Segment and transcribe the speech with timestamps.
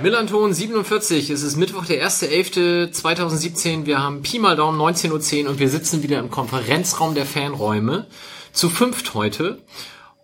[0.00, 1.28] Millanton 47.
[1.30, 3.84] Es ist Mittwoch, der 1.11.2017.
[3.84, 8.06] Wir haben Pi mal Daumen 19.10 Uhr und wir sitzen wieder im Konferenzraum der Fanräume.
[8.52, 9.58] Zu fünft heute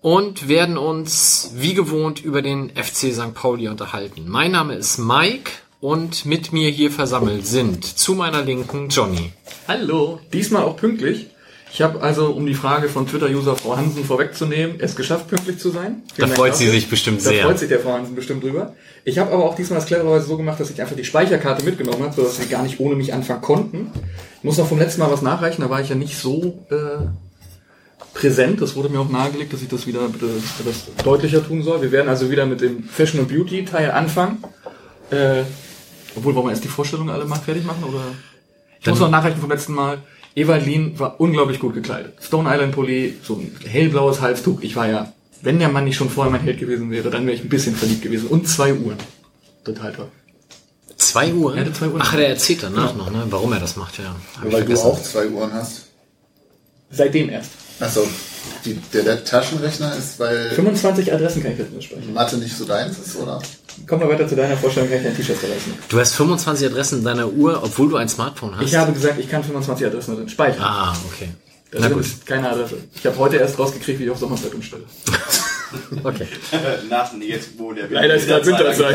[0.01, 3.35] und werden uns wie gewohnt über den FC St.
[3.35, 4.27] Pauli unterhalten.
[4.29, 5.51] Mein Name ist Mike
[5.81, 9.33] und mit mir hier versammelt sind zu meiner Linken Johnny.
[9.67, 11.27] Hallo, diesmal auch pünktlich.
[11.75, 15.71] Ich habe also, um die Frage von Twitter-User Frau Hansen vorwegzunehmen, es geschafft, pünktlich zu
[15.71, 16.03] sein.
[16.17, 17.43] Da freut sie sich bestimmt da sehr.
[17.43, 18.77] Da freut sich der Frau Hansen bestimmt drüber.
[19.05, 22.05] Ich habe aber auch diesmal das clevererweise so gemacht, dass ich einfach die Speicherkarte mitgenommen
[22.05, 23.91] habe, sodass sie gar nicht ohne mich anfangen konnten.
[24.37, 27.09] Ich muss noch vom letzten Mal was nachreichen, da war ich ja nicht so äh,
[28.17, 28.63] präsent.
[28.63, 30.27] Das wurde mir auch nahegelegt, dass ich das wieder bitte
[30.61, 31.83] etwas deutlicher tun soll.
[31.83, 34.45] Wir werden also wieder mit dem Fashion and Beauty Teil anfangen.
[35.11, 35.43] Äh,
[36.15, 37.83] obwohl, wollen wir erst die Vorstellung alle mal fertig machen?
[37.83, 38.05] Oder?
[38.79, 39.99] Ich muss noch nachreichen vom letzten Mal.
[40.35, 42.15] Evalin war unglaublich gut gekleidet.
[42.21, 44.63] Stone Island Pulli, so ein hellblaues Halstuch.
[44.63, 47.37] Ich war ja, wenn der Mann nicht schon vorher mein Held gewesen wäre, dann wäre
[47.37, 48.29] ich ein bisschen verliebt gewesen.
[48.29, 48.99] Und zwei Uhren.
[49.65, 50.09] Total toll.
[50.97, 51.57] Zwei Uhren?
[51.57, 52.03] Er hatte zwei Uhren.
[52.03, 53.25] Ach, der erzählt danach noch, ne?
[53.31, 54.15] warum er das macht, ja.
[54.41, 55.83] Hab Weil du auch zwei Uhren hast.
[56.91, 57.51] Seitdem erst.
[57.81, 58.07] Achso,
[58.93, 62.13] der, der Taschenrechner ist, weil 25 Adressen kann ich jetzt nur sprechen.
[62.13, 63.41] Mathe nicht so deins ist, oder?
[63.87, 65.73] Kommen wir weiter zu deiner Vorstellung, kann ich dein T-Shirt zerreißen.
[65.89, 68.65] Du hast 25 Adressen in deiner Uhr, obwohl du ein Smartphone hast.
[68.65, 70.63] Ich habe gesagt, ich kann 25 Adressen drin speichern.
[70.63, 71.29] Ah, okay.
[71.71, 72.01] Das Na gut.
[72.03, 72.77] ist keine Adresse.
[72.95, 74.85] Ich habe heute erst rausgekriegt, wie ich auf Sommerzeit umstelle.
[76.05, 76.29] Okay.
[76.89, 78.95] Nach jetzt, wo der Leider ist gerade Winterzeit.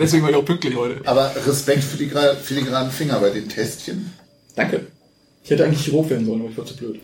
[0.00, 1.06] Deswegen war ich auch pünktlich heute.
[1.06, 4.10] Aber Respekt für die gra- filigranen Finger bei den Tästchen.
[4.56, 4.86] Danke.
[5.44, 7.00] Ich hätte eigentlich Chirurg werden sollen, aber ich war zu blöd.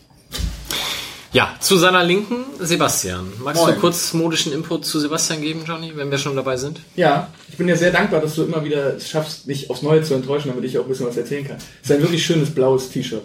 [1.32, 3.32] Ja, zu seiner Linken Sebastian.
[3.42, 3.74] Magst Moin.
[3.74, 6.80] du kurz modischen Input zu Sebastian geben, Johnny, wenn wir schon dabei sind?
[6.94, 10.02] Ja, ich bin dir sehr dankbar, dass du immer wieder es schaffst, mich aufs Neue
[10.02, 11.56] zu enttäuschen, damit ich auch ein bisschen was erzählen kann.
[11.82, 13.22] Es ist ein wirklich schönes blaues T-Shirt.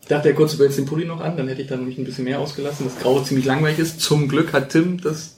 [0.00, 1.98] Ich dachte ja kurz, du jetzt den Pulli noch an, dann hätte ich dann nämlich
[1.98, 2.86] ein bisschen mehr ausgelassen.
[2.86, 4.00] Das Graue ziemlich langweilig ist.
[4.00, 5.34] Zum Glück hat Tim das,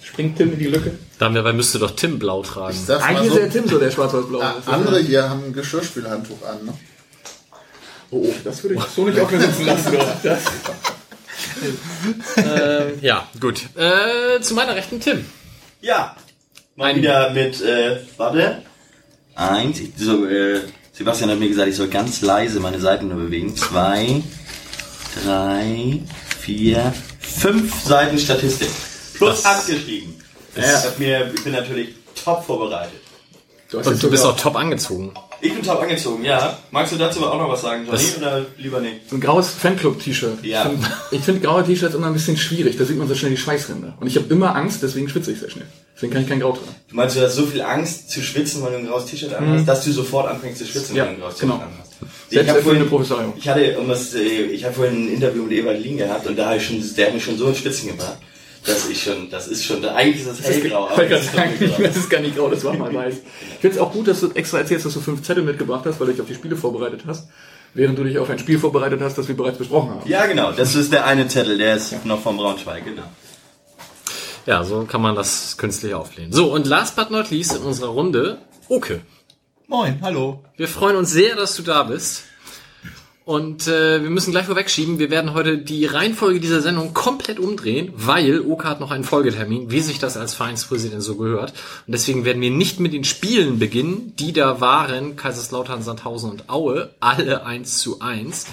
[0.00, 0.92] springt Tim in die Lücke.
[1.18, 2.76] Dabei müsste doch Tim blau tragen.
[2.88, 4.40] Eigentlich so, ist der Tim so der schwarz-weiß-blau.
[4.66, 6.66] andere hier haben ein Geschirrspülhandtuch an.
[6.66, 6.74] Ne?
[8.12, 9.96] Oh, oh, das würde ich so nicht auf mir sitzen lassen.
[12.36, 13.62] Ähm, ja, gut.
[13.76, 15.24] Äh, zu meiner Rechten Tim.
[15.80, 16.14] Ja.
[16.76, 18.62] Mal Ein- wieder mit, äh, warte.
[19.34, 19.80] Eins.
[19.80, 20.60] Ich, so, äh,
[20.92, 23.56] Sebastian hat mir gesagt, ich soll ganz leise meine Seiten nur bewegen.
[23.56, 24.22] Zwei,
[25.24, 26.00] drei,
[26.40, 28.68] vier, fünf Seiten Statistik.
[29.14, 30.14] Plus Das- abgeschrieben.
[30.56, 30.84] Ja.
[30.86, 33.00] Ich, mir, ich bin natürlich top vorbereitet.
[33.72, 35.12] Du hast Und du bist auch top angezogen.
[35.40, 36.56] Ich bin top angezogen, ja.
[36.70, 37.98] Magst du dazu auch noch was sagen, Johnny?
[37.98, 39.10] Das- oder lieber nicht?
[39.12, 40.44] ein graues Fanclub-T-Shirt.
[40.44, 40.62] Ja.
[40.62, 42.76] Ich finde ich find graue T-Shirts immer ein bisschen schwierig.
[42.76, 43.94] Da sieht man so schnell die Schweißränder.
[43.98, 45.66] Und ich habe immer Angst, deswegen schwitze ich sehr schnell.
[45.96, 46.74] Deswegen kann ich kein Grau tragen.
[46.88, 49.66] Du meinst, du hast so viel Angst zu schwitzen, weil du ein graues T-Shirt anhast,
[49.66, 50.98] dass du sofort anfängst zu schwitzen, Mhm.
[50.98, 51.62] Ja, wenn du ein graues T-Shirt genau.
[51.64, 51.92] anhast.
[52.28, 53.34] Ich Selbst habe erfüllende vorhin, Prophezeiung.
[53.36, 56.36] ich hatte, um das, äh, ich habe vorhin ein Interview mit Ewald Lien gehabt und
[56.36, 58.16] da habe ich schon, der hat mich schon so ins Schwitzen gebracht,
[58.64, 61.82] dass ich schon, das ist schon, eigentlich ist das hellgrau, gerade das ist sagen, dunkelgrau.
[61.82, 63.14] das ist gar nicht grau, das war mal weiß.
[63.14, 65.98] Ich finde es auch gut, dass du extra erzählst, dass du fünf Zettel mitgebracht hast,
[66.00, 67.28] weil du dich auf die Spiele vorbereitet hast,
[67.74, 70.08] während du dich auf ein Spiel vorbereitet hast, das wir bereits besprochen haben.
[70.08, 73.04] Ja, genau, das ist der eine Zettel, der ist noch vom Braunschweig, genau.
[74.46, 76.32] Ja, so kann man das künstlich auflehnen.
[76.32, 79.02] So, und last but not least in unserer Runde, Oke.
[79.66, 80.42] Moin, hallo.
[80.56, 82.24] Wir freuen uns sehr, dass du da bist.
[83.24, 87.92] Und äh, wir müssen gleich vorwegschieben, wir werden heute die Reihenfolge dieser Sendung komplett umdrehen,
[87.94, 91.52] weil Oka hat noch einen Folgetermin, wie sich das als Vereinspräsident so gehört.
[91.86, 96.48] Und deswegen werden wir nicht mit den Spielen beginnen, die da waren, Kaiserslautern, Sandhausen und
[96.48, 98.46] Aue, alle eins zu eins,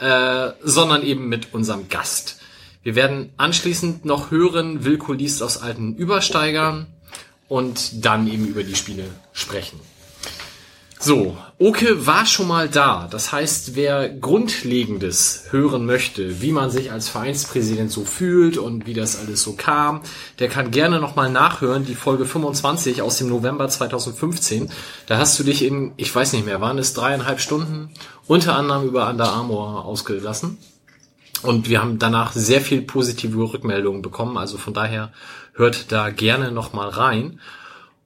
[0.00, 2.38] äh, sondern eben mit unserem Gast.
[2.82, 6.86] Wir werden anschließend noch hören, Wilko liest aus alten Übersteigern
[7.48, 9.78] und dann eben über die Spiele sprechen.
[11.06, 13.06] So, Oke war schon mal da.
[13.08, 18.92] Das heißt, wer Grundlegendes hören möchte, wie man sich als Vereinspräsident so fühlt und wie
[18.92, 20.00] das alles so kam,
[20.40, 24.68] der kann gerne nochmal nachhören, die Folge 25 aus dem November 2015.
[25.06, 27.90] Da hast du dich in, ich weiß nicht mehr, waren es dreieinhalb Stunden,
[28.26, 30.58] unter anderem über Under Armour ausgelassen.
[31.44, 34.36] Und wir haben danach sehr viel positive Rückmeldungen bekommen.
[34.36, 35.12] Also von daher
[35.54, 37.38] hört da gerne nochmal rein.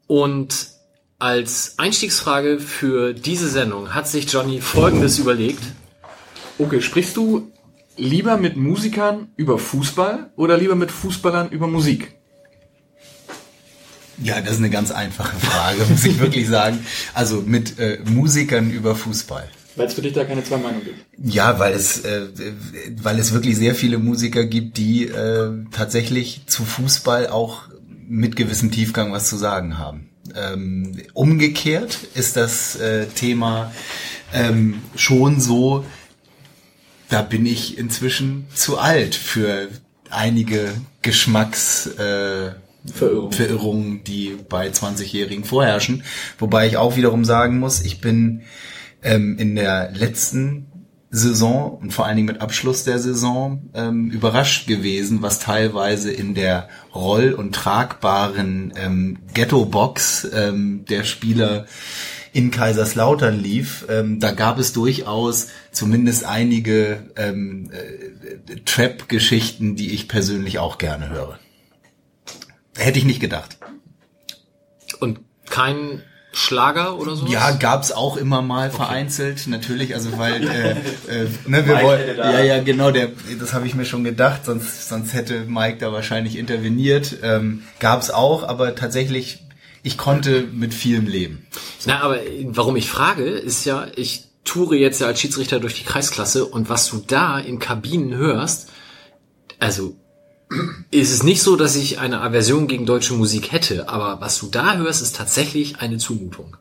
[0.06, 0.78] Und
[1.20, 5.62] als Einstiegsfrage für diese Sendung hat sich Johnny Folgendes überlegt.
[6.58, 7.52] Okay, sprichst du
[7.96, 12.14] lieber mit Musikern über Fußball oder lieber mit Fußballern über Musik?
[14.22, 16.84] Ja, das ist eine ganz einfache Frage, muss ich wirklich sagen.
[17.14, 19.48] Also mit äh, Musikern über Fußball.
[19.76, 20.98] Weil es für dich da keine zwei Meinungen gibt.
[21.18, 22.28] Ja, weil es, äh,
[23.02, 27.62] weil es wirklich sehr viele Musiker gibt, die äh, tatsächlich zu Fußball auch
[28.08, 30.09] mit gewissem Tiefgang was zu sagen haben.
[30.34, 33.72] Ähm, umgekehrt ist das äh, Thema
[34.32, 35.84] ähm, schon so,
[37.08, 39.68] da bin ich inzwischen zu alt für
[40.10, 40.72] einige
[41.02, 42.52] Geschmacks äh.
[42.82, 46.02] Verirrungen, die bei 20-Jährigen vorherrschen.
[46.38, 48.40] Wobei ich auch wiederum sagen muss, ich bin
[49.02, 50.69] ähm, in der letzten
[51.10, 56.34] Saison und vor allen Dingen mit Abschluss der Saison ähm, überrascht gewesen, was teilweise in
[56.34, 61.66] der roll- und tragbaren ähm, Ghetto-Box ähm, der Spieler
[62.32, 63.86] in Kaiserslautern lief.
[63.88, 71.08] Ähm, da gab es durchaus zumindest einige ähm, äh, Trap-Geschichten, die ich persönlich auch gerne
[71.08, 71.40] höre.
[72.76, 73.58] Hätte ich nicht gedacht.
[75.00, 77.26] Und kein Schlager oder so?
[77.26, 82.40] Ja, gab's auch immer mal vereinzelt, natürlich, also weil äh, äh, ne, wir wollen, ja,
[82.40, 86.36] ja, genau, der, das habe ich mir schon gedacht, sonst, sonst hätte Mike da wahrscheinlich
[86.36, 87.16] interveniert.
[87.22, 89.40] Ähm, gab's auch, aber tatsächlich,
[89.82, 91.46] ich konnte mit vielem leben.
[91.86, 95.84] Na, aber warum ich frage, ist ja, ich toure jetzt ja als Schiedsrichter durch die
[95.84, 98.68] Kreisklasse und was du da in Kabinen hörst,
[99.58, 99.96] also
[100.90, 104.48] ist es nicht so, dass ich eine Aversion gegen deutsche Musik hätte, aber was du
[104.48, 106.56] da hörst, ist tatsächlich eine Zumutung.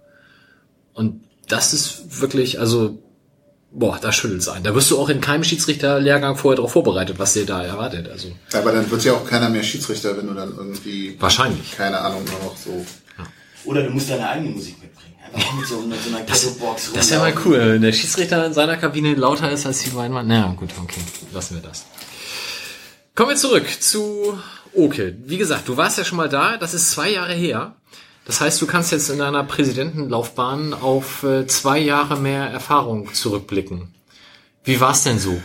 [0.93, 2.99] Und das ist wirklich, also,
[3.71, 4.63] boah, da schüttelt's ein.
[4.63, 8.09] Da wirst du auch in keinem Schiedsrichterlehrgang vorher darauf vorbereitet, was dir da erwartet.
[8.09, 11.71] Also Aber dann wird ja auch keiner mehr Schiedsrichter, wenn du dann irgendwie, wahrscheinlich.
[11.75, 12.85] keine Ahnung, nur noch so.
[13.65, 15.15] Oder du musst deine eigene Musik mitbringen.
[15.33, 18.53] Einfach mit so, mit so einer Ghetto-Box Das wäre mal cool, wenn der Schiedsrichter in
[18.53, 20.27] seiner Kabine lauter ist als die beiden Mann.
[20.27, 21.01] Na gut, okay,
[21.33, 21.85] lassen wir das.
[23.19, 24.39] Kommen wir zurück zu
[24.73, 25.17] Oke.
[25.25, 27.75] Wie gesagt, du warst ja schon mal da, das ist zwei Jahre her.
[28.23, 33.93] Das heißt, du kannst jetzt in deiner Präsidentenlaufbahn auf äh, zwei Jahre mehr Erfahrung zurückblicken.
[34.63, 35.37] Wie war's denn so?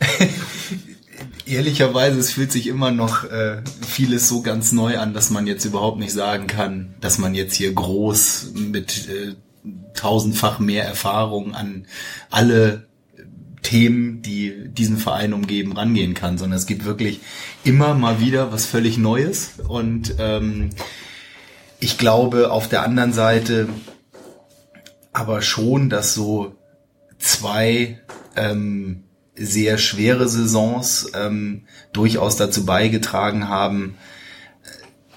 [1.46, 5.64] Ehrlicherweise, es fühlt sich immer noch äh, vieles so ganz neu an, dass man jetzt
[5.64, 9.36] überhaupt nicht sagen kann, dass man jetzt hier groß mit äh,
[9.94, 11.86] tausendfach mehr Erfahrung an
[12.28, 12.89] alle
[13.62, 17.20] Themen, die diesen Verein umgeben, rangehen kann, sondern es gibt wirklich
[17.64, 20.70] immer mal wieder was völlig Neues und ähm,
[21.78, 23.68] ich glaube auf der anderen Seite
[25.12, 26.56] aber schon, dass so
[27.18, 28.00] zwei
[28.36, 29.04] ähm,
[29.34, 33.96] sehr schwere Saisons ähm, durchaus dazu beigetragen haben,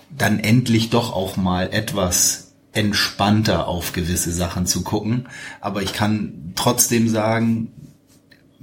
[0.10, 5.28] dann endlich doch auch mal etwas entspannter auf gewisse Sachen zu gucken.
[5.62, 7.72] Aber ich kann trotzdem sagen,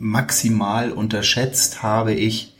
[0.00, 2.56] maximal unterschätzt habe ich,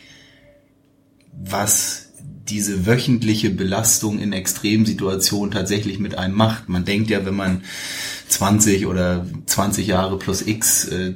[1.33, 2.11] was
[2.49, 6.69] diese wöchentliche Belastung in Extremsituationen tatsächlich mit einem macht.
[6.69, 7.63] Man denkt ja, wenn man
[8.29, 11.15] 20 oder 20 Jahre plus X äh,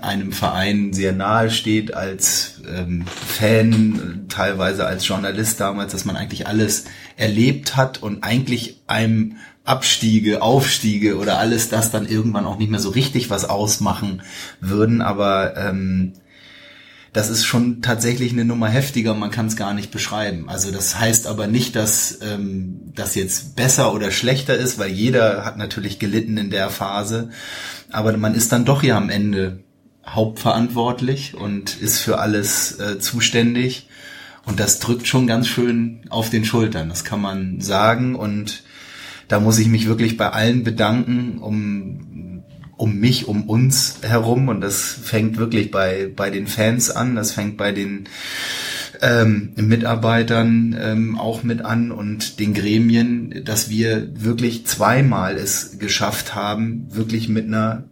[0.00, 6.46] einem Verein sehr nahe steht als ähm, Fan, teilweise als Journalist damals, dass man eigentlich
[6.46, 6.84] alles
[7.16, 12.80] erlebt hat und eigentlich einem Abstiege, Aufstiege oder alles das dann irgendwann auch nicht mehr
[12.80, 14.22] so richtig was ausmachen
[14.60, 16.14] würden, aber ähm,
[17.16, 20.50] das ist schon tatsächlich eine Nummer heftiger, man kann es gar nicht beschreiben.
[20.50, 25.44] Also das heißt aber nicht, dass ähm, das jetzt besser oder schlechter ist, weil jeder
[25.46, 27.30] hat natürlich gelitten in der Phase.
[27.90, 29.60] Aber man ist dann doch ja am Ende
[30.06, 33.88] hauptverantwortlich und ist für alles äh, zuständig.
[34.44, 38.14] Und das drückt schon ganz schön auf den Schultern, das kann man sagen.
[38.14, 38.62] Und
[39.28, 42.44] da muss ich mich wirklich bei allen bedanken, um,
[42.76, 44.48] um mich, um uns herum.
[44.48, 48.08] Und das fängt wirklich bei, bei den Fans an, das fängt bei den
[49.02, 56.34] ähm, Mitarbeitern ähm, auch mit an und den Gremien, dass wir wirklich zweimal es geschafft
[56.34, 57.84] haben, wirklich mit einer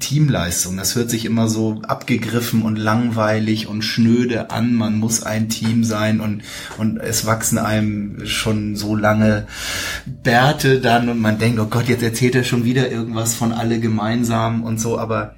[0.00, 0.76] Teamleistung.
[0.76, 4.74] Das hört sich immer so abgegriffen und langweilig und schnöde an.
[4.74, 6.42] Man muss ein Team sein und,
[6.78, 9.46] und es wachsen einem schon so lange
[10.06, 13.78] Bärte dann und man denkt, oh Gott, jetzt erzählt er schon wieder irgendwas von alle
[13.78, 14.98] gemeinsam und so.
[14.98, 15.36] Aber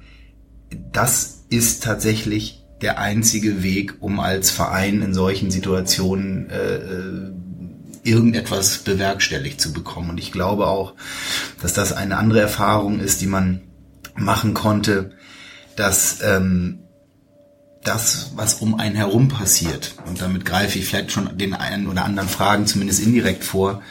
[0.91, 7.31] das ist tatsächlich der einzige Weg, um als Verein in solchen Situationen äh, äh,
[8.03, 10.09] irgendetwas bewerkstelligt zu bekommen.
[10.09, 10.95] Und ich glaube auch,
[11.61, 13.61] dass das eine andere Erfahrung ist, die man
[14.15, 15.11] machen konnte,
[15.75, 16.79] dass ähm,
[17.83, 22.05] das, was um einen herum passiert, und damit greife ich vielleicht schon den einen oder
[22.05, 23.81] anderen Fragen zumindest indirekt vor,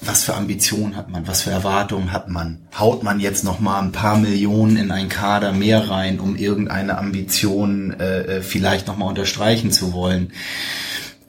[0.00, 2.68] was für Ambitionen hat man, was für Erwartungen hat man?
[2.78, 6.98] Haut man jetzt noch mal ein paar Millionen in einen Kader mehr rein, um irgendeine
[6.98, 10.32] Ambition äh, äh, vielleicht noch mal unterstreichen zu wollen?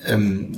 [0.05, 0.51] Ähm,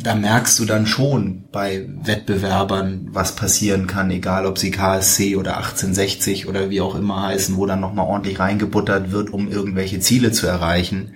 [0.00, 5.56] da merkst du dann schon bei Wettbewerbern, was passieren kann, egal ob sie KSC oder
[5.56, 9.98] 1860 oder wie auch immer heißen, wo dann noch mal ordentlich reingebuttert wird, um irgendwelche
[9.98, 11.14] Ziele zu erreichen.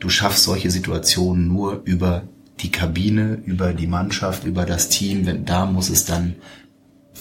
[0.00, 2.24] Du schaffst solche Situationen nur über
[2.60, 6.34] die Kabine, über die Mannschaft, über das Team, wenn, da muss es dann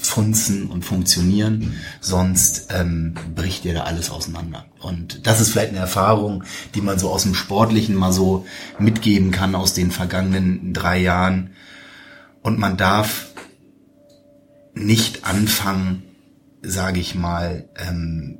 [0.05, 4.65] funzen und funktionieren, sonst ähm, bricht dir da alles auseinander.
[4.79, 6.43] Und das ist vielleicht eine Erfahrung,
[6.75, 8.45] die man so aus dem Sportlichen mal so
[8.79, 11.51] mitgeben kann aus den vergangenen drei Jahren.
[12.41, 13.27] Und man darf
[14.73, 16.03] nicht anfangen,
[16.61, 18.39] sage ich mal, ähm,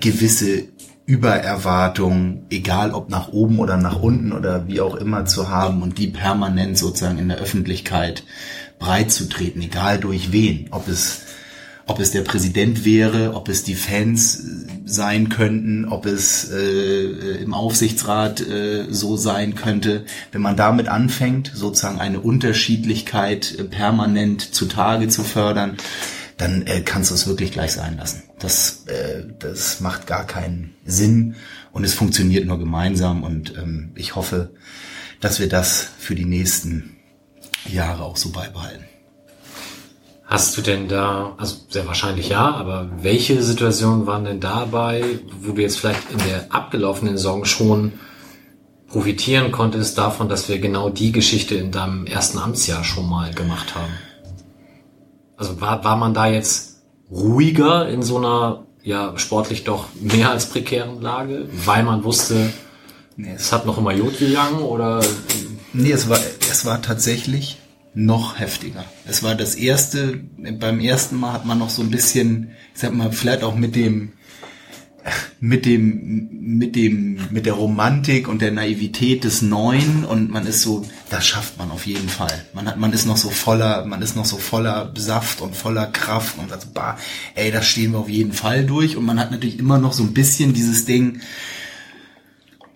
[0.00, 0.68] gewisse
[1.04, 5.98] Übererwartungen, egal ob nach oben oder nach unten oder wie auch immer zu haben und
[5.98, 8.24] die permanent sozusagen in der Öffentlichkeit
[8.82, 11.22] breit zu treten, egal durch wen, ob es
[11.86, 14.42] ob es der Präsident wäre, ob es die Fans äh,
[14.84, 20.04] sein könnten, ob es äh, im Aufsichtsrat äh, so sein könnte.
[20.30, 25.76] Wenn man damit anfängt, sozusagen eine Unterschiedlichkeit äh, permanent zutage zu fördern,
[26.36, 28.22] dann äh, kannst du es wirklich gleich sein lassen.
[28.38, 31.34] Das, äh, das macht gar keinen Sinn
[31.72, 34.50] und es funktioniert nur gemeinsam und ähm, ich hoffe,
[35.20, 36.96] dass wir das für die nächsten
[37.68, 38.84] Jahre auch so beibehalten.
[40.24, 45.04] Hast du denn da, also sehr wahrscheinlich ja, aber welche Situationen waren denn dabei,
[45.40, 47.92] wo du jetzt vielleicht in der abgelaufenen Saison schon
[48.88, 53.74] profitieren konntest davon, dass wir genau die Geschichte in deinem ersten Amtsjahr schon mal gemacht
[53.74, 53.92] haben?
[55.36, 60.48] Also war, war man da jetzt ruhiger in so einer ja sportlich doch mehr als
[60.48, 62.52] prekären Lage, weil man wusste,
[63.16, 65.00] Nee, es hat noch immer Jod gegangen oder
[65.74, 66.18] Nee, es war,
[66.50, 67.58] es war tatsächlich
[67.94, 68.84] noch heftiger.
[69.06, 70.20] Es war das erste,
[70.58, 73.74] beim ersten Mal hat man noch so ein bisschen, ich sag mal, vielleicht auch mit
[73.74, 74.12] dem,
[75.40, 80.62] mit dem, mit dem, mit der Romantik und der Naivität des Neuen und man ist
[80.62, 82.46] so, das schafft man auf jeden Fall.
[82.54, 85.86] Man hat, man ist noch so voller, man ist noch so voller Saft und voller
[85.86, 86.96] Kraft und sagt, bah,
[87.34, 90.02] ey, das stehen wir auf jeden Fall durch und man hat natürlich immer noch so
[90.02, 91.20] ein bisschen dieses Ding,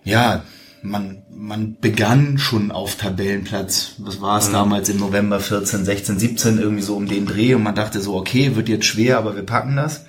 [0.03, 0.43] ja,
[0.81, 6.59] man, man begann schon auf Tabellenplatz, was war es damals im November 14, 16, 17,
[6.59, 9.43] irgendwie so um den Dreh und man dachte so, okay, wird jetzt schwer, aber wir
[9.43, 10.05] packen das.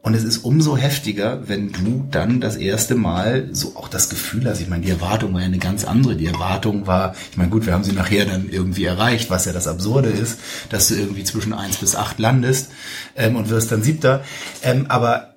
[0.00, 4.46] Und es ist umso heftiger, wenn du dann das erste Mal so auch das Gefühl
[4.46, 6.14] hast, ich meine, die Erwartung war ja eine ganz andere.
[6.14, 9.52] Die Erwartung war, ich meine, gut, wir haben sie nachher dann irgendwie erreicht, was ja
[9.52, 12.70] das Absurde ist, dass du irgendwie zwischen eins bis acht landest
[13.16, 14.24] ähm, und wirst dann siebter.
[14.62, 15.34] Ähm, aber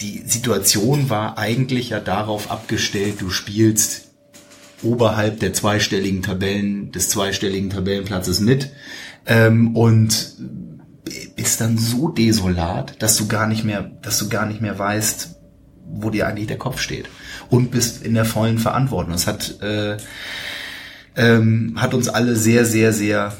[0.00, 4.11] die Situation war eigentlich ja darauf abgestellt, du spielst
[4.82, 8.70] oberhalb der zweistelligen Tabellen, des zweistelligen Tabellenplatzes mit
[9.26, 10.36] ähm, und
[11.36, 15.36] bist dann so desolat, dass du gar nicht mehr, dass du gar nicht mehr weißt,
[15.94, 17.08] wo dir eigentlich der Kopf steht
[17.50, 19.12] und bist in der vollen Verantwortung.
[19.12, 19.96] Das hat äh,
[21.16, 23.36] ähm, hat uns alle sehr, sehr, sehr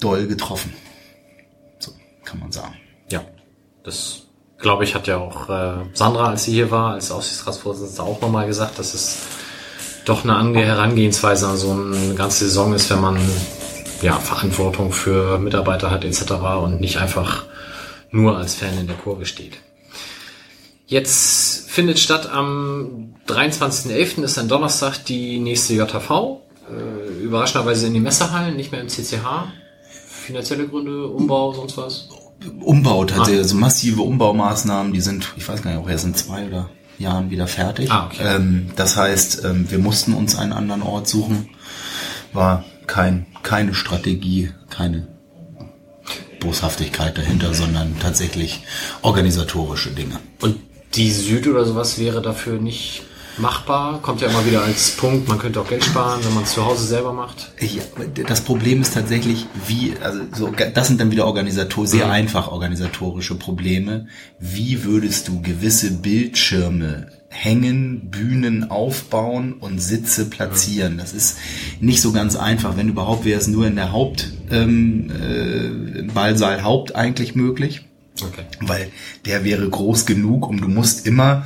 [0.00, 0.74] doll getroffen.
[1.78, 1.92] So
[2.24, 2.74] kann man sagen.
[3.10, 3.24] Ja,
[3.82, 4.22] das
[4.58, 8.46] glaube ich hat ja auch äh, Sandra, als sie hier war, als Aufsichtsratsvorsitzende auch nochmal
[8.46, 9.18] gesagt, dass es
[10.06, 13.18] doch eine andere Herangehensweise an so eine ganze Saison ist, wenn man
[14.02, 16.32] ja Verantwortung für Mitarbeiter hat etc.
[16.62, 17.44] und nicht einfach
[18.10, 19.58] nur als Fan in der Kurve steht.
[20.86, 24.22] Jetzt findet statt am 23.11.
[24.22, 26.40] ist ein Donnerstag die nächste JV.
[26.70, 29.48] Äh, überraschenderweise in die Messerhallen, nicht mehr im CCH.
[30.06, 32.08] Finanzielle Gründe, Umbau, sonst was.
[32.60, 36.46] Umbau tatsächlich, also massive Umbaumaßnahmen, die sind, ich weiß gar nicht, auch erst in zwei
[36.46, 37.90] oder Jahren wieder fertig.
[37.90, 38.22] Ah, okay.
[38.22, 41.48] ähm, das heißt, ähm, wir mussten uns einen anderen Ort suchen.
[42.32, 45.08] War kein, keine Strategie, keine
[46.40, 48.62] Boshaftigkeit dahinter, sondern tatsächlich
[49.02, 50.18] organisatorische Dinge.
[50.40, 50.56] Und
[50.94, 53.02] die Süd oder sowas wäre dafür nicht
[53.38, 54.00] machbar.
[54.02, 56.64] Kommt ja immer wieder als Punkt, man könnte auch Geld sparen, wenn man es zu
[56.64, 57.52] Hause selber macht.
[57.60, 57.82] Ja,
[58.26, 62.12] das Problem ist tatsächlich, wie, also so, das sind dann wieder Organisator, sehr Mhm.
[62.12, 64.06] einfach organisatorische Probleme.
[64.38, 70.96] Wie würdest du gewisse Bildschirme hängen, Bühnen aufbauen und Sitze platzieren?
[70.98, 71.36] Das ist
[71.80, 72.76] nicht so ganz einfach.
[72.76, 77.82] Wenn überhaupt, wäre es nur in der Haupt, ähm, äh, Ballsaal Haupt eigentlich möglich
[78.22, 78.44] Okay.
[78.60, 78.88] weil
[79.26, 81.44] der wäre groß genug und du musst immer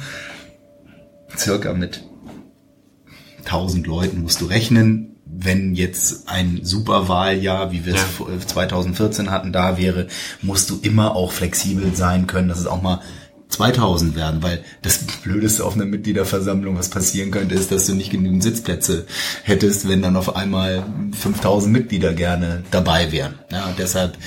[1.36, 2.02] circa mit
[3.44, 5.06] 1000 Leuten musst du rechnen.
[5.32, 8.06] Wenn jetzt ein Superwahljahr, wie wir es Ja.
[8.06, 10.08] vor- 2014 hatten, da wäre,
[10.42, 13.00] musst du immer auch flexibel sein können, dass es auch mal
[13.48, 18.10] 2000 werden, weil das Blödeste auf einer Mitgliederversammlung, was passieren könnte, ist, dass du nicht
[18.10, 19.06] genügend Sitzplätze
[19.44, 20.84] hättest, wenn dann auf einmal
[21.18, 23.34] 5000 Mitglieder gerne dabei wären.
[23.52, 24.18] Ja, deshalb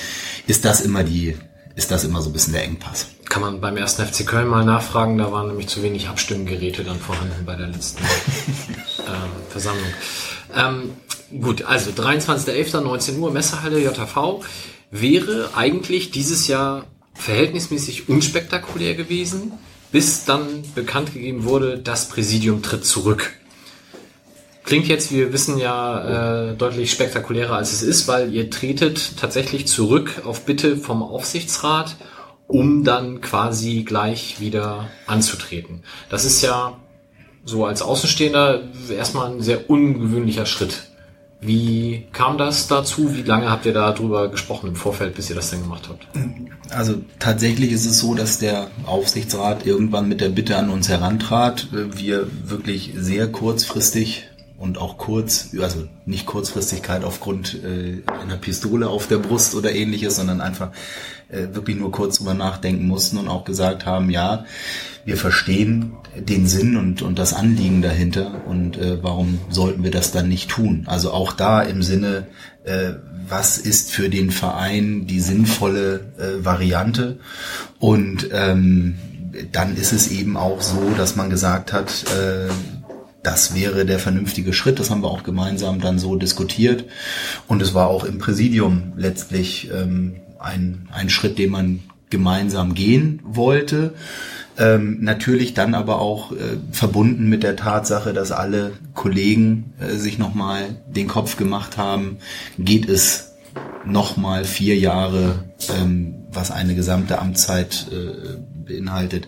[0.48, 1.36] ist das immer die,
[1.76, 3.08] ist das immer so ein bisschen der Engpass.
[3.34, 7.00] Kann man beim ersten FC Köln mal nachfragen, da waren nämlich zu wenig Abstimmgeräte dann
[7.00, 8.04] vorhanden bei der letzten
[9.08, 9.88] ähm, Versammlung.
[10.56, 10.92] Ähm,
[11.42, 14.44] gut, also 23.11.19 Uhr, Messehalle JV
[14.92, 16.86] wäre eigentlich dieses Jahr
[17.16, 19.54] verhältnismäßig unspektakulär gewesen,
[19.92, 23.32] bis dann bekannt gegeben wurde, das Präsidium tritt zurück.
[24.64, 29.18] Klingt jetzt, wie wir wissen, ja äh, deutlich spektakulärer als es ist, weil ihr tretet
[29.18, 31.96] tatsächlich zurück auf Bitte vom Aufsichtsrat,
[32.54, 35.82] um dann quasi gleich wieder anzutreten.
[36.10, 36.78] Das ist ja
[37.44, 38.62] so als Außenstehender
[38.96, 40.84] erstmal ein sehr ungewöhnlicher Schritt.
[41.42, 43.16] Wie kam das dazu?
[43.16, 46.08] Wie lange habt ihr darüber gesprochen im Vorfeld, bis ihr das denn gemacht habt?
[46.70, 51.70] Also tatsächlich ist es so, dass der Aufsichtsrat irgendwann mit der Bitte an uns herantrat.
[51.72, 54.30] Wir wirklich sehr kurzfristig
[54.60, 60.16] und auch kurz, also nicht Kurzfristigkeit aufgrund äh, einer Pistole auf der Brust oder ähnliches,
[60.16, 60.70] sondern einfach
[61.34, 64.46] äh, wirklich nur kurz drüber nachdenken mussten und auch gesagt haben, ja,
[65.06, 70.12] wir verstehen den Sinn und, und das Anliegen dahinter und äh, warum sollten wir das
[70.12, 70.84] dann nicht tun?
[70.86, 72.28] Also auch da im Sinne,
[72.64, 72.94] äh,
[73.28, 77.20] was ist für den Verein die sinnvolle äh, Variante?
[77.80, 78.96] Und ähm,
[79.52, 82.50] dann ist es eben auch so, dass man gesagt hat, äh,
[83.24, 84.80] das wäre der vernünftige Schritt.
[84.80, 86.86] Das haben wir auch gemeinsam dann so diskutiert.
[87.48, 93.22] Und es war auch im Präsidium letztlich ähm, ein, ein Schritt, den man gemeinsam gehen
[93.24, 93.94] wollte.
[94.58, 100.20] Ähm, natürlich dann aber auch äh, verbunden mit der Tatsache, dass alle Kollegen äh, sich
[100.20, 102.18] nochmal den Kopf gemacht haben,
[102.60, 103.34] geht es
[103.86, 109.28] nochmal vier Jahre, ähm, was eine gesamte Amtszeit äh, beinhaltet.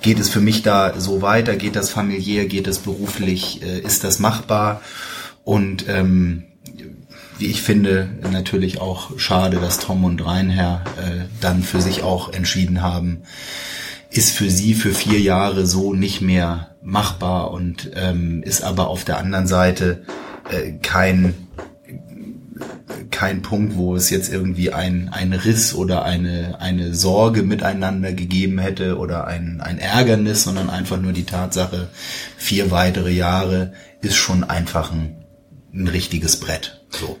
[0.00, 1.56] Geht es für mich da so weiter?
[1.56, 2.46] Geht das familiär?
[2.46, 3.62] Geht es beruflich?
[3.62, 4.80] Äh, ist das machbar?
[5.44, 6.44] Und ähm,
[7.46, 12.82] ich finde, natürlich auch schade, dass Tom und Reinherr äh, dann für sich auch entschieden
[12.82, 13.22] haben,
[14.10, 19.04] ist für sie für vier Jahre so nicht mehr machbar und ähm, ist aber auf
[19.04, 20.04] der anderen Seite
[20.50, 21.34] äh, kein
[23.10, 28.58] kein Punkt, wo es jetzt irgendwie ein, ein Riss oder eine, eine Sorge miteinander gegeben
[28.58, 31.88] hätte oder ein, ein Ärgernis, sondern einfach nur die Tatsache,
[32.36, 35.24] vier weitere Jahre ist schon einfach ein,
[35.72, 36.84] ein richtiges Brett.
[36.90, 37.18] So.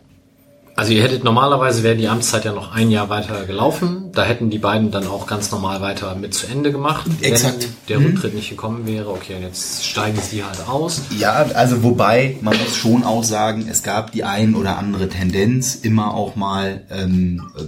[0.74, 4.10] Also ihr hättet normalerweise wäre die Amtszeit ja noch ein Jahr weiter gelaufen.
[4.12, 7.64] Da hätten die beiden dann auch ganz normal weiter mit zu Ende gemacht, Exakt.
[7.64, 8.06] wenn der Mhm.
[8.06, 9.10] Rücktritt nicht gekommen wäre.
[9.10, 11.02] Okay, und jetzt steigen sie halt aus.
[11.18, 15.74] Ja, also wobei, man muss schon auch sagen, es gab die ein oder andere Tendenz,
[15.74, 17.62] immer auch mal ähm, äh,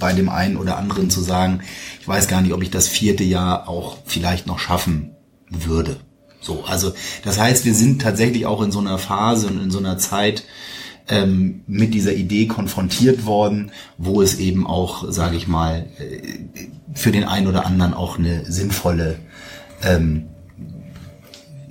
[0.00, 1.60] bei dem einen oder anderen zu sagen,
[2.00, 5.14] ich weiß gar nicht, ob ich das vierte Jahr auch vielleicht noch schaffen
[5.48, 5.96] würde.
[6.40, 6.92] So, also
[7.24, 10.42] das heißt, wir sind tatsächlich auch in so einer Phase und in so einer Zeit
[11.08, 16.20] ähm, mit dieser Idee konfrontiert worden, wo es eben auch, sage ich mal, äh,
[16.94, 19.16] für den einen oder anderen auch eine sinnvolle
[19.82, 20.26] ähm,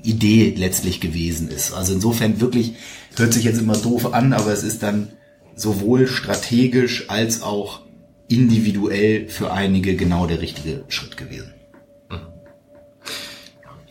[0.03, 1.73] Idee letztlich gewesen ist.
[1.73, 2.75] Also insofern wirklich,
[3.15, 5.09] hört sich jetzt immer doof an, aber es ist dann
[5.55, 7.81] sowohl strategisch als auch
[8.27, 11.53] individuell für einige genau der richtige Schritt gewesen.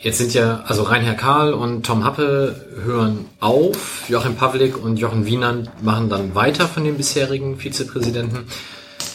[0.07, 5.27] Jetzt sind ja, also Reinhard Karl und Tom Happe hören auf, Joachim Pavlik und Jochen
[5.27, 8.47] Wienand machen dann weiter von den bisherigen Vizepräsidenten.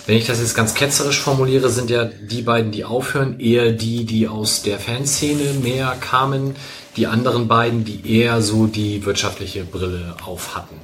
[0.05, 4.03] Wenn ich das jetzt ganz ketzerisch formuliere, sind ja die beiden, die aufhören, eher die,
[4.03, 6.57] die aus der Fanszene mehr kamen,
[6.97, 10.75] die anderen beiden, die eher so die wirtschaftliche Brille auf hatten.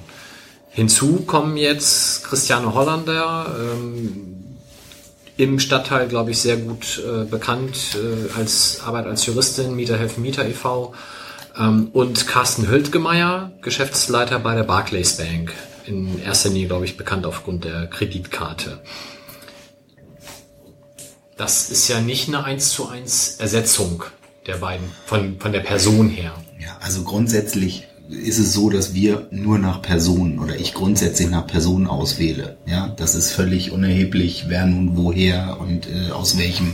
[0.69, 4.46] Hinzu kommen jetzt Christiane Hollander, ähm,
[5.37, 10.23] im Stadtteil, glaube ich, sehr gut äh, bekannt äh, als Arbeit als Juristin, Mieter helfen
[10.23, 10.93] Mieter e.V.
[11.57, 15.53] Ähm, und Carsten Hültgemeier, Geschäftsleiter bei der Barclays Bank.
[15.85, 18.81] In erster Linie, glaube ich, bekannt aufgrund der Kreditkarte.
[21.37, 24.03] Das ist ja nicht eine 1 zu 1 Ersetzung
[24.47, 26.33] der beiden, von, von der Person her.
[26.59, 31.45] Ja, also grundsätzlich ist es so, dass wir nur nach Personen oder ich grundsätzlich nach
[31.45, 32.57] Personen auswähle.
[32.65, 36.73] Ja, das ist völlig unerheblich, wer nun woher und äh, aus welchem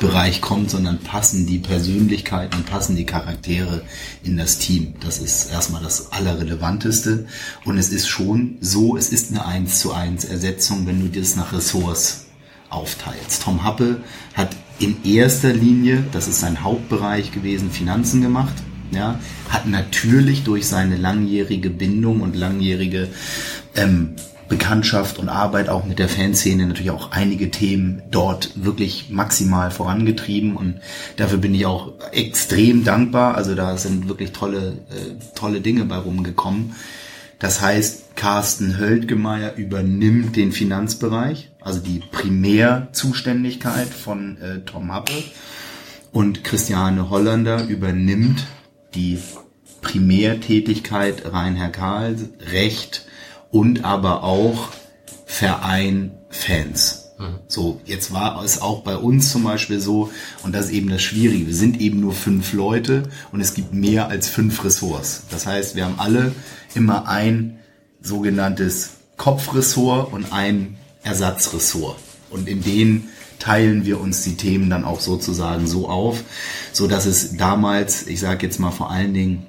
[0.00, 3.82] Bereich kommt, sondern passen die Persönlichkeiten, passen die Charaktere
[4.22, 4.94] in das Team.
[5.00, 7.26] Das ist erstmal das Allerrelevanteste.
[7.64, 11.36] Und es ist schon so, es ist eine 1 zu 1 Ersetzung, wenn du das
[11.36, 12.26] nach Ressorts
[12.68, 13.42] aufteilst.
[13.42, 14.02] Tom Happe
[14.34, 18.54] hat in erster Linie, das ist sein Hauptbereich gewesen, Finanzen gemacht
[18.90, 19.18] ja,
[19.48, 23.08] hat natürlich durch seine langjährige Bindung und langjährige
[23.76, 24.16] ähm,
[24.48, 30.56] Bekanntschaft und Arbeit auch mit der Fanszene natürlich auch einige Themen dort wirklich maximal vorangetrieben
[30.56, 30.80] und
[31.16, 33.36] dafür bin ich auch extrem dankbar.
[33.36, 36.74] Also da sind wirklich tolle, äh, tolle Dinge bei rumgekommen.
[37.38, 45.12] Das heißt, Carsten Höldgemeier übernimmt den Finanzbereich, also die Primärzuständigkeit von äh, Tom Happe
[46.12, 48.46] und Christiane Hollander übernimmt
[48.94, 49.18] die
[49.80, 52.16] Primärtätigkeit Reinhard Karl,
[52.52, 53.06] Recht
[53.50, 54.68] und aber auch
[55.26, 57.04] Verein Fans.
[57.46, 60.10] So, jetzt war es auch bei uns zum Beispiel so,
[60.42, 63.72] und das ist eben das Schwierige, wir sind eben nur fünf Leute und es gibt
[63.72, 65.22] mehr als fünf Ressorts.
[65.30, 66.34] Das heißt, wir haben alle
[66.74, 67.60] immer ein
[68.02, 71.98] sogenanntes Kopfressort und ein Ersatzressort.
[72.30, 76.24] Und in denen teilen wir uns die Themen dann auch sozusagen so auf,
[76.72, 79.46] so dass es damals, ich sage jetzt mal vor allen Dingen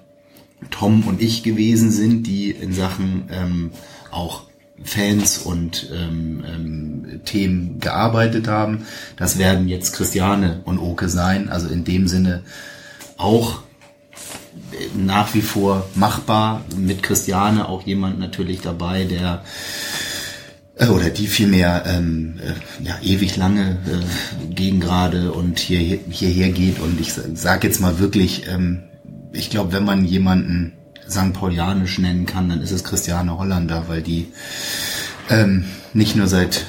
[0.71, 3.71] Tom und ich gewesen sind, die in Sachen ähm,
[4.11, 4.43] auch
[4.83, 8.85] Fans und ähm, ähm, Themen gearbeitet haben.
[9.15, 11.49] Das werden jetzt Christiane und Oke sein.
[11.49, 12.43] Also in dem Sinne
[13.15, 13.59] auch
[14.95, 16.65] nach wie vor machbar.
[16.75, 20.04] Mit Christiane auch jemand natürlich dabei, der äh,
[20.77, 26.79] oder die vielmehr ähm, äh, ja, ewig lange äh, gegen gerade und hier, hierher geht.
[26.79, 28.83] Und ich sage jetzt mal wirklich, ähm,
[29.31, 30.73] ich glaube, wenn man jemanden
[31.09, 31.33] St.
[31.33, 34.27] Paulianisch nennen kann, dann ist es Christiane Hollander, weil die
[35.29, 36.65] ähm, nicht nur seit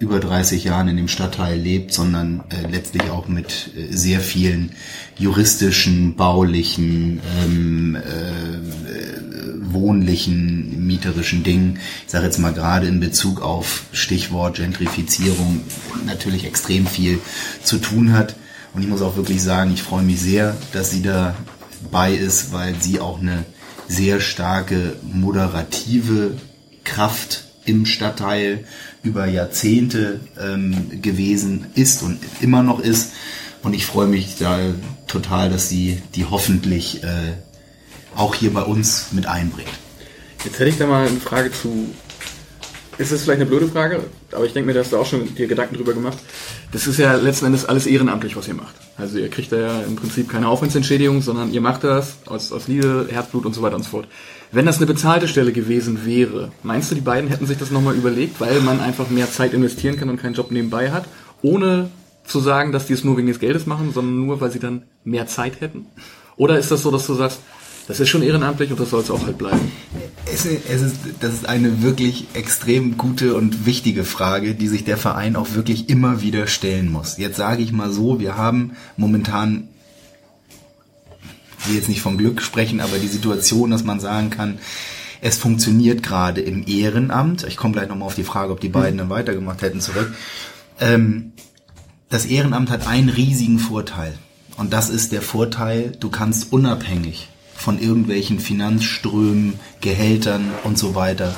[0.00, 4.72] über 30 Jahren in dem Stadtteil lebt, sondern äh, letztlich auch mit äh, sehr vielen
[5.18, 11.80] juristischen, baulichen, ähm, äh, wohnlichen, mieterischen Dingen.
[12.06, 15.60] Ich sage jetzt mal gerade in Bezug auf Stichwort Gentrifizierung
[16.06, 17.18] natürlich extrem viel
[17.62, 18.36] zu tun hat.
[18.72, 22.74] Und ich muss auch wirklich sagen, ich freue mich sehr, dass sie dabei ist, weil
[22.80, 23.44] sie auch eine
[23.86, 26.38] sehr starke moderative
[26.84, 28.64] Kraft im Stadtteil
[29.02, 33.12] über Jahrzehnte ähm, gewesen ist und immer noch ist.
[33.62, 34.58] Und ich freue mich da
[35.06, 37.34] total, dass sie die hoffentlich äh,
[38.14, 39.70] auch hier bei uns mit einbringt.
[40.44, 41.94] Jetzt hätte ich da mal eine Frage zu.
[42.96, 45.34] Ist das vielleicht eine blöde Frage, aber ich denke mir, da hast du auch schon
[45.34, 46.18] dir Gedanken drüber gemacht.
[46.70, 48.74] Das ist ja letzten Endes alles ehrenamtlich, was ihr macht.
[48.98, 52.68] Also ihr kriegt da ja im Prinzip keine Aufwandsentschädigung, sondern ihr macht das aus, aus
[52.68, 54.06] Liebe, Herzblut und so weiter und so fort.
[54.52, 57.94] Wenn das eine bezahlte Stelle gewesen wäre, meinst du, die beiden hätten sich das nochmal
[57.94, 61.04] überlegt, weil man einfach mehr Zeit investieren kann und keinen Job nebenbei hat,
[61.40, 61.90] ohne
[62.24, 64.82] zu sagen, dass die es nur wegen des Geldes machen, sondern nur, weil sie dann
[65.04, 65.86] mehr Zeit hätten?
[66.36, 67.38] Oder ist das so, dass du sagst,
[67.86, 69.72] das ist schon ehrenamtlich und das soll es auch halt bleiben?
[70.26, 74.96] Es es ist, das ist eine wirklich extrem gute und wichtige Frage, die sich der
[74.96, 77.18] Verein auch wirklich immer wieder stellen muss.
[77.18, 79.68] Jetzt sage ich mal so, wir haben momentan
[81.66, 84.58] will jetzt nicht von Glück sprechen, aber die Situation, dass man sagen kann,
[85.20, 87.44] es funktioniert gerade im Ehrenamt.
[87.44, 90.14] Ich komme gleich nochmal auf die Frage, ob die beiden dann weitergemacht hätten zurück.
[90.80, 91.32] Ähm,
[92.08, 94.14] das Ehrenamt hat einen riesigen Vorteil.
[94.56, 101.34] Und das ist der Vorteil, du kannst unabhängig von irgendwelchen Finanzströmen, Gehältern und so weiter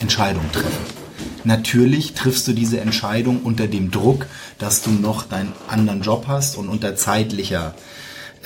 [0.00, 0.96] Entscheidungen treffen.
[1.44, 4.26] Natürlich triffst du diese Entscheidung unter dem Druck,
[4.58, 7.74] dass du noch deinen anderen Job hast und unter zeitlicher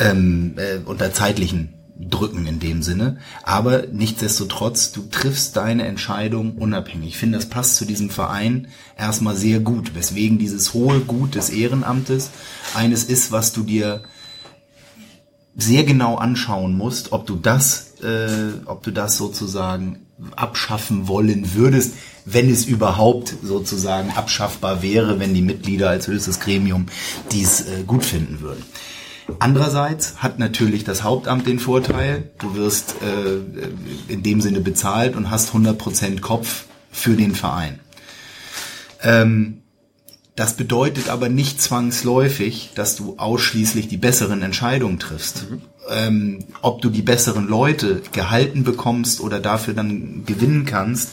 [0.01, 3.19] ähm, äh, unter zeitlichen Drücken in dem Sinne.
[3.43, 7.11] Aber nichtsdestotrotz, du triffst deine Entscheidung unabhängig.
[7.11, 11.51] Ich finde, das passt zu diesem Verein erstmal sehr gut, weswegen dieses hohe Gut des
[11.51, 12.31] Ehrenamtes
[12.75, 14.03] eines ist, was du dir
[15.57, 21.95] sehr genau anschauen musst, ob du das, äh, ob du das sozusagen abschaffen wollen würdest,
[22.25, 26.87] wenn es überhaupt sozusagen abschaffbar wäre, wenn die Mitglieder als höchstes Gremium
[27.33, 28.63] dies äh, gut finden würden.
[29.39, 35.31] Andererseits hat natürlich das Hauptamt den Vorteil, du wirst äh, in dem Sinne bezahlt und
[35.31, 37.81] hast 100% Kopf für den Verein.
[39.03, 39.63] Ähm,
[40.37, 45.51] das bedeutet aber nicht zwangsläufig, dass du ausschließlich die besseren Entscheidungen triffst.
[45.51, 45.63] Mhm.
[45.91, 51.11] Ähm, ob du die besseren Leute gehalten bekommst oder dafür dann gewinnen kannst,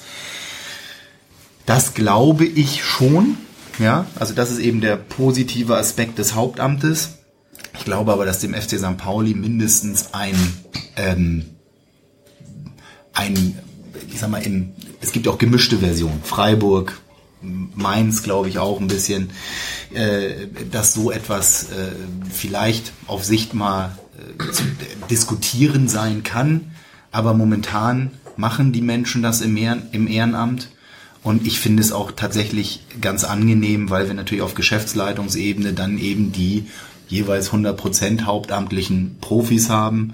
[1.66, 3.38] das glaube ich schon.
[3.80, 7.17] Ja, also das ist eben der positive Aspekt des Hauptamtes.
[7.78, 8.98] Ich glaube aber, dass dem FC St.
[8.98, 10.36] Pauli mindestens ein,
[10.96, 11.46] ähm,
[13.14, 13.58] ein,
[14.12, 16.22] ich sag mal, in, es gibt auch gemischte Versionen.
[16.24, 17.00] Freiburg,
[17.42, 19.30] Mainz, glaube ich, auch ein bisschen,
[19.94, 21.92] äh, dass so etwas äh,
[22.32, 24.64] vielleicht auf Sicht mal äh, zu
[25.10, 26.72] diskutieren sein kann.
[27.12, 30.70] Aber momentan machen die Menschen das im, Ehren, im Ehrenamt.
[31.24, 36.32] Und ich finde es auch tatsächlich ganz angenehm, weil wir natürlich auf Geschäftsleitungsebene dann eben
[36.32, 36.68] die
[37.08, 40.14] jeweils 100% hauptamtlichen Profis haben.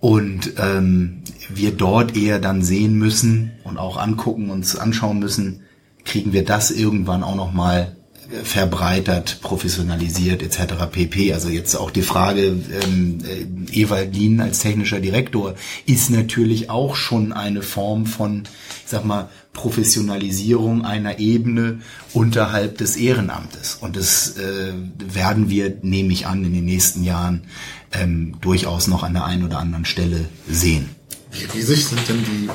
[0.00, 5.62] Und ähm, wir dort eher dann sehen müssen und auch angucken, uns anschauen müssen,
[6.04, 7.96] kriegen wir das irgendwann auch nochmal
[8.42, 10.86] verbreitert, professionalisiert etc.
[10.90, 11.32] pp.
[11.32, 12.46] Also jetzt auch die Frage,
[12.82, 15.54] ähm, äh, Ewald Lien als technischer Direktor
[15.86, 18.44] ist natürlich auch schon eine Form von,
[18.84, 21.80] ich sag mal, Professionalisierung einer Ebene
[22.12, 23.78] unterhalb des Ehrenamtes.
[23.80, 27.44] Und das äh, werden wir, nehme ich an, in den nächsten Jahren
[27.92, 30.90] ähm, durchaus noch an der einen oder anderen Stelle sehen.
[31.30, 32.48] Wie riesig sind denn die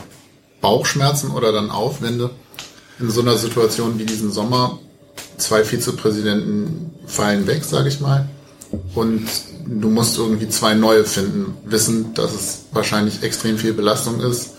[0.61, 2.31] Bauchschmerzen oder dann Aufwände
[2.99, 4.79] in so einer Situation wie diesen Sommer,
[5.37, 8.29] zwei Vizepräsidenten fallen weg, sage ich mal.
[8.93, 9.27] Und
[9.65, 14.51] du musst irgendwie zwei neue finden, wissen, dass es wahrscheinlich extrem viel Belastung ist,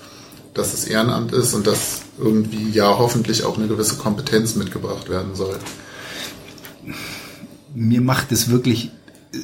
[0.55, 5.35] dass es Ehrenamt ist und dass irgendwie ja hoffentlich auch eine gewisse Kompetenz mitgebracht werden
[5.35, 5.57] soll.
[7.73, 8.91] Mir macht es wirklich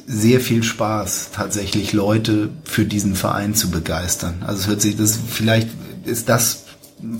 [0.05, 4.43] sehr viel Spaß, tatsächlich Leute für diesen Verein zu begeistern.
[4.45, 5.69] Also es hört sich, das vielleicht
[6.03, 6.65] ist das,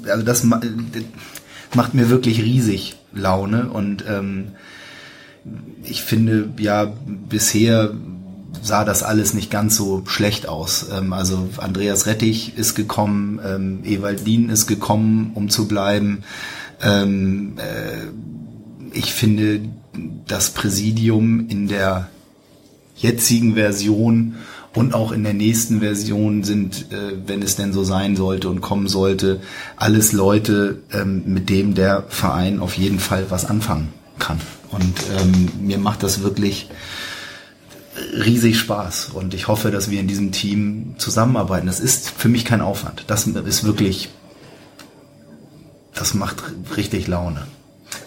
[0.05, 4.53] also das macht mir wirklich riesig Laune und ähm,
[5.83, 6.91] ich finde ja
[7.29, 7.93] bisher
[8.61, 10.87] sah das alles nicht ganz so schlecht aus.
[10.91, 16.23] Ähm, also Andreas Rettich ist gekommen, ähm, Ewaldin ist gekommen, um zu bleiben.
[16.81, 19.61] Ähm, äh, ich finde
[20.27, 22.09] das Präsidium in der
[22.95, 24.35] jetzigen Version
[24.77, 28.61] und auch in der nächsten Version sind, äh, wenn es denn so sein sollte und
[28.61, 29.41] kommen sollte,
[29.75, 34.39] alles Leute, ähm, mit dem der Verein auf jeden Fall was anfangen kann.
[34.69, 36.69] Und ähm, mir macht das wirklich
[38.13, 41.65] riesig Spaß und ich hoffe, dass wir in diesem Team zusammenarbeiten.
[41.65, 43.05] Das ist für mich kein Aufwand.
[43.07, 44.09] Das ist wirklich,
[45.95, 46.43] das macht
[46.75, 47.47] richtig Laune.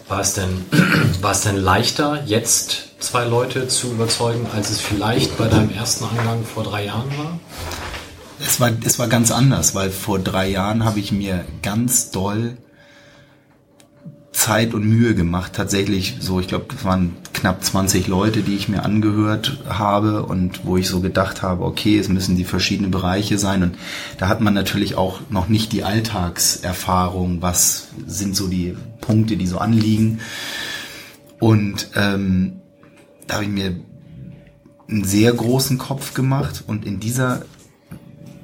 [0.07, 0.65] War es denn,
[1.21, 6.05] war es denn leichter, jetzt zwei Leute zu überzeugen, als es vielleicht bei deinem ersten
[6.05, 7.39] Angang vor drei Jahren war?
[8.39, 12.57] Es war, es war ganz anders, weil vor drei Jahren habe ich mir ganz doll
[14.31, 18.69] Zeit und Mühe gemacht, tatsächlich so, ich glaube, das waren knapp 20 Leute, die ich
[18.69, 23.37] mir angehört habe und wo ich so gedacht habe, okay, es müssen die verschiedenen Bereiche
[23.37, 23.61] sein.
[23.63, 23.77] Und
[24.17, 29.47] da hat man natürlich auch noch nicht die Alltagserfahrung, was sind so die Punkte, die
[29.47, 30.21] so anliegen.
[31.39, 32.61] Und ähm,
[33.27, 33.79] da habe ich mir
[34.87, 37.43] einen sehr großen Kopf gemacht und in dieser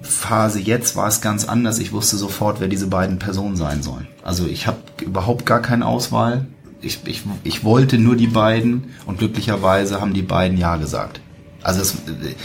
[0.07, 1.79] Phase jetzt war es ganz anders.
[1.79, 4.07] Ich wusste sofort, wer diese beiden Personen sein sollen.
[4.23, 6.45] Also ich habe überhaupt gar keine Auswahl.
[6.81, 11.21] Ich, ich, ich wollte nur die beiden und glücklicherweise haben die beiden Ja gesagt.
[11.63, 12.35] Also es, äh,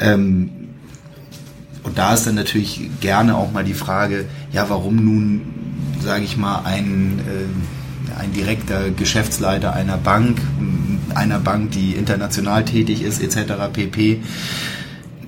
[0.00, 0.50] ähm,
[1.82, 5.42] und da ist dann natürlich gerne auch mal die Frage, ja, warum nun,
[6.00, 10.40] sage ich mal, ein, äh, ein direkter Geschäftsleiter einer Bank,
[11.14, 13.52] einer Bank, die international tätig ist, etc.
[13.72, 14.22] pp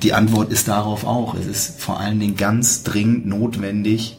[0.05, 1.35] die Antwort ist darauf auch.
[1.35, 4.19] Es ist vor allen Dingen ganz dringend notwendig,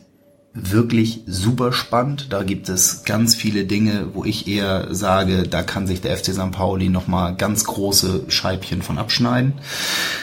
[0.53, 2.27] wirklich super spannend.
[2.31, 6.33] Da gibt es ganz viele Dinge, wo ich eher sage, da kann sich der FC
[6.33, 6.51] St.
[6.51, 9.53] Pauli nochmal ganz große Scheibchen von abschneiden.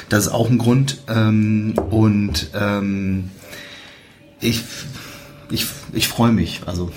[0.09, 0.99] Das ist auch ein Grund.
[1.09, 3.31] Ähm, und ähm,
[4.41, 4.63] ich
[5.51, 6.91] ich, ich freue mich, also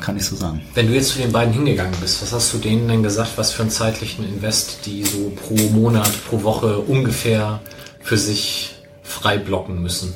[0.00, 0.60] kann ich so sagen.
[0.74, 3.52] Wenn du jetzt zu den beiden hingegangen bist, was hast du denen denn gesagt, was
[3.52, 7.60] für einen zeitlichen Invest die so pro Monat, pro Woche ungefähr
[8.00, 10.14] für sich frei blocken müssen?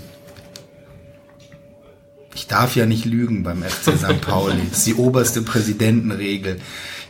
[2.34, 4.20] Ich darf ja nicht lügen beim FC St.
[4.20, 4.60] Pauli.
[4.68, 6.60] Das ist die oberste Präsidentenregel.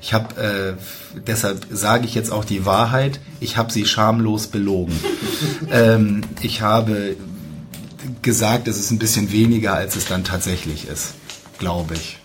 [0.02, 3.20] Ich habe, äh, deshalb sage ich jetzt auch die Wahrheit.
[3.40, 4.94] Ich habe sie schamlos belogen.
[5.72, 7.16] ähm, ich habe
[8.22, 11.14] gesagt, es ist ein bisschen weniger, als es dann tatsächlich ist,
[11.58, 12.18] glaube ich.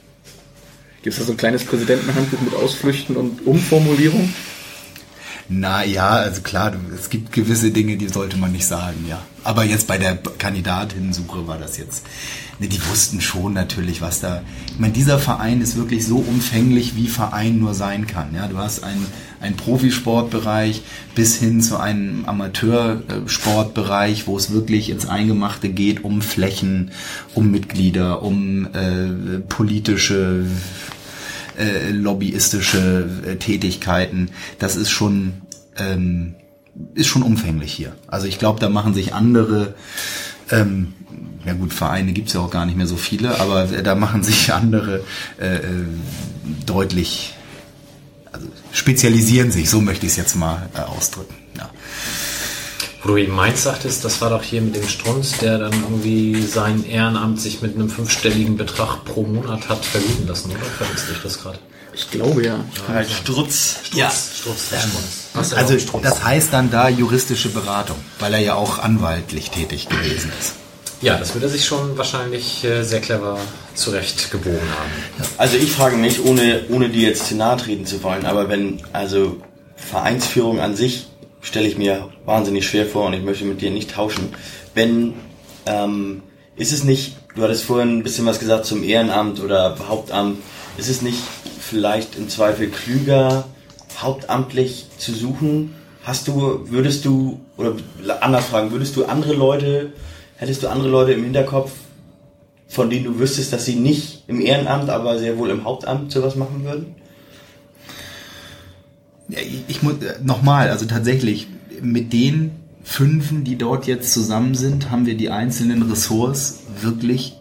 [1.02, 4.34] Gibt es da so ein kleines Präsidentenhandbuch mit Ausflüchten und Umformulierung?
[5.50, 9.20] Na ja, also klar, es gibt gewisse Dinge, die sollte man nicht sagen, ja.
[9.44, 12.04] Aber jetzt bei der Kandidatinnensuche war das jetzt
[12.60, 14.42] ne, die wussten schon natürlich, was da.
[14.68, 18.36] Ich meine, dieser Verein ist wirklich so umfänglich, wie Verein nur sein kann.
[18.36, 19.06] Ja, du hast einen,
[19.40, 20.82] einen Profisportbereich
[21.16, 26.92] bis hin zu einem Amateursportbereich, wo es wirklich ins Eingemachte geht, um Flächen,
[27.34, 30.46] um Mitglieder, um äh, politische
[31.60, 34.32] äh, lobbyistische äh, Tätigkeiten.
[34.58, 35.34] Das ist schon
[35.78, 36.36] ähm,
[36.93, 37.93] ist schon umfänglich hier.
[38.08, 39.76] Also ich glaube, da machen sich andere
[40.52, 40.93] ähm,
[41.45, 44.54] ja gut, Vereine gibt's ja auch gar nicht mehr so viele, aber da machen sich
[44.54, 45.04] andere
[45.39, 45.62] äh, äh,
[46.65, 47.36] deutlich,
[48.32, 51.36] also spezialisieren sich, so möchte ich es jetzt mal äh, ausdrücken.
[53.00, 53.04] Ja.
[53.04, 56.42] Wo du eben Mainz sagtest, das war doch hier mit dem Strunz, der dann irgendwie
[56.42, 60.60] sein Ehrenamt sich mit einem fünfstelligen Betrag pro Monat hat vergüten lassen, oder?
[60.60, 61.60] Verwechsel ich das gerade?
[61.94, 62.60] Ich glaube ja.
[62.88, 63.80] Halt Strutz.
[63.94, 64.10] Ja.
[64.10, 65.30] Strunz, der Strunz.
[65.34, 70.32] Was Also das heißt dann da juristische Beratung, weil er ja auch anwaltlich tätig gewesen
[70.40, 70.54] ist.
[71.02, 73.38] Ja, das wird er sich schon wahrscheinlich äh, sehr clever
[73.74, 74.92] zurechtgebogen haben.
[75.38, 78.82] Also ich frage mich, ohne, ohne dir jetzt zu nahe treten zu wollen, aber wenn,
[78.92, 79.38] also
[79.78, 81.08] Vereinsführung an sich
[81.41, 84.34] stelle ich mir wahnsinnig schwer vor und ich möchte mit dir nicht tauschen.
[84.73, 85.13] Wenn,
[85.65, 86.23] ähm,
[86.56, 90.38] ist es nicht, du hattest vorhin ein bisschen was gesagt zum Ehrenamt oder Hauptamt,
[90.78, 91.19] ist es nicht
[91.60, 93.45] vielleicht im Zweifel klüger,
[93.97, 95.75] hauptamtlich zu suchen?
[96.04, 97.75] Hast du, würdest du, oder
[98.21, 99.93] anders fragen, würdest du andere Leute,
[100.38, 101.71] hättest du andere Leute im Hinterkopf,
[102.67, 106.36] von denen du wüsstest, dass sie nicht im Ehrenamt, aber sehr wohl im Hauptamt sowas
[106.36, 106.95] machen würden?
[109.68, 111.48] Ich muss äh, nochmal, also tatsächlich
[111.82, 112.52] mit den
[112.84, 117.36] Fünfen, die dort jetzt zusammen sind, haben wir die einzelnen Ressorts wirklich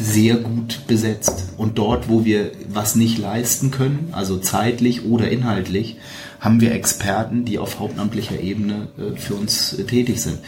[0.00, 1.48] sehr gut besetzt.
[1.56, 5.96] Und dort, wo wir was nicht leisten können, also zeitlich oder inhaltlich,
[6.40, 10.38] haben wir Experten, die auf hauptamtlicher Ebene äh, für uns äh, tätig sind.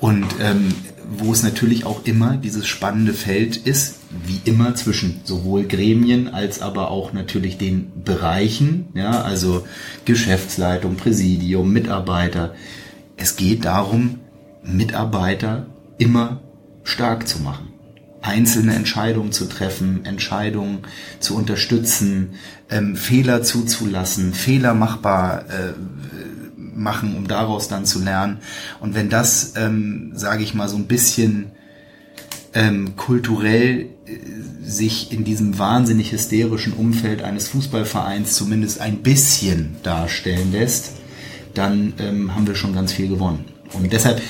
[0.00, 0.68] Und ähm,
[1.18, 6.62] wo es natürlich auch immer dieses spannende Feld ist, wie immer zwischen sowohl Gremien als
[6.62, 9.66] aber auch natürlich den Bereichen, ja, also
[10.04, 12.54] Geschäftsleitung, Präsidium, Mitarbeiter.
[13.16, 14.20] Es geht darum,
[14.62, 15.66] Mitarbeiter
[15.98, 16.40] immer
[16.84, 17.76] stark zu machen
[18.26, 20.80] einzelne Entscheidungen zu treffen, Entscheidungen
[21.20, 22.34] zu unterstützen,
[22.68, 25.72] ähm, Fehler zuzulassen, Fehler machbar äh,
[26.56, 28.38] machen, um daraus dann zu lernen.
[28.80, 31.52] Und wenn das, ähm, sage ich mal, so ein bisschen
[32.56, 34.18] ähm, kulturell äh,
[34.64, 40.92] sich in diesem wahnsinnig hysterischen Umfeld eines Fußballvereins zumindest ein bisschen darstellen lässt,
[41.54, 43.44] dann ähm, haben wir schon ganz viel gewonnen.
[43.72, 44.22] Und deshalb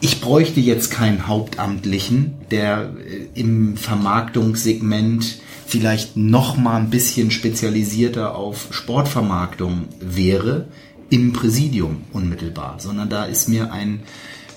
[0.00, 8.34] ich bräuchte jetzt keinen Hauptamtlichen, der äh, im Vermarktungssegment vielleicht noch mal ein bisschen spezialisierter
[8.34, 10.68] auf Sportvermarktung wäre,
[11.10, 14.00] im Präsidium unmittelbar, sondern da ist mir ein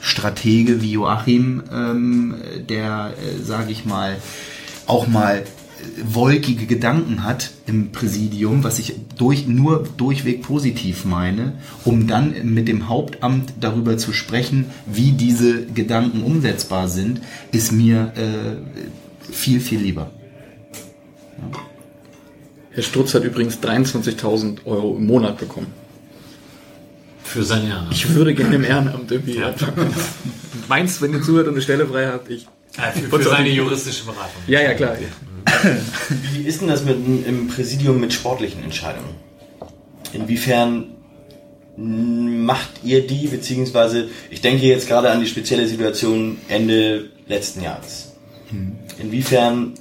[0.08, 2.36] Stratege wie Joachim, ähm,
[2.70, 4.17] der, äh, sage ich mal,
[4.86, 5.43] auch mal
[6.04, 11.54] wolkige Gedanken hat im Präsidium, was ich durch, nur durchweg positiv meine,
[11.86, 18.13] um dann mit dem Hauptamt darüber zu sprechen, wie diese Gedanken umsetzbar sind, ist mir
[18.15, 20.10] äh, viel, viel lieber.
[22.72, 25.67] Herr Strutz hat übrigens 23.000 Euro im Monat bekommen.
[27.28, 27.92] Für sein Ehrenamt.
[27.92, 29.94] Ich würde gerne im Ehrenamt irgendwie anfangen.
[30.70, 32.48] Meinst, wenn ihr zuhört und eine Stelle frei habt, ich.
[32.78, 34.42] Ja, für, für seine juristische Beratung.
[34.48, 34.96] Ja, ja, klar.
[36.34, 39.16] Wie ist denn das mit, im Präsidium mit sportlichen Entscheidungen?
[40.13, 40.96] Inwiefern
[41.78, 48.13] macht ihr die, beziehungsweise ich denke jetzt gerade an die spezielle Situation Ende letzten Jahres.
[49.00, 49.74] Inwiefern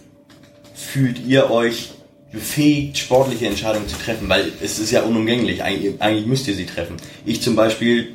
[0.74, 1.92] fühlt ihr euch
[2.32, 4.28] befähigt, sportliche Entscheidungen zu treffen?
[4.28, 6.96] Weil es ist ja unumgänglich, eigentlich, eigentlich müsst ihr sie treffen.
[7.24, 8.14] Ich zum Beispiel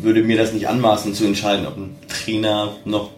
[0.00, 3.10] würde mir das nicht anmaßen zu entscheiden, ob ein Trainer noch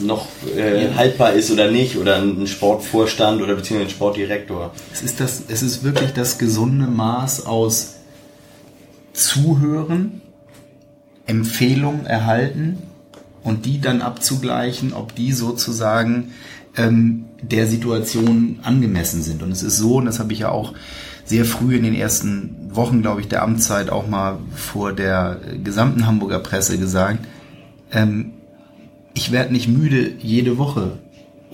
[0.00, 4.72] noch äh, haltbar ist oder nicht oder ein Sportvorstand oder beziehungsweise ein Sportdirektor.
[4.92, 7.94] Es ist, das, es ist wirklich das gesunde Maß aus
[9.12, 10.20] Zuhören,
[11.26, 12.78] Empfehlungen erhalten
[13.42, 16.32] und die dann abzugleichen, ob die sozusagen
[16.78, 19.42] ähm, der Situation angemessen sind.
[19.42, 20.72] Und es ist so, und das habe ich ja auch
[21.24, 26.06] sehr früh in den ersten Wochen, glaube ich, der Amtszeit auch mal vor der gesamten
[26.06, 27.18] Hamburger Presse gesagt,
[27.92, 28.32] ähm,
[29.14, 30.98] ich werde nicht müde, jede Woche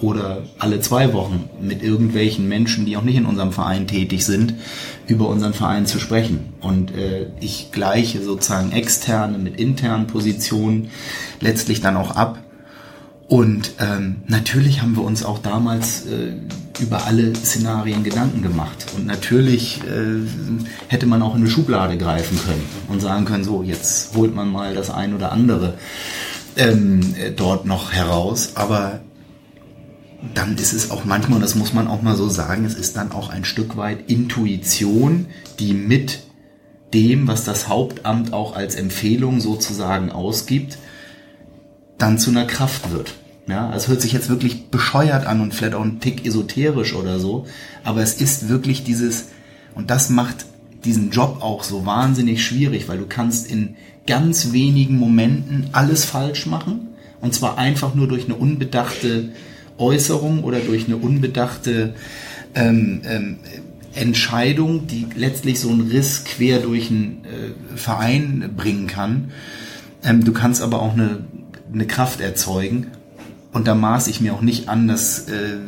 [0.00, 4.54] oder alle zwei Wochen mit irgendwelchen Menschen, die auch nicht in unserem Verein tätig sind,
[5.06, 6.52] über unseren Verein zu sprechen.
[6.60, 10.90] Und äh, ich gleiche sozusagen externe mit internen Positionen
[11.40, 12.38] letztlich dann auch ab.
[13.26, 16.34] Und ähm, natürlich haben wir uns auch damals äh,
[16.80, 18.86] über alle Szenarien Gedanken gemacht.
[18.96, 20.20] Und natürlich äh,
[20.88, 24.50] hätte man auch in eine Schublade greifen können und sagen können, so, jetzt holt man
[24.50, 25.74] mal das ein oder andere
[26.56, 28.52] ähm, dort noch heraus.
[28.56, 29.00] Aber
[30.34, 32.96] dann ist es auch manchmal, und das muss man auch mal so sagen, es ist
[32.96, 35.26] dann auch ein Stück weit Intuition,
[35.58, 36.20] die mit
[36.92, 40.78] dem, was das Hauptamt auch als Empfehlung sozusagen ausgibt,
[41.98, 43.14] dann zu einer Kraft wird.
[43.46, 47.18] Ja, es hört sich jetzt wirklich bescheuert an und vielleicht auch ein Tick esoterisch oder
[47.18, 47.46] so,
[47.82, 49.28] aber es ist wirklich dieses,
[49.74, 50.46] und das macht
[50.84, 53.76] diesen Job auch so wahnsinnig schwierig, weil du kannst in
[54.06, 56.88] ganz wenigen Momenten alles falsch machen.
[57.20, 59.30] Und zwar einfach nur durch eine unbedachte
[59.78, 61.94] Äußerung oder durch eine unbedachte
[62.54, 63.38] ähm, ähm,
[63.94, 69.30] Entscheidung, die letztlich so einen Riss quer durch einen äh, Verein bringen kann.
[70.02, 71.20] Ähm, du kannst aber auch eine,
[71.74, 72.88] eine Kraft erzeugen.
[73.52, 75.58] Und da maß ich mir auch nicht an, dass äh,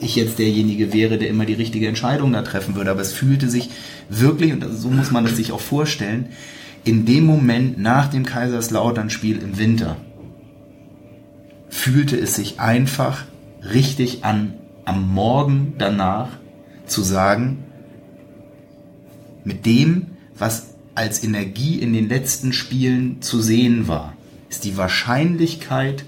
[0.00, 2.90] ich jetzt derjenige wäre, der immer die richtige Entscheidung da treffen würde.
[2.90, 3.70] Aber es fühlte sich
[4.08, 6.26] wirklich, und so muss man es sich auch vorstellen,
[6.84, 9.96] in dem Moment nach dem Kaiserslautern-Spiel im Winter
[11.68, 13.24] fühlte es sich einfach
[13.72, 14.54] richtig an,
[14.84, 16.28] am Morgen danach
[16.86, 17.64] zu sagen,
[19.44, 20.06] mit dem,
[20.36, 24.14] was als Energie in den letzten Spielen zu sehen war,
[24.50, 26.04] ist die Wahrscheinlichkeit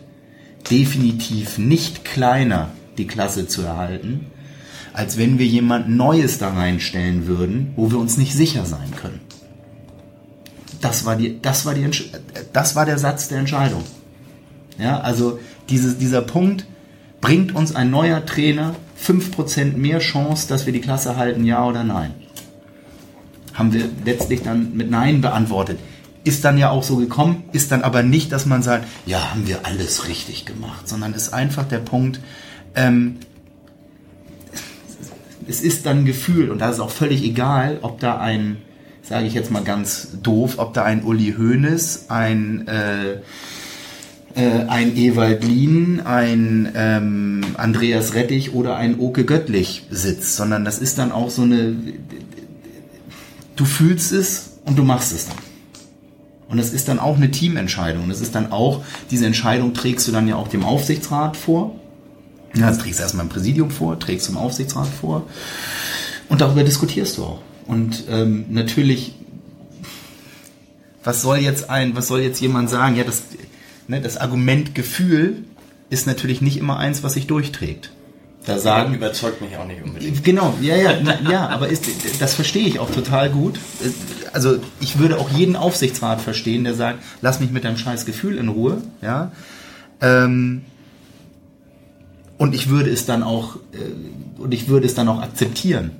[0.68, 4.26] definitiv nicht kleiner, die Klasse zu erhalten,
[4.92, 9.20] als wenn wir jemand Neues da reinstellen würden, wo wir uns nicht sicher sein können.
[10.80, 11.88] Das war die, das war die,
[12.52, 13.84] das war der Satz der Entscheidung.
[14.76, 15.38] Ja, also
[15.68, 16.66] dieses, dieser Punkt,
[17.20, 21.84] bringt uns ein neuer Trainer 5% mehr Chance, dass wir die Klasse halten, ja oder
[21.84, 22.12] nein?
[23.60, 25.78] Haben wir letztlich dann mit Nein beantwortet.
[26.24, 29.46] Ist dann ja auch so gekommen, ist dann aber nicht, dass man sagt, ja, haben
[29.46, 32.20] wir alles richtig gemacht, sondern ist einfach der Punkt,
[32.74, 33.16] ähm,
[35.46, 38.56] es ist dann ein Gefühl und da ist auch völlig egal, ob da ein,
[39.02, 43.18] sage ich jetzt mal ganz doof, ob da ein Uli Hoeneß, ein äh,
[44.34, 50.78] äh, ein Ewald Lien, ein ähm, Andreas Rettich oder ein Oke Göttlich sitzt, sondern das
[50.78, 51.76] ist dann auch so eine,
[53.60, 55.36] du fühlst es und du machst es dann.
[56.48, 58.08] Und es ist dann auch eine Teamentscheidung.
[58.08, 61.78] Das ist dann auch, diese Entscheidung trägst du dann ja auch dem Aufsichtsrat vor.
[62.54, 65.28] Ja, das trägst du erstmal im Präsidium vor, trägst du dem Aufsichtsrat vor.
[66.28, 67.42] Und darüber diskutierst du auch.
[67.66, 69.14] Und ähm, natürlich,
[71.04, 72.96] was soll jetzt ein, was soll jetzt jemand sagen?
[72.96, 73.22] Ja, das,
[73.86, 75.44] ne, das Argument Gefühl
[75.90, 77.92] ist natürlich nicht immer eins, was sich durchträgt.
[78.46, 80.24] Da sagen, überzeugt mich auch nicht unbedingt.
[80.24, 81.84] Genau, ja, ja, na, ja, aber ist,
[82.20, 83.58] das verstehe ich auch total gut.
[84.32, 88.38] Also ich würde auch jeden Aufsichtsrat verstehen, der sagt, lass mich mit deinem scheiß Gefühl
[88.38, 89.30] in Ruhe, ja.
[90.00, 90.62] Ähm,
[92.38, 95.90] und ich würde es dann auch, äh, und ich würde es dann auch akzeptieren,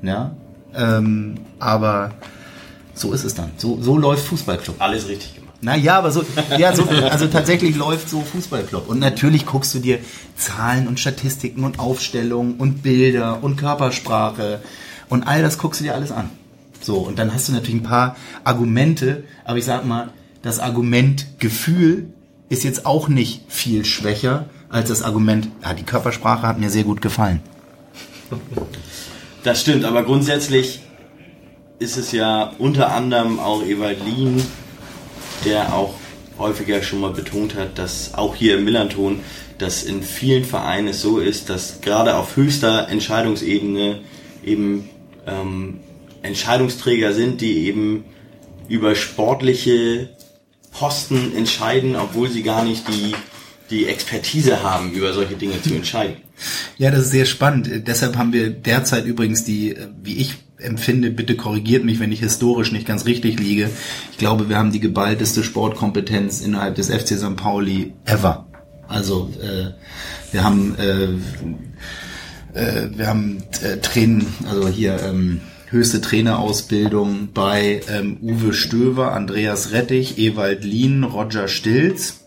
[0.00, 0.34] ja.
[0.74, 2.12] Ähm, aber
[2.94, 3.50] so ist es dann.
[3.58, 4.76] So, so läuft Fußballclub.
[4.78, 5.45] Alles richtig gemacht.
[5.60, 6.24] Naja, aber so,
[6.58, 8.88] ja, so, also tatsächlich läuft so Fußballclub.
[8.88, 9.98] Und natürlich guckst du dir
[10.36, 14.60] Zahlen und Statistiken und Aufstellungen und Bilder und Körpersprache
[15.08, 16.30] und all das guckst du dir alles an.
[16.80, 20.10] So, und dann hast du natürlich ein paar Argumente, aber ich sag mal,
[20.42, 22.10] das Argument Gefühl
[22.48, 26.84] ist jetzt auch nicht viel schwächer als das Argument, ja, die Körpersprache hat mir sehr
[26.84, 27.40] gut gefallen.
[29.42, 30.80] Das stimmt, aber grundsätzlich
[31.78, 34.42] ist es ja unter anderem auch Ewald Lien,
[35.44, 35.94] der auch
[36.38, 39.20] häufiger schon mal betont hat, dass auch hier im Millanton,
[39.58, 44.00] dass in vielen Vereinen es so ist, dass gerade auf höchster Entscheidungsebene
[44.44, 44.88] eben
[45.26, 45.80] ähm,
[46.22, 48.04] Entscheidungsträger sind, die eben
[48.68, 50.10] über sportliche
[50.72, 53.14] Posten entscheiden, obwohl sie gar nicht die,
[53.70, 56.16] die Expertise haben, über solche Dinge zu entscheiden.
[56.76, 57.88] Ja, das ist sehr spannend.
[57.88, 60.34] Deshalb haben wir derzeit übrigens die, wie ich
[60.66, 63.70] empfinde, bitte korrigiert mich, wenn ich historisch nicht ganz richtig liege.
[64.12, 67.36] Ich glaube, wir haben die geballteste Sportkompetenz innerhalb des FC St.
[67.36, 68.46] Pauli ever.
[68.88, 69.70] Also äh,
[70.32, 71.08] wir haben äh,
[72.56, 79.72] äh, wir haben äh, Tränen, also hier ähm, höchste Trainerausbildung bei ähm, Uwe Stöver, Andreas
[79.72, 82.20] Rettich, Ewald Lien, Roger Stilz,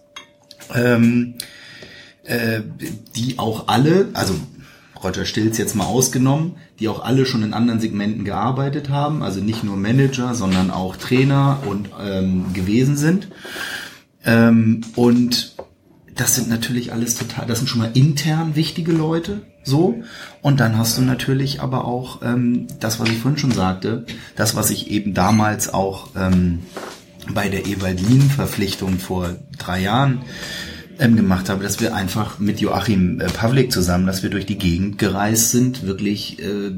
[0.76, 1.36] ähm,
[2.24, 2.62] äh,
[3.16, 4.36] die auch alle, also
[5.04, 9.40] Roger Stilz jetzt mal ausgenommen, die auch alle schon in anderen Segmenten gearbeitet haben, also
[9.40, 13.30] nicht nur Manager, sondern auch Trainer und ähm, gewesen sind.
[14.26, 15.56] Ähm, und
[16.16, 20.04] das sind natürlich alles total, das sind schon mal intern wichtige Leute, so.
[20.42, 24.56] Und dann hast du natürlich aber auch ähm, das, was ich vorhin schon sagte, das,
[24.56, 26.60] was ich eben damals auch ähm,
[27.34, 30.24] bei der Ewaldin-Verpflichtung vor drei Jahren
[31.00, 34.58] ähm, gemacht habe, dass wir einfach mit Joachim äh, Pavlik zusammen, dass wir durch die
[34.58, 36.72] Gegend gereist sind, wirklich äh,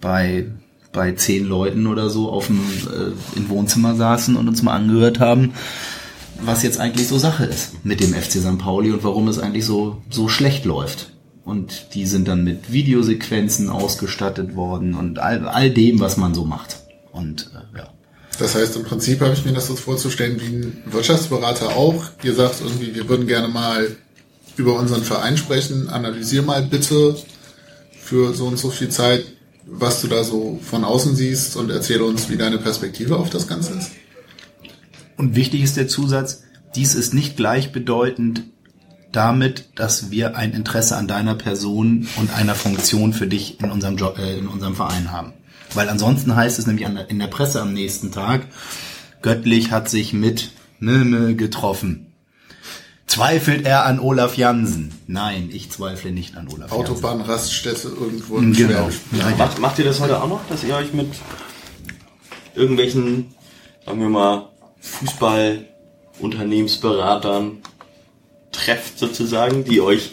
[0.00, 0.46] bei
[0.92, 5.20] bei zehn Leuten oder so auf dem äh, im Wohnzimmer saßen und uns mal angehört
[5.20, 5.52] haben,
[6.42, 8.58] was jetzt eigentlich so Sache ist mit dem FC St.
[8.58, 11.12] Pauli und warum es eigentlich so so schlecht läuft.
[11.44, 16.44] Und die sind dann mit Videosequenzen ausgestattet worden und all, all dem, was man so
[16.44, 16.80] macht.
[17.12, 17.89] Und äh, ja.
[18.40, 22.04] Das heißt, im Prinzip habe ich mir das so vorzustellen wie ein Wirtschaftsberater auch.
[22.22, 23.94] Ihr sagt irgendwie, wir würden gerne mal
[24.56, 25.90] über unseren Verein sprechen.
[25.90, 27.16] Analysier mal bitte
[28.00, 29.26] für so und so viel Zeit,
[29.66, 33.46] was du da so von außen siehst und erzähle uns, wie deine Perspektive auf das
[33.46, 33.90] Ganze ist.
[35.18, 38.44] Und wichtig ist der Zusatz, dies ist nicht gleichbedeutend
[39.12, 43.98] damit, dass wir ein Interesse an deiner Person und einer Funktion für dich in unserem
[43.98, 45.34] Job, äh, in unserem Verein haben.
[45.74, 48.46] Weil ansonsten heißt es nämlich in der Presse am nächsten Tag,
[49.22, 52.06] Göttlich hat sich mit Milme getroffen.
[53.06, 54.94] Zweifelt er an Olaf Jansen?
[55.06, 56.94] Nein, ich zweifle nicht an Olaf Jansen.
[56.94, 58.88] Autobahnraststätte irgendwo im Genau.
[59.12, 59.28] Ja.
[59.36, 61.08] Macht, macht ihr das heute auch noch, dass ihr euch mit
[62.54, 63.34] irgendwelchen,
[63.84, 64.48] sagen wir mal,
[64.80, 67.58] Fußballunternehmensberatern
[68.52, 70.12] trefft sozusagen, die euch,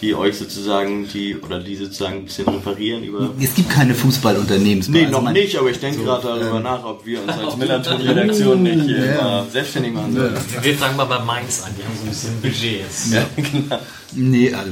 [0.00, 3.30] die euch sozusagen, die, oder die sozusagen ein bisschen referieren über...
[3.40, 4.88] Es gibt keine Fußballunternehmens.
[4.88, 7.56] Nee, Also noch man- nicht, aber ich denke gerade darüber nach, ob wir uns als
[7.56, 9.46] Millanton-Redaktion nicht hier Ja.
[9.50, 10.34] selbstständig machen sollen.
[10.60, 13.12] Wir fangen mal bei Mainz an, die haben so ein bisschen Budget jetzt.
[13.12, 13.78] Ja, genau.
[14.12, 14.70] Nee, also,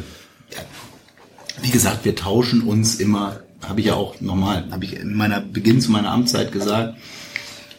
[0.53, 0.59] ja.
[1.63, 5.41] wie gesagt, wir tauschen uns immer, habe ich ja auch nochmal, habe ich in meiner
[5.41, 6.97] Beginn zu meiner Amtszeit gesagt,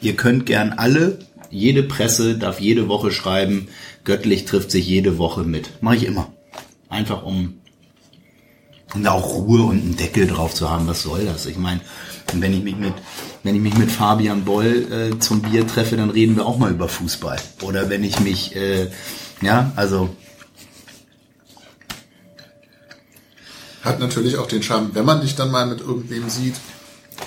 [0.01, 1.19] ihr könnt gern alle,
[1.51, 3.67] jede Presse darf jede Woche schreiben,
[4.03, 5.69] göttlich trifft sich jede Woche mit.
[5.81, 6.31] Mache ich immer.
[6.95, 7.59] Einfach um,
[8.95, 10.87] da auch Ruhe und einen Deckel drauf zu haben.
[10.87, 11.45] Was soll das?
[11.45, 11.81] Ich meine,
[12.33, 12.93] wenn ich mich mit,
[13.43, 16.71] wenn ich mich mit Fabian Boll äh, zum Bier treffe, dann reden wir auch mal
[16.71, 17.37] über Fußball.
[17.63, 18.89] Oder wenn ich mich, äh,
[19.41, 20.15] ja, also
[23.83, 26.55] Hat natürlich auch den Charme, wenn man dich dann mal mit irgendwem sieht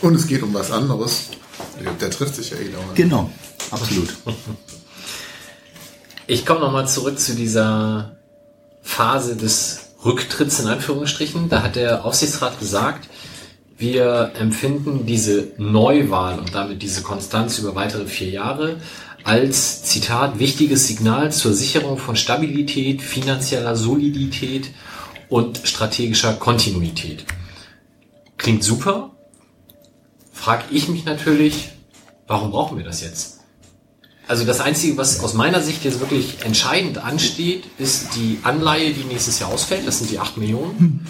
[0.01, 1.27] und es geht um was anderes.
[1.79, 2.97] Der, der trifft sich ja eh dauernd.
[2.97, 3.31] Genau,
[3.71, 4.09] absolut.
[6.27, 8.18] Ich komme nochmal zurück zu dieser
[8.89, 11.49] Phase des Rücktritts in Anführungsstrichen.
[11.51, 13.09] Da hat der Aufsichtsrat gesagt,
[13.77, 18.81] wir empfinden diese Neuwahl und damit diese Konstanz über weitere vier Jahre
[19.23, 24.71] als, Zitat, wichtiges Signal zur Sicherung von Stabilität, finanzieller Solidität
[25.29, 27.25] und strategischer Kontinuität.
[28.39, 29.11] Klingt super.
[30.33, 31.69] Frag ich mich natürlich,
[32.27, 33.38] warum brauchen wir das jetzt?
[34.29, 39.05] Also das Einzige, was aus meiner Sicht jetzt wirklich entscheidend ansteht, ist die Anleihe, die
[39.05, 39.87] nächstes Jahr ausfällt.
[39.87, 41.07] Das sind die 8 Millionen.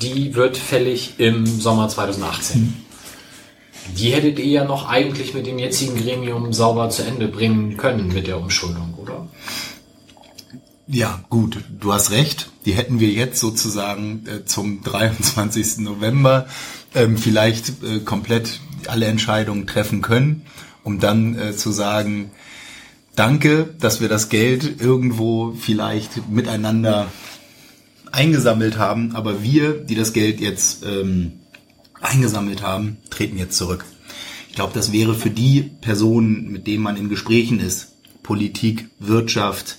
[0.00, 2.74] Die wird fällig im Sommer 2018.
[3.98, 8.08] Die hättet ihr ja noch eigentlich mit dem jetzigen Gremium sauber zu Ende bringen können
[8.08, 9.28] mit der Umschuldung, oder?
[10.86, 12.50] Ja, gut, du hast recht.
[12.66, 15.78] Die hätten wir jetzt sozusagen äh, zum 23.
[15.78, 16.46] November
[16.94, 20.46] ähm, vielleicht äh, komplett alle Entscheidungen treffen können,
[20.84, 22.30] um dann äh, zu sagen,
[23.16, 27.08] danke, dass wir das Geld irgendwo vielleicht miteinander
[28.12, 31.32] eingesammelt haben, aber wir, die das Geld jetzt ähm,
[32.00, 33.84] eingesammelt haben, treten jetzt zurück.
[34.48, 37.88] Ich glaube, das wäre für die Personen, mit denen man in Gesprächen ist,
[38.22, 39.78] Politik, Wirtschaft,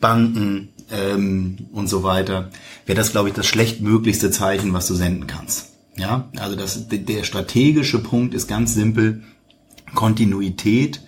[0.00, 2.50] Banken ähm, und so weiter,
[2.84, 5.68] wäre das, glaube ich, das schlechtmöglichste Zeichen, was du senden kannst.
[5.96, 9.22] Ja, also das, der strategische Punkt ist ganz simpel
[9.94, 11.00] Kontinuität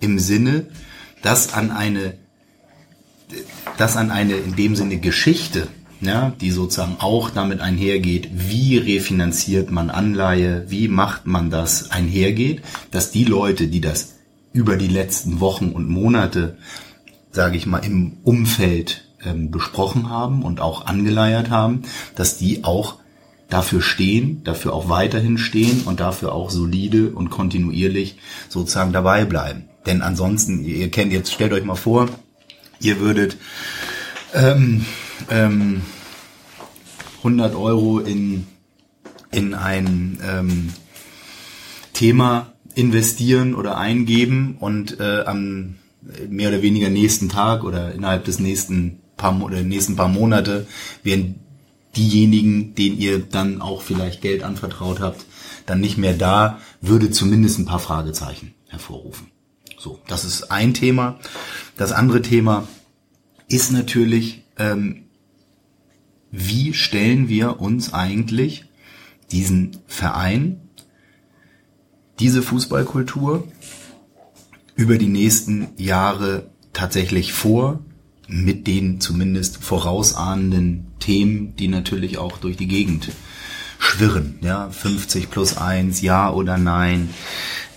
[0.00, 0.66] im Sinne,
[1.22, 2.14] dass an eine,
[3.76, 5.68] dass an eine in dem Sinne Geschichte,
[6.00, 12.62] ja, die sozusagen auch damit einhergeht, wie refinanziert man Anleihe, wie macht man das einhergeht,
[12.90, 14.16] dass die Leute, die das
[14.52, 16.56] über die letzten Wochen und Monate,
[17.30, 21.82] sage ich mal, im Umfeld ähm, besprochen haben und auch angeleiert haben,
[22.16, 22.96] dass die auch
[23.50, 28.16] dafür stehen, dafür auch weiterhin stehen und dafür auch solide und kontinuierlich
[28.48, 29.64] sozusagen dabei bleiben.
[29.86, 32.08] Denn ansonsten, ihr kennt jetzt, stellt euch mal vor,
[32.80, 33.36] ihr würdet
[34.34, 34.86] ähm,
[35.30, 35.82] ähm,
[37.18, 38.46] 100 Euro in,
[39.30, 40.72] in ein ähm,
[41.92, 45.76] Thema investieren oder eingeben und äh, am
[46.28, 50.66] mehr oder weniger nächsten Tag oder innerhalb des nächsten paar, oder nächsten paar Monate
[51.02, 51.40] werden
[51.96, 55.24] diejenigen, denen ihr dann auch vielleicht Geld anvertraut habt,
[55.66, 59.28] dann nicht mehr da, würde zumindest ein paar Fragezeichen hervorrufen.
[59.78, 61.18] So, das ist ein Thema.
[61.76, 62.68] Das andere Thema
[63.48, 65.04] ist natürlich, ähm,
[66.30, 68.66] wie stellen wir uns eigentlich
[69.32, 70.60] diesen Verein,
[72.20, 73.48] diese Fußballkultur
[74.76, 77.80] über die nächsten Jahre tatsächlich vor,
[78.28, 83.10] mit den zumindest vorausahnenden Themen, die natürlich auch durch die Gegend
[83.78, 84.38] schwirren.
[84.42, 87.10] Ja, 50 plus 1, ja oder nein.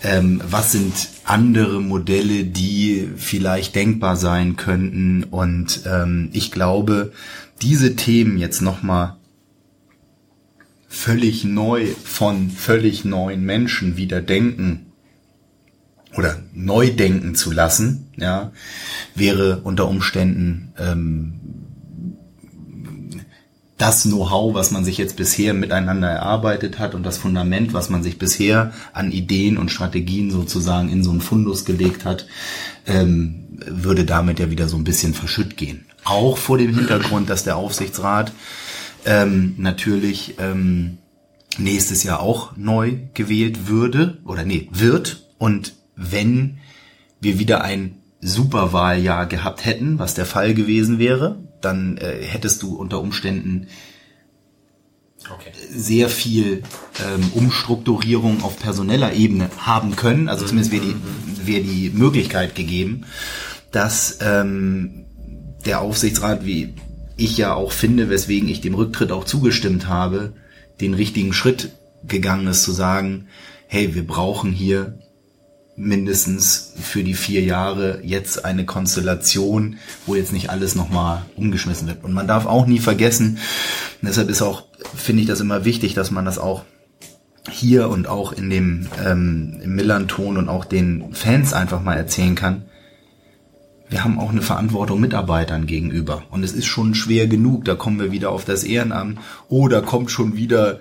[0.03, 0.93] Ähm, was sind
[1.23, 5.23] andere Modelle, die vielleicht denkbar sein könnten?
[5.23, 7.13] Und ähm, ich glaube,
[7.61, 9.15] diese Themen jetzt nochmal
[10.89, 14.91] völlig neu von völlig neuen Menschen wieder denken
[16.15, 18.51] oder neu denken zu lassen, ja,
[19.15, 21.39] wäre unter Umständen ähm,
[23.83, 28.01] das Know-how, was man sich jetzt bisher miteinander erarbeitet hat und das Fundament, was man
[28.01, 32.25] sich bisher an Ideen und Strategien sozusagen in so einen Fundus gelegt hat,
[32.87, 35.85] ähm, würde damit ja wieder so ein bisschen verschütt gehen.
[36.05, 38.31] Auch vor dem Hintergrund, dass der Aufsichtsrat
[39.03, 40.99] ähm, natürlich ähm,
[41.57, 45.27] nächstes Jahr auch neu gewählt würde oder nee, wird.
[45.37, 46.59] Und wenn
[47.19, 52.75] wir wieder ein Superwahljahr gehabt hätten, was der Fall gewesen wäre, dann äh, hättest du
[52.75, 53.67] unter Umständen
[55.31, 55.51] Okay.
[55.69, 56.63] sehr viel
[57.01, 60.27] ähm, Umstrukturierung auf personeller Ebene haben können.
[60.27, 63.05] Also zumindest wäre die, wäre die Möglichkeit gegeben,
[63.71, 65.05] dass ähm,
[65.65, 66.73] der Aufsichtsrat, wie
[67.15, 70.33] ich ja auch finde, weswegen ich dem Rücktritt auch zugestimmt habe,
[70.81, 71.71] den richtigen Schritt
[72.05, 73.27] gegangen ist, zu sagen,
[73.67, 74.99] hey, wir brauchen hier
[75.75, 82.03] mindestens für die vier Jahre jetzt eine Konstellation, wo jetzt nicht alles nochmal umgeschmissen wird.
[82.03, 83.39] Und man darf auch nie vergessen,
[84.01, 84.65] deshalb ist auch,
[84.95, 86.63] finde ich das immer wichtig, dass man das auch
[87.49, 92.65] hier und auch in dem ähm, Millanton und auch den Fans einfach mal erzählen kann.
[93.89, 96.23] Wir haben auch eine Verantwortung Mitarbeitern gegenüber.
[96.31, 99.19] Und es ist schon schwer genug, da kommen wir wieder auf das Ehrenamt.
[99.49, 100.79] Oh, da kommt schon wieder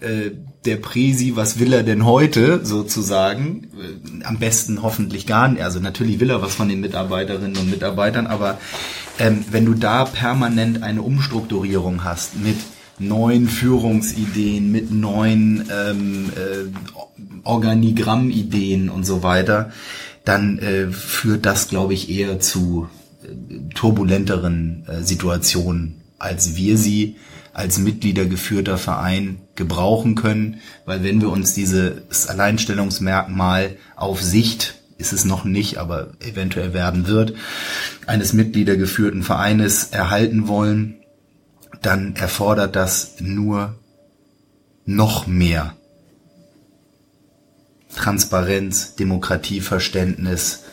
[0.00, 0.30] äh,
[0.64, 3.68] der Presi, was will er denn heute sozusagen?
[3.74, 5.62] Äh, am besten hoffentlich gar nicht.
[5.62, 8.58] Also natürlich will er was von den Mitarbeiterinnen und Mitarbeitern, aber
[9.18, 12.56] ähm, wenn du da permanent eine Umstrukturierung hast mit
[12.98, 19.72] neuen Führungsideen, mit neuen ähm, äh, Organigrammideen und so weiter,
[20.24, 22.88] dann äh, führt das, glaube ich, eher zu
[23.22, 27.16] äh, turbulenteren äh, Situationen, als wir sie
[27.58, 35.24] als Mitgliedergeführter Verein gebrauchen können, weil wenn wir uns dieses Alleinstellungsmerkmal auf Sicht ist es
[35.24, 37.34] noch nicht, aber eventuell werden wird,
[38.06, 40.96] eines Mitgliedergeführten Vereines erhalten wollen,
[41.82, 43.76] dann erfordert das nur
[44.84, 45.74] noch mehr
[47.94, 50.64] Transparenz, Demokratieverständnis,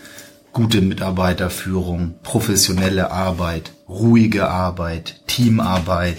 [0.54, 6.18] gute Mitarbeiterführung, professionelle Arbeit, ruhige Arbeit, Teamarbeit.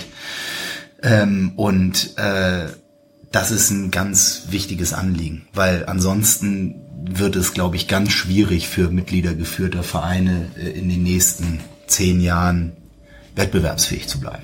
[1.06, 2.66] Ähm, und äh,
[3.30, 6.74] das ist ein ganz wichtiges Anliegen, weil ansonsten
[7.08, 12.72] wird es, glaube ich, ganz schwierig für mitgliedergeführte Vereine äh, in den nächsten zehn Jahren
[13.36, 14.42] wettbewerbsfähig zu bleiben.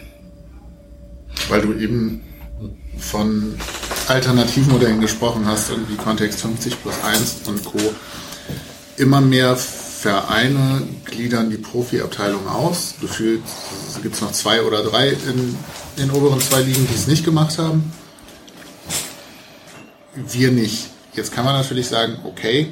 [1.49, 2.21] Weil du eben
[2.97, 3.57] von
[4.07, 7.79] Alternativmodellen gesprochen hast, irgendwie Kontext 50 plus 1 und Co.
[8.99, 12.95] Immer mehr Vereine gliedern die Profiabteilung aus.
[13.01, 13.43] Gefühlt
[14.03, 15.57] gibt es noch zwei oder drei in
[15.99, 17.93] den oberen zwei Ligen, die es nicht gemacht haben.
[20.15, 20.89] Wir nicht.
[21.15, 22.69] Jetzt kann man natürlich sagen, okay,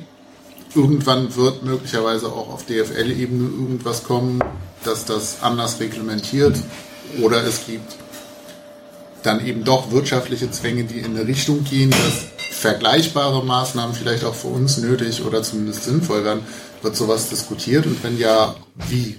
[0.75, 4.43] irgendwann wird möglicherweise auch auf DFL-Ebene irgendwas kommen,
[4.85, 6.57] dass das anders reglementiert.
[7.21, 7.97] Oder es gibt
[9.23, 14.35] dann eben doch wirtschaftliche Zwänge, die in eine Richtung gehen, dass vergleichbare Maßnahmen vielleicht auch
[14.35, 16.43] für uns nötig oder zumindest sinnvoll werden.
[16.83, 18.55] Wird sowas diskutiert und wenn ja,
[18.89, 19.17] wie?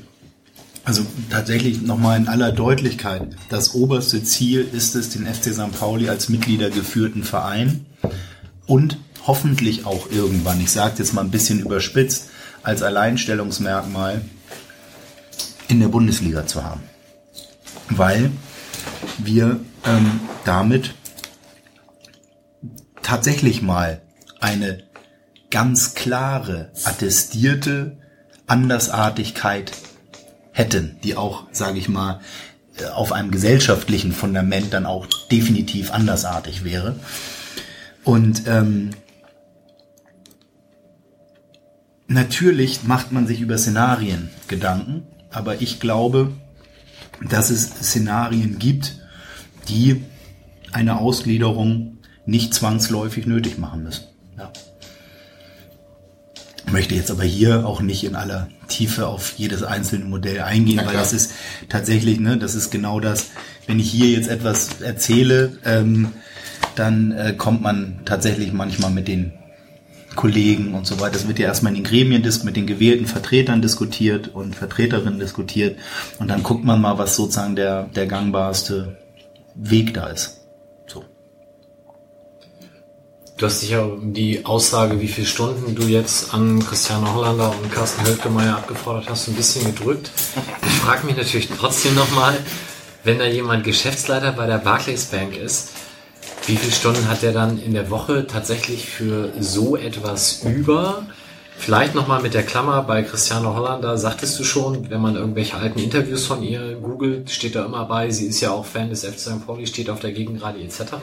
[0.84, 3.36] Also tatsächlich nochmal in aller Deutlichkeit.
[3.50, 5.72] Das oberste Ziel ist es, den FC St.
[5.80, 7.86] Pauli als mitgliedergeführten Verein
[8.66, 12.30] und hoffentlich auch irgendwann, ich sage jetzt mal ein bisschen überspitzt,
[12.64, 14.22] als Alleinstellungsmerkmal
[15.68, 16.82] in der Bundesliga zu haben.
[17.90, 18.32] Weil
[19.20, 20.96] wir ähm, damit
[23.04, 24.02] tatsächlich mal
[24.40, 24.84] eine
[25.52, 27.98] ganz klare, attestierte
[28.48, 29.74] Andersartigkeit
[30.52, 32.20] hätten, die auch, sage ich mal,
[32.78, 36.96] äh, auf einem gesellschaftlichen Fundament dann auch definitiv andersartig wäre.
[38.04, 38.92] Und ähm,
[42.08, 46.32] natürlich macht man sich über Szenarien Gedanken, aber ich glaube,
[47.30, 48.96] dass es Szenarien gibt,
[49.70, 50.04] die
[50.72, 54.06] eine Ausgliederung nicht zwangsläufig nötig machen müssen.
[54.38, 54.52] Ja.
[56.72, 60.94] Möchte jetzt aber hier auch nicht in aller Tiefe auf jedes einzelne Modell eingehen, weil
[60.94, 61.34] das ist
[61.70, 63.28] tatsächlich, ne, das ist genau das,
[63.68, 66.14] wenn ich hier jetzt etwas erzähle, ähm,
[66.76, 69.34] dann äh, kommt man tatsächlich manchmal mit den
[70.16, 71.14] Kollegen und so weiter.
[71.14, 75.78] Das wird ja erstmal in den Gremien mit den gewählten Vertretern diskutiert und Vertreterinnen diskutiert.
[76.20, 78.98] Und dann guckt man mal, was sozusagen der, der gangbarste
[79.56, 80.42] Weg da ist.
[80.88, 81.06] So.
[83.42, 87.50] Du hast dich ja um die Aussage, wie viele Stunden du jetzt an Christiane Hollander
[87.50, 90.12] und Carsten Hölkemeyer abgefordert hast, ein bisschen gedrückt.
[90.62, 92.38] Ich frage mich natürlich trotzdem nochmal,
[93.04, 95.72] wenn da jemand Geschäftsleiter bei der Barclays Bank ist,
[96.46, 101.08] wie viele Stunden hat der dann in der Woche tatsächlich für so etwas über?
[101.58, 105.80] Vielleicht nochmal mit der Klammer bei Christiane Hollander, sagtest du schon, wenn man irgendwelche alten
[105.80, 109.18] Interviews von ihr googelt, steht da immer bei, sie ist ja auch Fan des FC
[109.18, 109.48] St.
[109.48, 110.94] Pauli, steht auf der Gegengrade etc.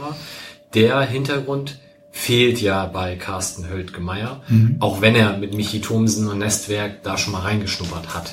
[0.75, 1.79] Der Hintergrund
[2.11, 4.41] fehlt ja bei Carsten Höldgemeier,
[4.81, 8.33] auch wenn er mit Michi Thomsen und Nestwerk da schon mal reingeschnuppert hat.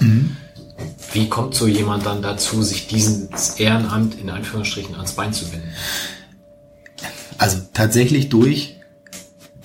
[1.14, 5.70] Wie kommt so jemand dann dazu, sich dieses Ehrenamt in Anführungsstrichen ans Bein zu binden?
[7.38, 8.76] Also tatsächlich durch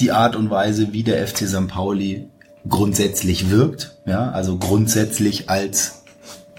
[0.00, 1.68] die Art und Weise, wie der FC St.
[1.68, 2.28] Pauli
[2.68, 6.02] grundsätzlich wirkt, ja, also grundsätzlich als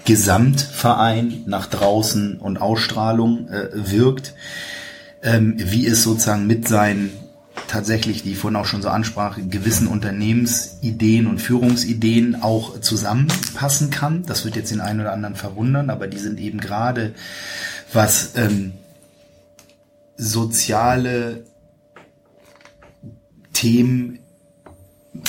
[0.04, 4.34] Gesamtverein nach draußen und Ausstrahlung äh, wirkt,
[5.22, 7.12] ähm, wie es sozusagen mit seinen
[7.72, 14.24] tatsächlich, die ich vorhin auch schon so ansprach, gewissen Unternehmensideen und Führungsideen auch zusammenpassen kann.
[14.26, 17.14] Das wird jetzt den einen oder anderen verwundern, aber die sind eben gerade
[17.90, 18.74] was ähm,
[20.18, 21.44] soziale
[23.54, 24.18] Themen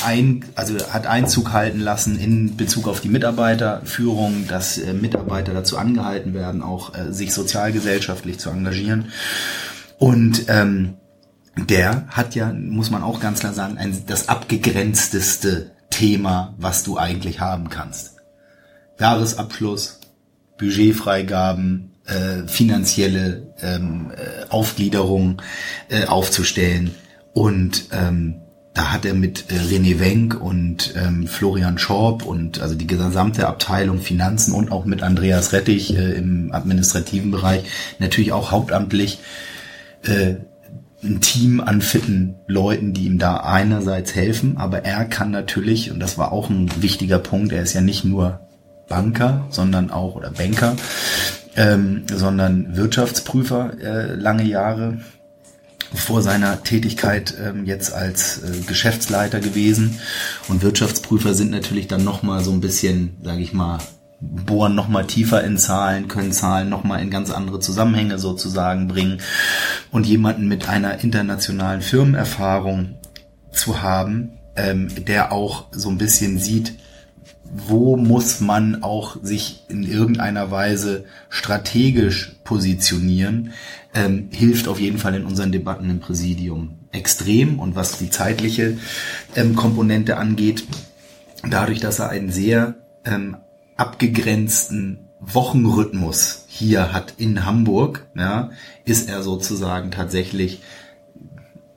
[0.04, 5.78] ein, also hat Einzug halten lassen in Bezug auf die Mitarbeiterführung, dass äh, Mitarbeiter dazu
[5.78, 9.14] angehalten werden, auch äh, sich sozialgesellschaftlich zu engagieren.
[9.98, 10.96] Und ähm,
[11.56, 16.97] der hat ja, muss man auch ganz klar sagen, ein, das abgegrenzteste Thema, was du
[16.97, 18.18] eigentlich haben kannst.
[18.99, 19.99] Jahresabschluss,
[20.58, 25.41] Budgetfreigaben, äh, finanzielle ähm, äh, Aufgliederung
[25.89, 26.95] äh, aufzustellen.
[27.34, 28.41] Und ähm,
[28.74, 33.47] da hat er mit äh, René Wenk und ähm, Florian Schorb und also die gesamte
[33.47, 37.64] Abteilung Finanzen und auch mit Andreas Rettich äh, im administrativen Bereich
[37.99, 39.20] natürlich auch hauptamtlich
[40.04, 40.36] äh,
[41.04, 45.99] ein Team an fitten Leuten, die ihm da einerseits helfen, aber er kann natürlich, und
[45.99, 48.39] das war auch ein wichtiger Punkt, er ist ja nicht nur
[48.88, 50.76] Banker, sondern auch, oder Banker,
[51.56, 54.99] ähm, sondern Wirtschaftsprüfer äh, lange Jahre
[55.93, 59.99] vor seiner Tätigkeit ähm, jetzt als äh, Geschäftsleiter gewesen.
[60.47, 63.80] Und Wirtschaftsprüfer sind natürlich dann nochmal so ein bisschen, sage ich mal,
[64.45, 69.21] bohren nochmal tiefer in Zahlen, können Zahlen nochmal in ganz andere Zusammenhänge sozusagen bringen.
[69.91, 72.95] Und jemanden mit einer internationalen Firmenerfahrung
[73.51, 76.74] zu haben, ähm, der auch so ein bisschen sieht,
[77.55, 83.51] wo muss man auch sich in irgendeiner Weise strategisch positionieren,
[83.93, 87.59] ähm, hilft auf jeden Fall in unseren Debatten im Präsidium extrem.
[87.59, 88.78] Und was die zeitliche
[89.36, 90.63] ähm, Komponente angeht,
[91.47, 93.38] dadurch, dass er einen sehr ähm,
[93.78, 98.51] abgegrenzten Wochenrhythmus hier hat in Hamburg, ja,
[98.86, 100.61] ist er sozusagen tatsächlich,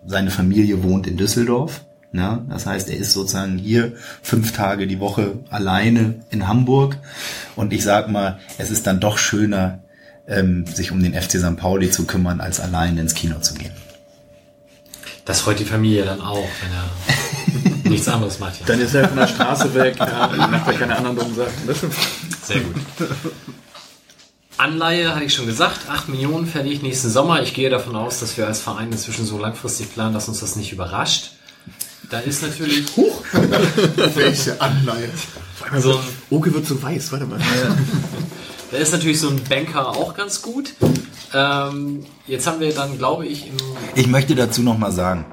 [0.04, 1.84] seine Familie wohnt in Düsseldorf.
[2.12, 6.98] Ja, das heißt, er ist sozusagen hier fünf Tage die Woche alleine in Hamburg.
[7.56, 9.82] Und ich sag mal, es ist dann doch schöner,
[10.26, 11.56] ähm, sich um den FC St.
[11.56, 13.72] Pauli zu kümmern, als alleine ins Kino zu gehen.
[15.24, 18.60] Das freut die Familie dann auch, wenn er nichts anderes macht.
[18.60, 18.66] Ja.
[18.66, 21.52] Dann ist er von der Straße weg, ja, macht er keine anderen dummen Sachen.
[21.66, 21.94] Das stimmt.
[22.44, 22.74] Sehr gut.
[24.58, 27.42] Anleihe hatte ich schon gesagt, 8 Millionen verliere ich nächsten Sommer.
[27.42, 30.56] Ich gehe davon aus, dass wir als Verein inzwischen so langfristig planen, dass uns das
[30.56, 31.32] nicht überrascht.
[32.10, 32.86] Da ist natürlich
[34.14, 35.10] Welche Anleihe?
[35.78, 37.38] so ein, Oke wird so weiß, warte mal.
[38.70, 40.72] da ist natürlich so ein Banker auch ganz gut.
[41.34, 43.56] Ähm, jetzt haben wir dann, glaube ich, im
[43.94, 45.26] Ich möchte dazu noch mal sagen,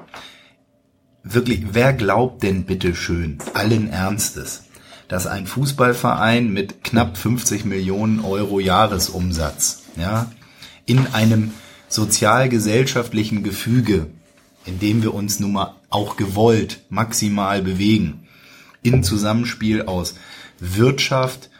[1.24, 4.64] wirklich, wer glaubt denn bitte schön, allen Ernstes,
[5.08, 10.30] dass ein Fußballverein mit knapp 50 Millionen Euro Jahresumsatz, ja,
[10.86, 11.52] in einem
[11.88, 14.06] sozialgesellschaftlichen Gefüge,
[14.66, 18.26] in dem wir uns nun mal auch gewollt maximal bewegen,
[18.82, 20.14] in Zusammenspiel aus
[20.60, 21.50] Wirtschaft,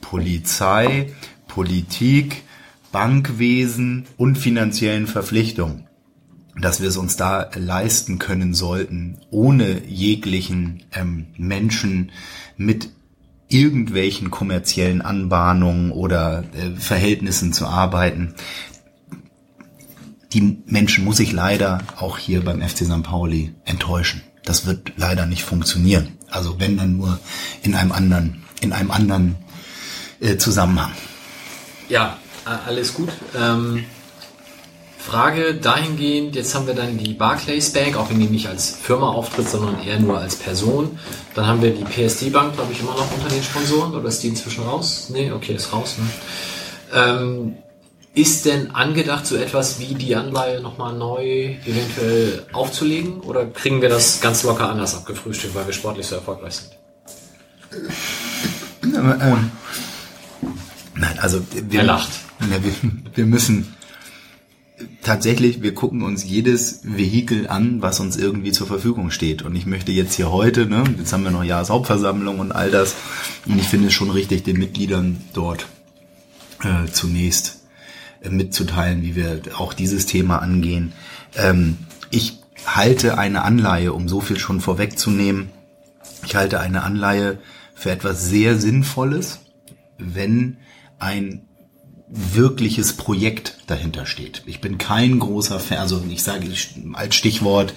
[0.00, 1.12] Polizei,
[1.48, 2.42] Politik,
[2.92, 5.86] Bankwesen und finanziellen Verpflichtungen,
[6.60, 12.12] dass wir es uns da leisten können sollten, ohne jeglichen ähm, Menschen
[12.56, 12.90] mit
[13.48, 18.34] irgendwelchen kommerziellen Anbahnungen oder äh, Verhältnissen zu arbeiten.
[20.32, 23.02] Die Menschen muss ich leider auch hier beim FC St.
[23.02, 24.22] Pauli enttäuschen.
[24.44, 26.16] Das wird leider nicht funktionieren.
[26.30, 27.18] Also wenn dann nur
[27.62, 29.36] in einem anderen, in einem anderen
[30.20, 30.92] äh, Zusammenhang.
[31.88, 33.10] Ja, alles gut.
[33.36, 33.84] Ähm,
[35.00, 39.08] Frage dahingehend, jetzt haben wir dann die Barclays Bank, auch wenn die nicht als Firma
[39.08, 40.98] auftritt, sondern eher nur als Person.
[41.34, 44.22] Dann haben wir die PSD Bank, glaube ich, immer noch unter den Sponsoren, oder ist
[44.22, 45.08] die inzwischen raus?
[45.08, 45.96] Nee, okay, ist raus.
[45.98, 46.10] Ne?
[46.92, 47.56] Ähm,
[48.14, 53.20] ist denn angedacht, so etwas wie die Anleihe nochmal neu eventuell aufzulegen?
[53.20, 56.70] Oder kriegen wir das ganz locker anders abgefrühstückt, weil wir sportlich so erfolgreich sind?
[58.82, 59.50] Ähm,
[60.94, 62.10] nein, also wir, Er lacht.
[62.40, 62.72] Ja, wir,
[63.14, 63.74] wir müssen
[65.02, 69.42] tatsächlich, wir gucken uns jedes Vehikel an, was uns irgendwie zur Verfügung steht.
[69.42, 72.94] Und ich möchte jetzt hier heute, ne, jetzt haben wir noch Jahreshauptversammlung und all das.
[73.46, 75.66] Und ich finde es schon richtig, den Mitgliedern dort
[76.62, 77.60] äh, zunächst
[78.22, 80.92] äh, mitzuteilen, wie wir auch dieses Thema angehen.
[81.36, 81.78] Ähm,
[82.10, 85.50] ich halte eine Anleihe, um so viel schon vorwegzunehmen,
[86.24, 87.38] ich halte eine Anleihe
[87.74, 89.40] für etwas sehr Sinnvolles,
[89.98, 90.58] wenn
[90.98, 91.46] ein
[92.10, 94.42] wirkliches Projekt dahinter steht.
[94.46, 96.46] Ich bin kein großer Fan, also ich sage
[96.92, 97.72] als Stichwort,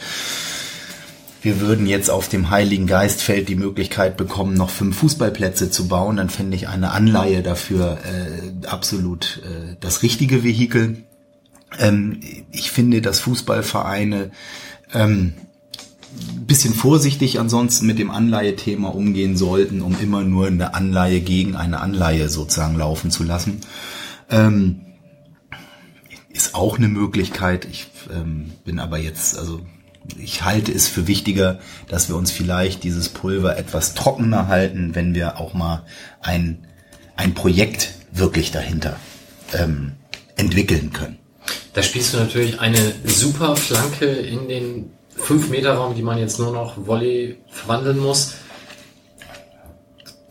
[1.44, 6.16] wir würden jetzt auf dem Heiligen Geistfeld die Möglichkeit bekommen, noch fünf Fußballplätze zu bauen,
[6.16, 11.04] dann fände ich eine Anleihe dafür äh, absolut äh, das richtige Vehikel.
[11.80, 12.22] Ähm,
[12.52, 14.32] ich finde, dass Fußballvereine
[14.94, 15.34] ähm,
[16.48, 21.82] bisschen vorsichtig ansonsten mit dem Anleihethema umgehen sollten, um immer nur eine Anleihe gegen eine
[21.82, 23.62] Anleihe sozusagen laufen zu lassen.
[24.30, 24.82] Ähm,
[26.30, 27.66] ist auch eine Möglichkeit.
[27.66, 29.62] Ich ähm, bin aber jetzt, also
[30.18, 35.14] ich halte es für wichtiger, dass wir uns vielleicht dieses Pulver etwas trockener halten, wenn
[35.14, 35.86] wir auch mal
[36.22, 36.68] ein,
[37.16, 38.98] ein Projekt wirklich dahinter
[39.54, 39.94] ähm,
[40.36, 41.20] entwickeln können.
[41.74, 46.86] Da spielst du natürlich eine super Flanke in den 5-Meter-Raum, die man jetzt nur noch
[46.88, 48.34] Volley verwandeln muss.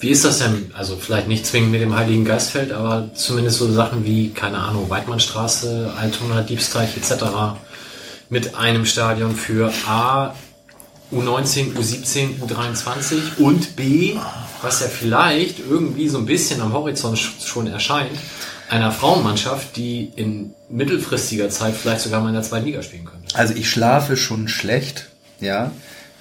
[0.03, 0.73] Wie ist das denn?
[0.77, 4.91] Also vielleicht nicht zwingend mit dem Heiligen Geistfeld, aber zumindest so Sachen wie, keine Ahnung,
[4.91, 7.23] Weidmannstraße, Altona, Diebsteich etc.
[8.29, 10.35] mit einem Stadion für A,
[11.13, 14.17] U19, U17, U23 und B,
[14.61, 18.19] was ja vielleicht irgendwie so ein bisschen am Horizont schon erscheint,
[18.71, 23.37] einer Frauenmannschaft, die in mittelfristiger Zeit vielleicht sogar mal in der zweiten Liga spielen könnte.
[23.37, 25.71] Also ich schlafe schon schlecht, ja,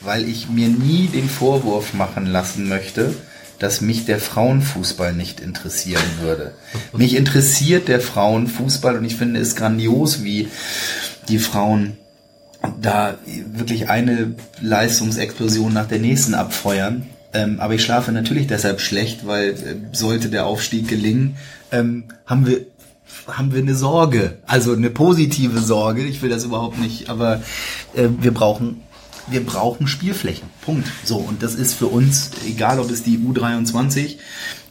[0.02, 3.16] weil ich mir nie den Vorwurf machen lassen möchte,
[3.62, 6.54] dass mich der Frauenfußball nicht interessieren würde.
[6.98, 10.48] Mich interessiert der Frauenfußball und ich finde es grandios, wie
[11.28, 11.98] die Frauen
[12.82, 17.06] da wirklich eine Leistungsexplosion nach der nächsten abfeuern.
[17.34, 19.56] Ähm, aber ich schlafe natürlich deshalb schlecht, weil äh,
[19.92, 21.38] sollte der Aufstieg gelingen,
[21.72, 22.66] ähm, haben wir
[23.28, 26.04] haben wir eine Sorge, also eine positive Sorge.
[26.04, 27.42] Ich will das überhaupt nicht, aber
[27.94, 28.82] äh, wir brauchen
[29.28, 30.50] wir brauchen Spielflächen.
[30.62, 30.88] Punkt.
[31.04, 34.18] So, und das ist für uns, egal ob es die U23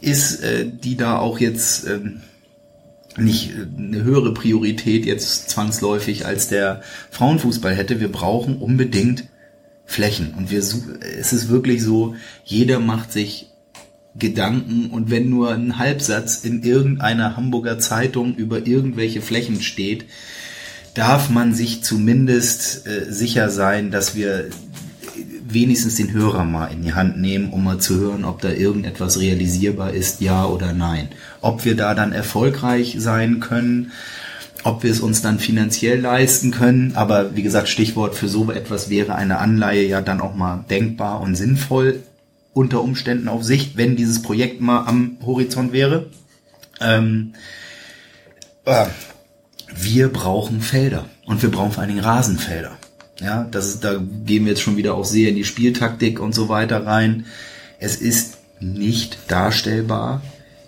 [0.01, 2.21] ist, äh, die da auch jetzt ähm,
[3.17, 6.81] nicht äh, eine höhere Priorität jetzt zwangsläufig als der
[7.11, 7.99] Frauenfußball hätte.
[7.99, 9.25] Wir brauchen unbedingt
[9.85, 10.33] Flächen.
[10.35, 13.47] Und wir es ist wirklich so, jeder macht sich
[14.15, 20.05] Gedanken und wenn nur ein Halbsatz in irgendeiner Hamburger Zeitung über irgendwelche Flächen steht,
[20.93, 24.49] darf man sich zumindest äh, sicher sein, dass wir
[25.53, 29.19] wenigstens den Hörer mal in die Hand nehmen, um mal zu hören, ob da irgendetwas
[29.19, 31.09] realisierbar ist, ja oder nein.
[31.41, 33.91] Ob wir da dann erfolgreich sein können,
[34.63, 36.93] ob wir es uns dann finanziell leisten können.
[36.95, 41.21] Aber wie gesagt, Stichwort für so etwas wäre eine Anleihe ja dann auch mal denkbar
[41.21, 42.01] und sinnvoll
[42.53, 46.07] unter Umständen auf Sicht, wenn dieses Projekt mal am Horizont wäre.
[46.79, 47.33] Ähm,
[48.65, 48.85] äh,
[49.75, 52.77] wir brauchen Felder und wir brauchen vor allen Dingen Rasenfelder.
[53.19, 56.33] Ja, das ist, da gehen wir jetzt schon wieder auch sehr in die Spieltaktik und
[56.33, 57.25] so weiter rein.
[57.79, 60.21] Es ist nicht darstellbar,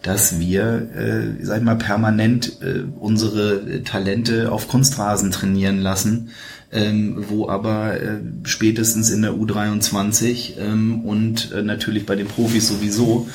[0.04, 6.30] dass wir, äh, sag ich mal, permanent äh, unsere Talente auf Kunstrasen trainieren lassen,
[6.72, 12.68] ähm, wo aber äh, spätestens in der U23 ähm, und äh, natürlich bei den Profis
[12.68, 13.28] sowieso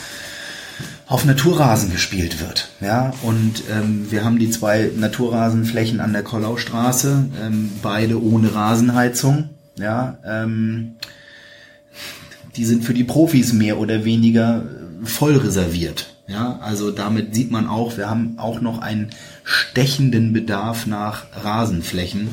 [1.09, 2.69] auf Naturrasen gespielt wird.
[2.81, 9.49] Ja, und ähm, wir haben die zwei Naturrasenflächen an der Kollaustraße, ähm, beide ohne Rasenheizung.
[9.77, 10.97] Ja, ähm,
[12.57, 14.67] die sind für die Profis mehr oder weniger
[15.03, 16.15] voll reserviert.
[16.27, 19.11] Ja, also damit sieht man auch, wir haben auch noch einen
[19.45, 22.29] stechenden Bedarf nach Rasenflächen.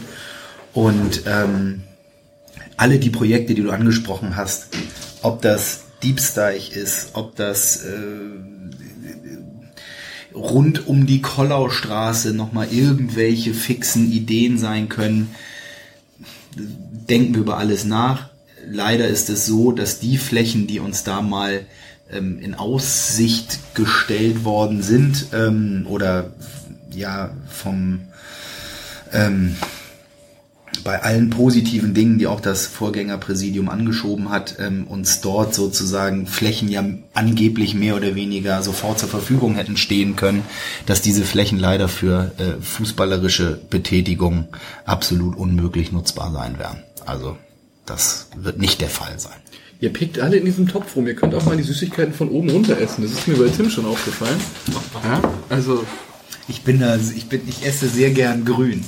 [0.73, 1.83] Und ähm,
[2.75, 4.67] alle die Projekte, die du angesprochen hast,
[5.21, 8.54] ob das Diebsteich ist, ob das äh,
[10.35, 15.33] rund um die Kollaustraße nochmal irgendwelche fixen Ideen sein können.
[16.55, 18.29] Denken wir über alles nach.
[18.69, 21.65] Leider ist es so, dass die Flächen, die uns da mal
[22.11, 26.33] ähm, in Aussicht gestellt worden sind ähm, oder
[26.91, 28.01] ja vom
[29.11, 29.55] ähm,
[30.85, 36.69] bei allen positiven Dingen, die auch das Vorgängerpräsidium angeschoben hat, ähm, uns dort sozusagen Flächen
[36.69, 40.43] ja angeblich mehr oder weniger sofort zur Verfügung hätten stehen können,
[40.85, 44.47] dass diese Flächen leider für äh, fußballerische Betätigung
[44.85, 46.83] absolut unmöglich nutzbar sein werden.
[47.03, 47.35] Also
[47.87, 49.33] das wird nicht der Fall sein.
[49.79, 51.07] Ihr pickt alle in diesem Topf rum.
[51.07, 53.01] Ihr könnt auch mal die Süßigkeiten von oben runter essen.
[53.01, 54.39] Das ist mir bei Tim schon aufgefallen.
[55.03, 55.19] Ja,
[55.49, 55.83] also
[56.47, 58.85] ich bin da, ich bin, ich esse sehr gern grün.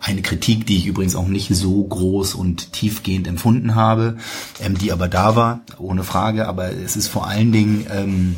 [0.00, 4.18] eine Kritik, die ich übrigens auch nicht so groß und tiefgehend empfunden habe,
[4.60, 6.48] ähm, die aber da war, ohne Frage.
[6.48, 8.36] Aber es ist vor allen Dingen, ähm,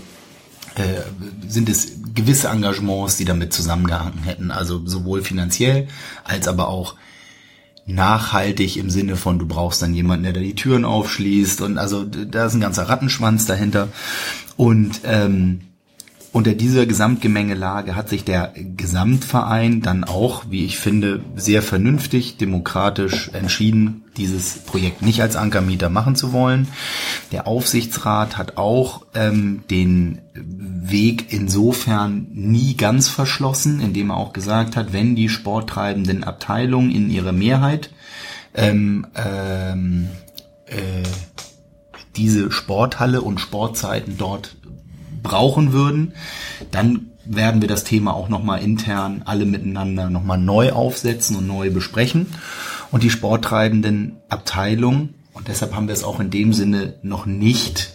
[0.77, 1.03] äh,
[1.49, 4.51] sind es gewisse Engagements, die damit zusammengehangen hätten.
[4.51, 5.89] Also sowohl finanziell
[6.25, 6.95] als aber auch
[7.87, 12.05] nachhaltig im Sinne von, du brauchst dann jemanden, der da die Türen aufschließt und also
[12.05, 13.89] da ist ein ganzer Rattenschwanz dahinter.
[14.57, 15.63] Und ähm,
[16.33, 23.29] unter dieser Gesamtgemengelage hat sich der Gesamtverein dann auch, wie ich finde, sehr vernünftig, demokratisch
[23.35, 26.69] entschieden, dieses Projekt nicht als Ankermieter machen zu wollen.
[27.33, 34.75] Der Aufsichtsrat hat auch ähm, den Weg insofern nie ganz verschlossen, indem er auch gesagt
[34.75, 37.91] hat, wenn die sporttreibenden Abteilungen in ihrer Mehrheit
[38.55, 40.09] ähm, ähm,
[40.65, 41.03] äh,
[42.17, 44.57] diese Sporthalle und Sportzeiten dort
[45.23, 46.15] brauchen würden,
[46.71, 51.71] dann werden wir das Thema auch nochmal intern alle miteinander nochmal neu aufsetzen und neu
[51.71, 52.27] besprechen.
[52.91, 57.93] Und die sporttreibenden Abteilungen, und deshalb haben wir es auch in dem Sinne noch nicht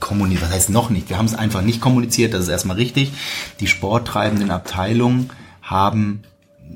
[0.00, 3.12] kommuniziert, was heißt noch nicht, wir haben es einfach nicht kommuniziert, das ist erstmal richtig.
[3.60, 5.30] Die sporttreibenden Abteilungen
[5.62, 6.22] haben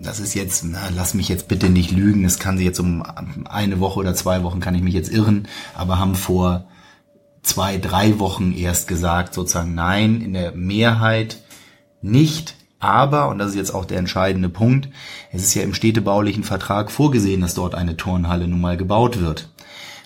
[0.03, 3.03] das ist jetzt, na, lass mich jetzt bitte nicht lügen, es kann sich jetzt um
[3.49, 6.67] eine Woche oder zwei Wochen kann ich mich jetzt irren, aber haben vor
[7.49, 11.39] zwei, drei Wochen erst gesagt, sozusagen nein, in der Mehrheit
[12.03, 12.55] nicht.
[12.79, 14.89] Aber, und das ist jetzt auch der entscheidende Punkt,
[15.33, 19.49] es ist ja im städtebaulichen Vertrag vorgesehen, dass dort eine Turnhalle nun mal gebaut wird.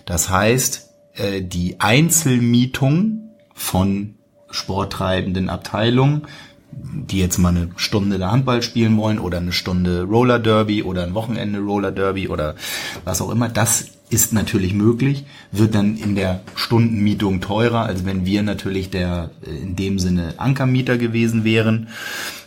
[0.05, 4.15] Das heißt, äh, die Einzelmietung von
[4.49, 6.23] sporttreibenden Abteilungen,
[6.71, 11.03] die jetzt mal eine Stunde der Handball spielen wollen oder eine Stunde Roller Derby oder
[11.03, 12.55] ein Wochenende Roller Derby oder
[13.03, 18.25] was auch immer, das ist natürlich möglich, wird dann in der Stundenmietung teurer, als wenn
[18.25, 21.89] wir natürlich der äh, in dem Sinne Ankermieter gewesen wären.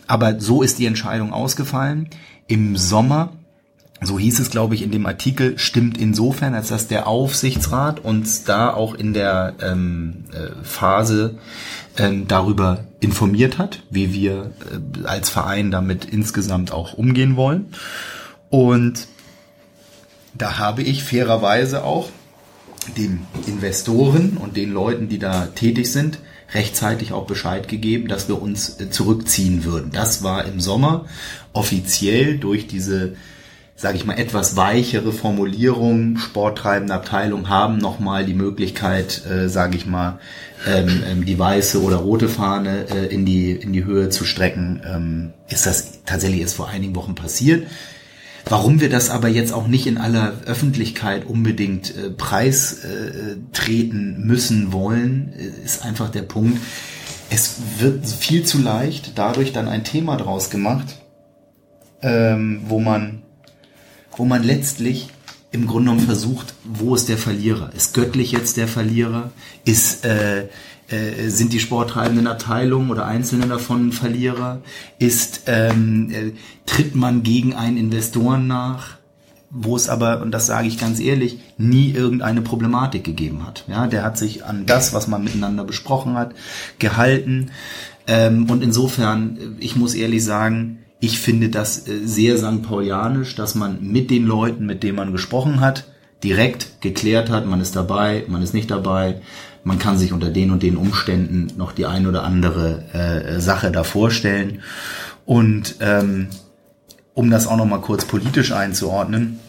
[0.07, 2.09] Aber so ist die Entscheidung ausgefallen.
[2.47, 3.33] Im Sommer,
[4.01, 8.45] so hieß es, glaube ich, in dem Artikel, stimmt insofern, als dass der Aufsichtsrat uns
[8.45, 11.37] da auch in der ähm, äh, Phase
[11.97, 17.65] ähm, darüber informiert hat, wie wir äh, als Verein damit insgesamt auch umgehen wollen.
[18.49, 19.07] Und
[20.37, 22.09] da habe ich fairerweise auch
[22.95, 26.19] den Investoren und den Leuten, die da tätig sind,
[26.53, 29.91] rechtzeitig auch Bescheid gegeben, dass wir uns äh, zurückziehen würden.
[29.91, 31.05] Das war im Sommer
[31.51, 33.15] offiziell durch diese,
[33.75, 36.17] sage ich mal, etwas weichere Formulierung.
[36.17, 40.19] Sporttreibende Abteilung haben nochmal die Möglichkeit, äh, sage ich mal,
[40.65, 44.81] ähm, ähm, die weiße oder rote Fahne äh, in die in die Höhe zu strecken.
[44.85, 47.67] Ähm, ist das tatsächlich erst vor einigen Wochen passiert?
[48.49, 54.71] Warum wir das aber jetzt auch nicht in aller Öffentlichkeit unbedingt äh, preistreten äh, müssen
[54.71, 56.59] wollen, äh, ist einfach der Punkt.
[57.29, 60.97] Es wird viel zu leicht dadurch dann ein Thema draus gemacht,
[62.01, 63.23] ähm, wo man,
[64.15, 65.09] wo man letztlich
[65.51, 67.71] im Grunde genommen versucht, wo ist der Verlierer?
[67.75, 69.31] Ist göttlich jetzt der Verlierer?
[69.65, 70.47] Ist, äh,
[70.89, 74.61] äh, sind die sporttreibenden Abteilungen oder einzelne davon Verlierer?
[74.99, 76.31] Ist, ähm, äh,
[76.65, 78.97] tritt man gegen einen Investoren nach?
[79.49, 83.63] wo es aber, und das sage ich ganz ehrlich, nie irgendeine Problematik gegeben hat.
[83.67, 86.35] Ja, der hat sich an das, was man miteinander besprochen hat,
[86.79, 87.51] gehalten.
[88.07, 92.63] Ähm, und insofern, ich muss ehrlich sagen, ich finde das äh, sehr St.
[92.63, 95.85] Paulianisch, dass man mit den Leuten, mit denen man gesprochen hat,
[96.23, 99.21] direkt geklärt hat, man ist dabei, man ist nicht dabei,
[99.67, 103.69] man kann sich unter den und den Umständen noch die ein oder andere äh, Sache
[103.69, 104.61] da vorstellen.
[105.25, 106.29] Und ähm,
[107.13, 109.39] um das auch noch mal kurz politisch einzuordnen,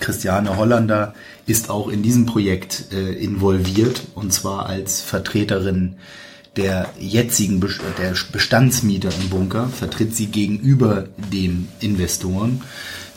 [0.00, 1.12] Christiane Hollander
[1.44, 5.96] ist auch in diesem Projekt äh, involviert und zwar als Vertreterin
[6.56, 7.60] der jetzigen
[7.98, 12.62] der Bestandsmieter im Bunker, vertritt sie gegenüber den Investoren.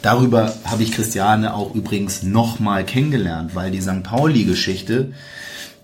[0.02, 4.04] Darüber habe ich Christiane auch übrigens nochmal kennengelernt, weil die St.
[4.04, 5.14] Pauli-Geschichte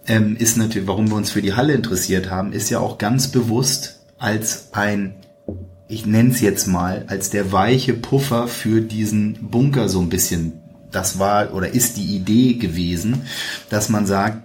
[0.07, 3.29] ähm, ist natürlich, warum wir uns für die Halle interessiert haben, ist ja auch ganz
[3.29, 5.15] bewusst als ein,
[5.87, 10.53] ich nenne es jetzt mal, als der weiche Puffer für diesen Bunker so ein bisschen,
[10.91, 13.23] das war oder ist die Idee gewesen,
[13.69, 14.43] dass man sagt,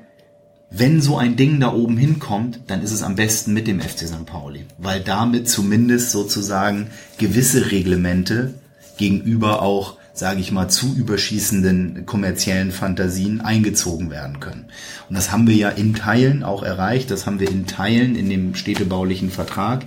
[0.70, 4.08] wenn so ein Ding da oben hinkommt, dann ist es am besten mit dem FC
[4.08, 4.26] St.
[4.26, 6.88] Pauli, weil damit zumindest sozusagen
[7.18, 8.54] gewisse Reglemente
[8.96, 14.64] gegenüber auch, sage ich mal, zu überschießenden kommerziellen Fantasien eingezogen werden können.
[15.10, 18.30] Und das haben wir ja in Teilen auch erreicht, das haben wir in Teilen in
[18.30, 19.84] dem städtebaulichen Vertrag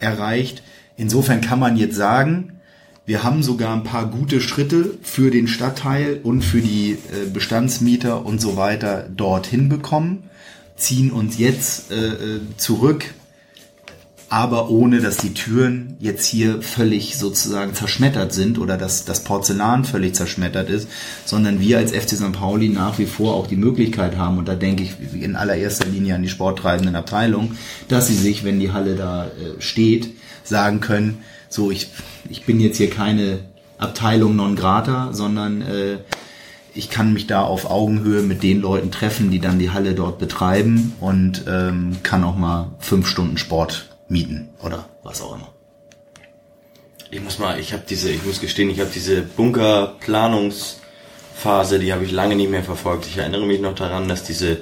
[0.00, 0.62] erreicht.
[0.96, 2.60] Insofern kann man jetzt sagen,
[3.06, 8.24] wir haben sogar ein paar gute Schritte für den Stadtteil und für die äh, Bestandsmieter
[8.24, 10.24] und so weiter dorthin bekommen,
[10.76, 13.14] ziehen uns jetzt äh, äh, zurück,
[14.34, 19.84] aber ohne dass die Türen jetzt hier völlig sozusagen zerschmettert sind oder dass das Porzellan
[19.84, 20.88] völlig zerschmettert ist,
[21.24, 22.32] sondern wir als FC St.
[22.32, 26.16] Pauli nach wie vor auch die Möglichkeit haben, und da denke ich in allererster Linie
[26.16, 27.56] an die sporttreibenden Abteilungen,
[27.86, 29.30] dass sie sich, wenn die Halle da
[29.60, 30.10] steht,
[30.42, 31.18] sagen können,
[31.48, 31.90] so ich,
[32.28, 33.38] ich bin jetzt hier keine
[33.78, 35.98] Abteilung non grata, sondern äh,
[36.74, 40.18] ich kann mich da auf Augenhöhe mit den Leuten treffen, die dann die Halle dort
[40.18, 45.52] betreiben und ähm, kann auch mal fünf Stunden Sport mieten oder was auch immer.
[47.10, 52.04] Ich muss mal, ich habe diese, ich muss gestehen, ich habe diese Bunkerplanungsphase, die habe
[52.04, 53.06] ich lange nicht mehr verfolgt.
[53.06, 54.58] Ich erinnere mich noch daran, dass diese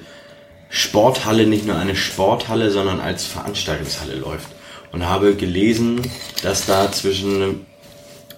[0.71, 4.49] Sporthalle nicht nur eine Sporthalle, sondern als Veranstaltungshalle läuft
[4.91, 6.01] und habe gelesen,
[6.43, 7.67] dass da zwischen,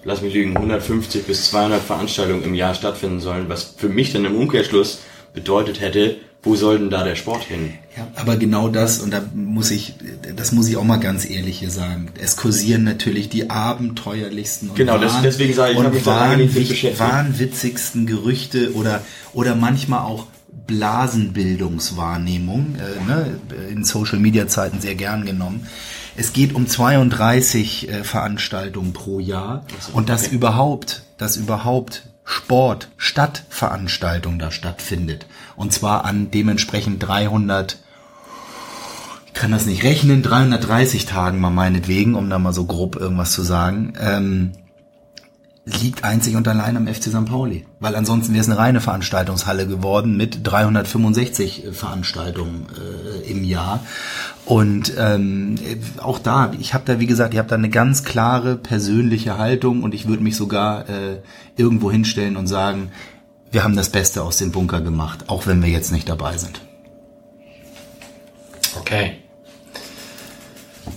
[0.03, 4.25] lass mich lügen, 150 bis 200 Veranstaltungen im Jahr stattfinden sollen, was für mich dann
[4.25, 4.99] im Umkehrschluss
[5.33, 7.75] bedeutet hätte, wo soll denn da der Sport hin?
[7.97, 9.95] Ja, aber genau das, und da muss ich,
[10.35, 14.75] das muss ich auch mal ganz ehrlich hier sagen, es kursieren natürlich die abenteuerlichsten und
[14.75, 19.01] genau, das, deswegen sage ich, und wahnwitz, wahnwitzigsten Gerüchte oder,
[19.33, 20.27] oder manchmal auch
[20.67, 23.39] Blasenbildungswahrnehmung, äh, ne,
[23.71, 25.67] in Social Media Zeiten sehr gern genommen.
[26.17, 34.39] Es geht um 32 äh, Veranstaltungen pro Jahr und dass überhaupt, dass überhaupt Sport, Stadtveranstaltung
[34.39, 35.27] da stattfindet.
[35.55, 37.79] Und zwar an dementsprechend 300, ich
[39.35, 43.43] kann das nicht rechnen, 330 Tagen mal meinetwegen, um da mal so grob irgendwas zu
[43.43, 43.93] sagen.
[43.99, 44.51] Ähm,
[45.65, 47.25] liegt einzig und allein am FC St.
[47.25, 47.65] Pauli.
[47.79, 53.83] Weil ansonsten wäre es eine reine Veranstaltungshalle geworden mit 365 Veranstaltungen äh, im Jahr.
[54.45, 55.55] Und ähm,
[55.97, 59.81] auch da, ich habe da, wie gesagt, ich habe da eine ganz klare persönliche Haltung
[59.81, 61.21] und ich würde mich sogar äh,
[61.57, 62.91] irgendwo hinstellen und sagen,
[63.51, 66.61] wir haben das Beste aus dem Bunker gemacht, auch wenn wir jetzt nicht dabei sind.
[68.77, 69.24] Okay.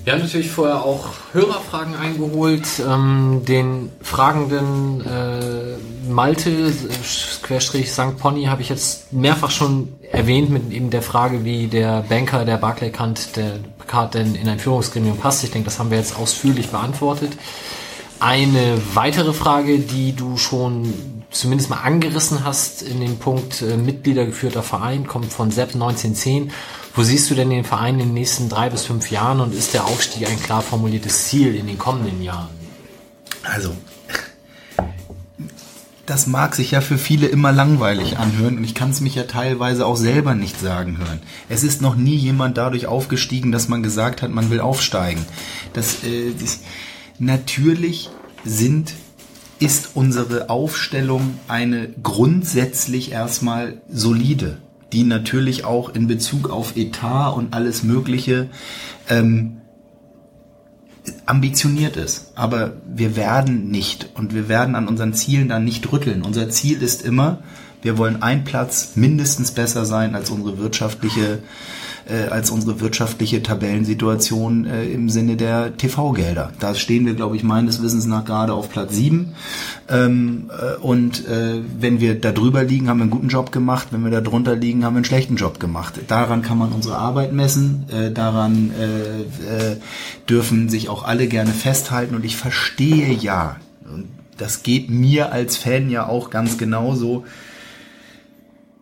[0.05, 2.67] Wir haben natürlich vorher auch Hörerfragen eingeholt.
[2.87, 6.73] Ähm, den fragenden äh, Malte,
[7.43, 8.19] Querstrich St.
[8.19, 12.57] Pony, habe ich jetzt mehrfach schon erwähnt mit eben der Frage, wie der Banker der
[12.57, 15.45] Barclay Card, der Card denn in ein Führungsgremium passt.
[15.45, 17.33] Ich denke, das haben wir jetzt ausführlich beantwortet.
[18.21, 20.93] Eine weitere Frage, die du schon
[21.31, 26.51] zumindest mal angerissen hast in dem Punkt äh, Mitgliedergeführter Verein, kommt von Sepp 1910.
[26.99, 29.73] Wo siehst du denn den Verein in den nächsten drei bis fünf Jahren und ist
[29.73, 32.49] der Aufstieg ein klar formuliertes Ziel in den kommenden Jahren?
[33.45, 33.73] Also,
[36.07, 39.23] das mag sich ja für viele immer langweilig anhören und ich kann es mich ja
[39.23, 41.21] teilweise auch selber nicht sagen hören.
[41.49, 45.25] Es ist noch nie jemand dadurch aufgestiegen, dass man gesagt hat, man will aufsteigen.
[45.75, 46.63] Das, äh, das
[47.21, 48.11] natürlich
[48.45, 48.95] sind
[49.61, 54.59] ist unsere Aufstellung eine grundsätzlich erstmal solide
[54.93, 58.49] die natürlich auch in Bezug auf Etat und alles Mögliche
[59.09, 59.59] ähm,
[61.27, 62.33] ambitioniert ist.
[62.35, 66.23] Aber wir werden nicht und wir werden an unseren Zielen dann nicht rütteln.
[66.23, 67.43] Unser Ziel ist immer,
[67.83, 71.41] wir wollen ein Platz mindestens besser sein als unsere wirtschaftliche
[72.09, 76.53] äh, als unsere wirtschaftliche Tabellensituation äh, im Sinne der TV-Gelder.
[76.59, 79.35] Da stehen wir, glaube ich, meines Wissens nach gerade auf Platz sieben.
[79.89, 83.89] Ähm, äh, und äh, wenn wir da drüber liegen, haben wir einen guten Job gemacht.
[83.91, 86.01] Wenn wir da drunter liegen, haben wir einen schlechten Job gemacht.
[86.09, 87.87] Daran kann man unsere Arbeit messen.
[87.91, 89.77] Äh, daran äh, äh,
[90.29, 92.15] dürfen sich auch alle gerne festhalten.
[92.15, 93.57] Und ich verstehe ja,
[94.37, 97.25] das geht mir als Fan ja auch ganz genauso,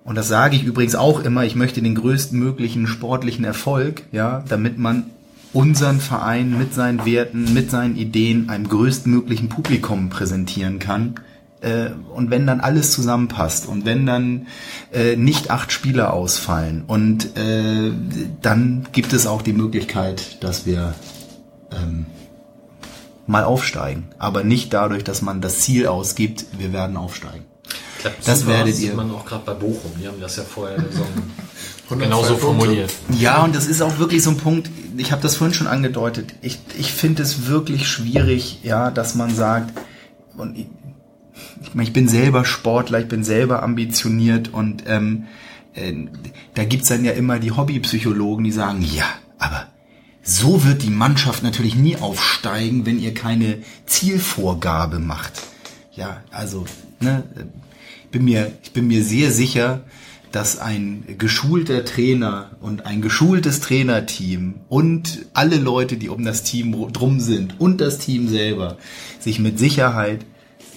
[0.06, 4.78] und das sage ich übrigens auch immer, ich möchte den größtmöglichen sportlichen Erfolg, ja, damit
[4.78, 5.10] man
[5.52, 11.16] unseren Verein mit seinen Werten, mit seinen Ideen einem größtmöglichen Publikum präsentieren kann.
[11.60, 14.46] Äh, und wenn dann alles zusammenpasst und wenn dann
[14.92, 17.90] äh, nicht acht Spieler ausfallen und äh,
[18.42, 20.94] dann gibt es auch die Möglichkeit, dass wir
[21.72, 22.06] ähm,
[23.26, 24.04] mal aufsteigen.
[24.18, 27.44] Aber nicht dadurch, dass man das Ziel ausgibt, wir werden aufsteigen.
[28.24, 28.94] Das super, werdet das sieht ihr.
[28.94, 29.92] man auch gerade bei Bochum.
[30.00, 31.04] Die haben das ja vorher so
[31.84, 32.92] 102 genauso formuliert.
[33.10, 36.34] Ja, und das ist auch wirklich so ein Punkt, ich habe das vorhin schon angedeutet,
[36.42, 39.78] ich, ich finde es wirklich schwierig, ja, dass man sagt,
[40.36, 40.66] und ich,
[41.62, 45.26] ich, meine, ich bin selber Sportler, ich bin selber ambitioniert und ähm,
[45.74, 45.92] äh,
[46.54, 49.06] da gibt's dann ja immer die Hobbypsychologen, die sagen, ja,
[49.38, 49.66] aber
[50.22, 55.42] so wird die Mannschaft natürlich nie aufsteigen, wenn ihr keine Zielvorgabe macht.
[55.92, 56.66] Ja, also,
[57.00, 57.22] ne,
[58.06, 59.82] ich bin mir, ich bin mir sehr sicher,
[60.32, 66.74] dass ein geschulter Trainer und ein geschultes Trainerteam und alle Leute, die um das Team
[66.74, 68.76] ru- drum sind und das Team selber
[69.18, 70.24] sich mit Sicherheit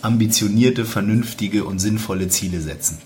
[0.01, 2.99] ambitionierte, vernünftige und sinnvolle Ziele setzen.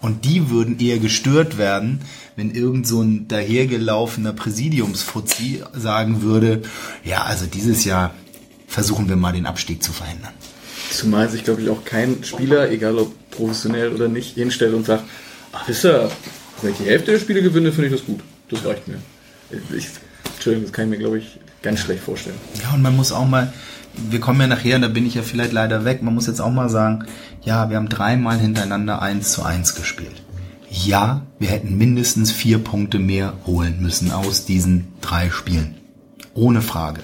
[0.00, 2.00] Und die würden eher gestört werden,
[2.34, 6.62] wenn irgend so ein dahergelaufener Präsidiumsfuzzi sagen würde,
[7.04, 8.14] ja, also dieses Jahr
[8.66, 10.32] versuchen wir mal den Abstieg zu verhindern.
[10.90, 15.04] Zumal sich, glaube ich, auch kein Spieler, egal ob professionell oder nicht, hinstellt und sagt,
[15.52, 16.10] ach, wisst ihr,
[16.62, 18.20] wenn ich die Hälfte der Spiele gewinne, finde ich das gut.
[18.48, 18.98] Das reicht mir.
[19.76, 19.86] Ich,
[20.34, 22.36] Entschuldigung, das kann ich mir, glaube ich, ganz schlecht vorstellen.
[22.62, 23.52] Ja, und man muss auch mal,
[24.10, 26.50] wir kommen ja nachher, da bin ich ja vielleicht leider weg, man muss jetzt auch
[26.50, 27.04] mal sagen,
[27.42, 30.22] ja, wir haben dreimal hintereinander 1 zu 1 gespielt.
[30.70, 35.74] Ja, wir hätten mindestens vier Punkte mehr holen müssen aus diesen drei Spielen.
[36.34, 37.00] Ohne Frage.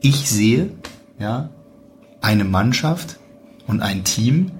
[0.00, 0.70] Ich sehe,
[1.18, 1.50] ja,
[2.20, 3.18] eine Mannschaft
[3.66, 4.52] und ein Team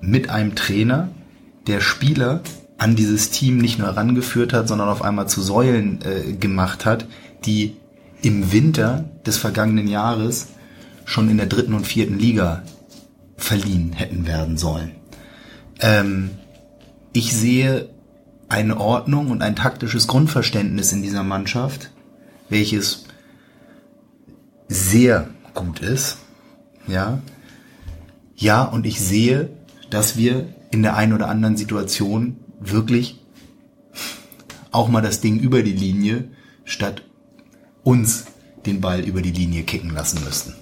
[0.00, 1.08] mit einem Trainer,
[1.66, 2.42] der Spieler
[2.78, 7.06] an dieses Team nicht nur herangeführt hat, sondern auf einmal zu Säulen äh, gemacht hat,
[7.44, 7.76] die
[8.22, 10.48] im Winter des vergangenen Jahres
[11.04, 12.62] schon in der dritten und vierten Liga
[13.36, 14.92] verliehen hätten werden sollen.
[15.80, 16.30] Ähm,
[17.12, 17.88] ich sehe
[18.48, 21.90] eine Ordnung und ein taktisches Grundverständnis in dieser Mannschaft,
[22.48, 23.04] welches
[24.68, 26.18] sehr gut ist.
[26.86, 27.22] Ja.
[28.36, 29.50] Ja, und ich sehe,
[29.90, 33.20] dass wir in der einen oder anderen Situation wirklich
[34.70, 36.28] auch mal das Ding über die Linie
[36.64, 37.02] statt
[37.82, 38.24] uns
[38.66, 40.54] den Ball über die Linie kicken lassen müssten.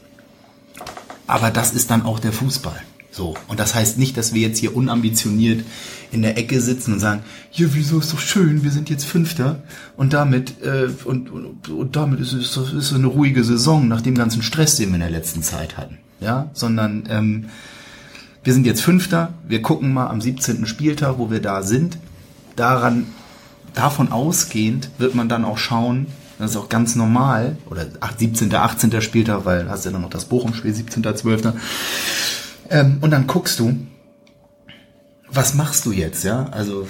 [1.26, 2.80] Aber das ist dann auch der Fußball.
[3.12, 3.36] So.
[3.48, 5.64] Und das heißt nicht, dass wir jetzt hier unambitioniert
[6.12, 7.22] in der Ecke sitzen und sagen,
[7.52, 9.62] ja, wieso ist doch schön, wir sind jetzt Fünfter
[9.97, 14.01] und damit, äh, und, und, und damit ist es ist es eine ruhige Saison nach
[14.01, 15.98] dem ganzen Stress, den wir in der letzten Zeit hatten.
[16.20, 17.47] Ja, sondern ähm,
[18.42, 20.66] wir sind jetzt Fünfter, wir gucken mal am 17.
[20.66, 21.98] Spieltag, wo wir da sind.
[22.56, 23.06] Daran,
[23.74, 26.06] davon ausgehend wird man dann auch schauen,
[26.38, 29.02] das ist auch ganz normal, oder ach, 17., 18.
[29.02, 31.52] Spieltag, weil hast ja dann noch das Bochum-Spiel, 17., 12.
[32.70, 33.76] Ähm, und dann guckst du,
[35.30, 36.47] was machst du jetzt, ja?
[36.51, 36.88] Also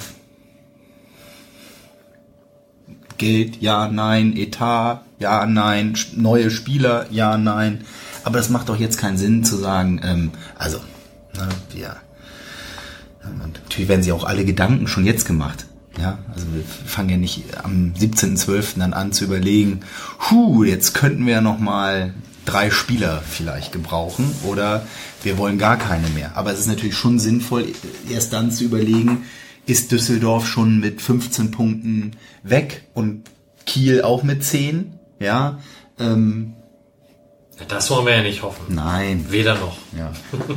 [3.18, 7.84] Geld, ja, nein, Etat, ja, nein, neue Spieler, ja, nein.
[8.24, 10.78] Aber das macht doch jetzt keinen Sinn zu sagen, ähm, also,
[11.34, 11.48] ne,
[13.44, 15.66] und natürlich werden sie auch alle Gedanken schon jetzt gemacht.
[15.98, 18.78] Ja, also wir fangen ja nicht am 17.12.
[18.78, 19.80] dann an zu überlegen,
[20.30, 22.14] hu, jetzt könnten wir ja noch mal
[22.44, 24.86] drei Spieler vielleicht gebrauchen oder
[25.22, 26.36] wir wollen gar keine mehr.
[26.36, 27.66] Aber es ist natürlich schon sinnvoll,
[28.08, 29.24] erst dann zu überlegen,
[29.66, 33.30] ist Düsseldorf schon mit 15 Punkten weg und
[33.66, 34.94] Kiel auch mit 10?
[35.18, 35.58] Ja,
[35.98, 36.54] ähm,
[37.68, 38.62] Das wollen wir ja nicht hoffen.
[38.74, 39.26] nein.
[39.30, 39.76] Weder noch.
[39.96, 40.12] Ja.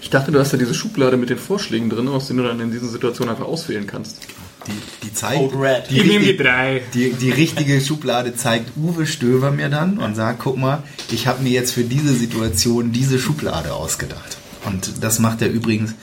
[0.00, 2.60] Ich dachte, du hast ja diese Schublade mit den Vorschlägen drin, aus denen du dann
[2.60, 4.18] in diesen Situationen einfach auswählen kannst.
[4.66, 5.90] Die, die zeigt, Code Red.
[5.90, 6.82] die, Ich nehme die drei.
[6.94, 11.42] Die, die richtige Schublade zeigt Uwe Stöver mir dann und sagt, guck mal, ich habe
[11.42, 14.38] mir jetzt für diese Situation diese Schublade ausgedacht.
[14.66, 15.94] Und das macht er übrigens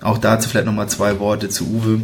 [0.00, 2.00] auch dazu vielleicht nochmal zwei Worte zu Uwe.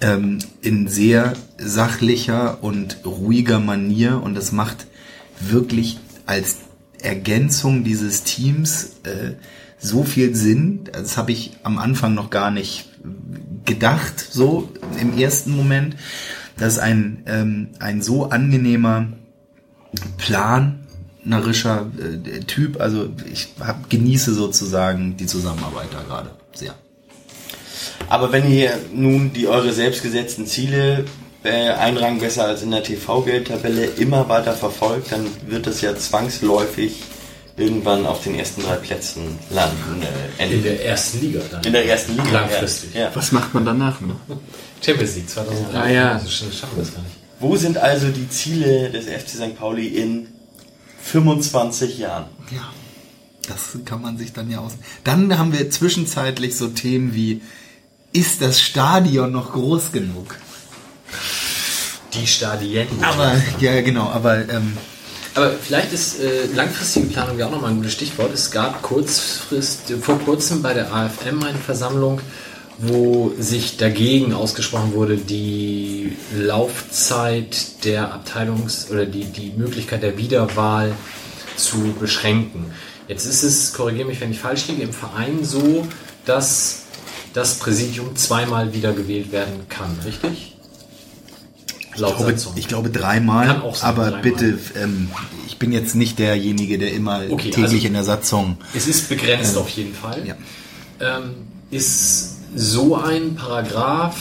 [0.00, 4.86] ähm, in sehr sachlicher und ruhiger Manier und das macht
[5.40, 5.98] wirklich
[6.28, 6.58] als
[7.00, 9.32] Ergänzung dieses Teams äh,
[9.78, 10.84] so viel Sinn.
[10.92, 12.88] Das habe ich am Anfang noch gar nicht
[13.64, 14.68] gedacht, so
[15.00, 15.96] im ersten Moment.
[16.56, 19.06] Das ist ein, ähm, ein so angenehmer
[20.18, 22.80] planerischer äh, Typ.
[22.80, 26.74] Also ich hab, genieße sozusagen die Zusammenarbeit da gerade sehr.
[28.08, 31.04] Aber wenn ihr nun die eure selbstgesetzten Ziele
[31.44, 35.94] äh, ein Rang besser als in der TV-Geldtabelle immer weiter verfolgt, dann wird es ja
[35.96, 37.02] zwangsläufig
[37.56, 40.02] irgendwann auf den ersten drei Plätzen landen.
[40.38, 41.62] Äh, In der ersten Liga dann.
[41.64, 42.30] in der ersten Liga.
[42.30, 42.94] Langfristig.
[42.94, 43.10] Ja.
[43.14, 44.16] Was macht man danach noch?
[44.84, 45.78] Champions League 2003.
[45.78, 46.14] Ah, ja.
[46.14, 47.16] Das schaffen wir das gar nicht.
[47.40, 49.56] Wo sind also die Ziele des FC St.
[49.58, 50.28] Pauli in
[51.02, 52.26] 25 Jahren?
[52.50, 52.72] Ja,
[53.48, 54.72] das kann man sich dann ja aus.
[55.04, 57.40] Dann haben wir zwischenzeitlich so Themen wie,
[58.12, 60.36] ist das Stadion noch groß genug?
[62.14, 62.88] Die Stadien.
[63.02, 64.76] Aber, ja, genau, aber ähm,
[65.34, 68.32] Aber vielleicht ist äh, langfristige Planung ja auch nochmal ein gutes Stichwort.
[68.32, 72.20] Es gab kurzfrist, vor kurzem bei der AFM eine Versammlung,
[72.78, 80.92] wo sich dagegen ausgesprochen wurde, die Laufzeit der Abteilungs- oder die, die Möglichkeit der Wiederwahl
[81.56, 82.72] zu beschränken.
[83.08, 85.86] Jetzt ist es, korrigiere mich, wenn ich falsch liege, im Verein so,
[86.24, 86.82] dass
[87.32, 90.57] das Präsidium zweimal wiedergewählt werden kann, richtig?
[92.00, 94.22] Ich glaube, ich glaube dreimal, sein, aber dreimal.
[94.22, 95.10] bitte, ähm,
[95.46, 98.56] ich bin jetzt nicht derjenige, der immer Okay, täglich also- in der Satzung.
[98.74, 100.22] Es ist begrenzt auf jeden Fall.
[100.26, 100.34] Ja.
[101.00, 101.30] Ähm,
[101.70, 104.16] ist so ein Paragraph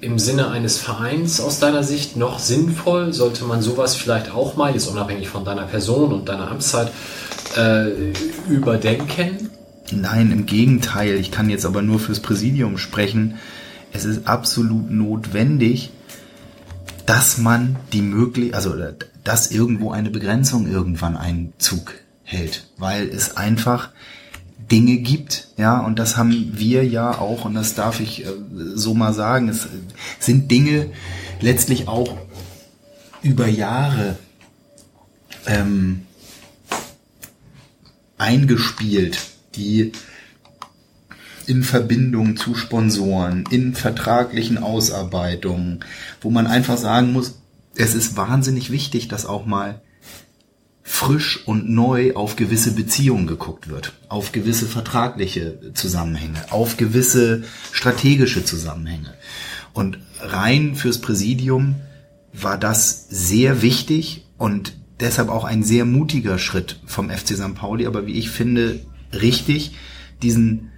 [0.00, 3.12] im Sinne eines Vereins aus deiner Sicht noch sinnvoll?
[3.12, 6.90] Sollte man sowas vielleicht auch mal, jetzt unabhängig von deiner Person und deiner Amtszeit,
[7.56, 8.12] äh,
[8.48, 9.50] überdenken?
[9.90, 11.14] Nein, im Gegenteil.
[11.16, 13.36] Ich kann jetzt aber nur fürs Präsidium sprechen.
[13.92, 15.90] Es ist absolut notwendig,
[17.08, 18.74] dass man die möglich, also
[19.24, 23.88] dass irgendwo eine Begrenzung irgendwann Einzug hält, weil es einfach
[24.70, 28.28] Dinge gibt, ja, und das haben wir ja auch, und das darf ich äh,
[28.74, 29.66] so mal sagen, es
[30.18, 30.90] sind Dinge
[31.40, 32.14] letztlich auch
[33.22, 34.18] über Jahre
[35.46, 36.02] ähm,
[38.18, 39.18] eingespielt,
[39.54, 39.92] die
[41.48, 45.80] in Verbindung zu Sponsoren, in vertraglichen Ausarbeitungen,
[46.20, 47.40] wo man einfach sagen muss,
[47.74, 49.80] es ist wahnsinnig wichtig, dass auch mal
[50.82, 58.44] frisch und neu auf gewisse Beziehungen geguckt wird, auf gewisse vertragliche Zusammenhänge, auf gewisse strategische
[58.44, 59.14] Zusammenhänge.
[59.72, 61.76] Und rein fürs Präsidium
[62.32, 67.54] war das sehr wichtig und deshalb auch ein sehr mutiger Schritt vom FC St.
[67.54, 68.80] Pauli, aber wie ich finde,
[69.12, 69.76] richtig,
[70.22, 70.72] diesen,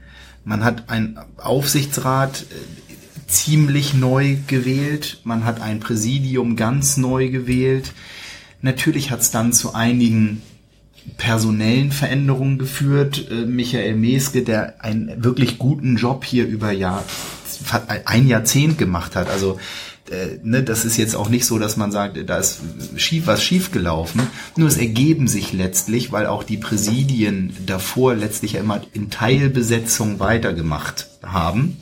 [0.44, 7.92] man hat einen Aufsichtsrat äh, ziemlich neu gewählt, man hat ein Präsidium ganz neu gewählt.
[8.62, 10.42] Natürlich hat es dann zu einigen
[11.16, 13.30] personellen Veränderungen geführt.
[13.30, 17.04] Äh, Michael Meske, der einen wirklich guten Job hier über Jahr,
[18.04, 19.28] ein Jahrzehnt gemacht hat.
[19.28, 19.58] Also
[20.10, 22.60] äh, ne, das ist jetzt auch nicht so, dass man sagt, da ist
[22.96, 24.22] schief, was schief gelaufen.
[24.56, 30.18] Nur es ergeben sich letztlich, weil auch die Präsidien davor letztlich ja immer in Teilbesetzung
[30.18, 31.76] weitergemacht haben.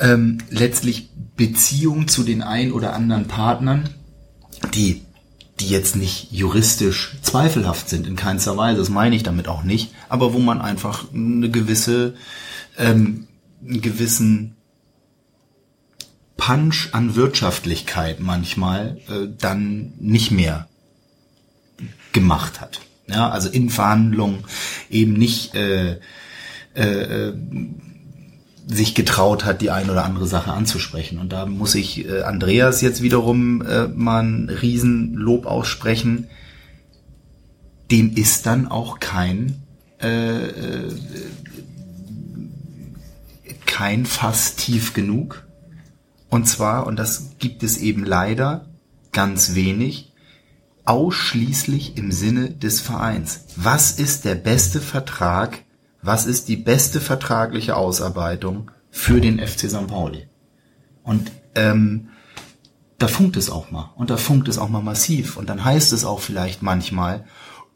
[0.00, 3.88] Ähm, letztlich Beziehung zu den ein oder anderen Partnern,
[4.74, 5.02] die
[5.60, 9.92] die jetzt nicht juristisch zweifelhaft sind in keinster Weise, das meine ich damit auch nicht,
[10.08, 12.14] aber wo man einfach eine gewisse,
[12.76, 13.26] ähm,
[13.60, 14.54] einen gewissen
[16.38, 20.68] Punch an Wirtschaftlichkeit manchmal äh, dann nicht mehr
[22.12, 22.80] gemacht hat.
[23.06, 24.44] Ja, also in Verhandlungen
[24.88, 25.98] eben nicht äh,
[26.74, 27.32] äh,
[28.66, 31.18] sich getraut hat, die ein oder andere Sache anzusprechen.
[31.18, 36.28] Und da muss ich äh, Andreas jetzt wiederum äh, mal ein Riesenlob aussprechen.
[37.90, 39.62] Dem ist dann auch kein
[40.00, 40.92] äh, äh,
[43.66, 45.47] kein Fass tief genug.
[46.28, 48.66] Und zwar, und das gibt es eben leider
[49.12, 50.12] ganz wenig,
[50.84, 53.44] ausschließlich im Sinne des Vereins.
[53.56, 55.64] Was ist der beste Vertrag,
[56.02, 59.86] was ist die beste vertragliche Ausarbeitung für den FC St.
[59.86, 60.28] Pauli?
[61.02, 62.08] Und ähm,
[62.98, 63.92] da funkt es auch mal.
[63.96, 65.36] Und da funkt es auch mal massiv.
[65.36, 67.24] Und dann heißt es auch vielleicht manchmal,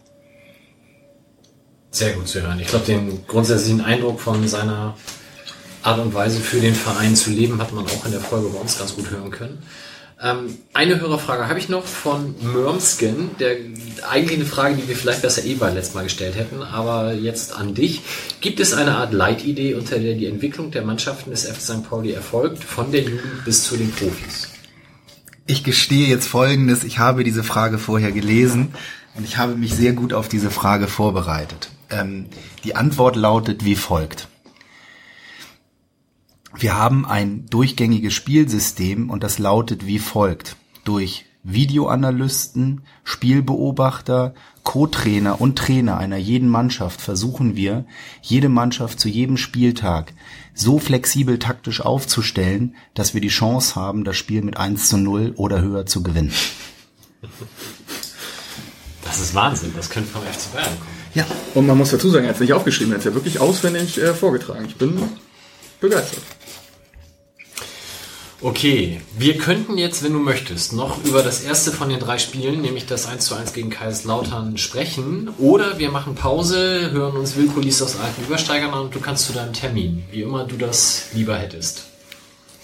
[1.91, 2.59] Sehr gut zu hören.
[2.59, 4.95] Ich glaube, den grundsätzlichen Eindruck von seiner
[5.83, 8.59] Art und Weise für den Verein zu leben hat man auch in der Folge bei
[8.59, 9.61] uns ganz gut hören können.
[10.21, 13.57] Ähm, eine Hörerfrage habe ich noch von Mörmskin, der
[14.09, 17.53] eigentlich eine Frage, die wir vielleicht besser eh beim letzten Mal gestellt hätten, aber jetzt
[17.53, 18.01] an dich.
[18.39, 21.89] Gibt es eine Art Leitidee, unter der die Entwicklung der Mannschaften des FC St.
[21.89, 24.49] Pauli erfolgt, von der Jugend bis zu den Profis?
[25.45, 26.85] Ich gestehe jetzt Folgendes.
[26.85, 28.73] Ich habe diese Frage vorher gelesen
[29.15, 31.69] und ich habe mich sehr gut auf diese Frage vorbereitet.
[31.89, 32.27] Ähm,
[32.63, 34.29] die Antwort lautet wie folgt.
[36.55, 40.55] Wir haben ein durchgängiges Spielsystem und das lautet wie folgt.
[40.83, 47.85] Durch Videoanalysten, Spielbeobachter, Co-Trainer und Trainer einer jeden Mannschaft versuchen wir,
[48.21, 50.13] jede Mannschaft zu jedem Spieltag
[50.53, 55.33] so flexibel taktisch aufzustellen, dass wir die Chance haben, das Spiel mit 1 zu 0
[55.35, 56.31] oder höher zu gewinnen.
[59.03, 61.03] Das ist Wahnsinn, das könnte vom FC Bayern kommen.
[61.13, 61.25] Ja.
[61.55, 63.39] Und man muss dazu sagen, er hat es nicht aufgeschrieben, er hat es ja wirklich
[63.39, 64.65] auswendig äh, vorgetragen.
[64.65, 64.97] Ich bin
[65.79, 66.23] begeistert.
[68.43, 72.61] Okay, wir könnten jetzt, wenn du möchtest, noch über das erste von den drei Spielen,
[72.61, 75.29] nämlich das 1 zu 1 gegen Kaiserslautern, sprechen.
[75.37, 79.31] Oder wir machen Pause, hören uns Willkulis aus alten Übersteigern an und du kannst zu
[79.31, 81.85] deinem Termin, wie immer du das lieber hättest.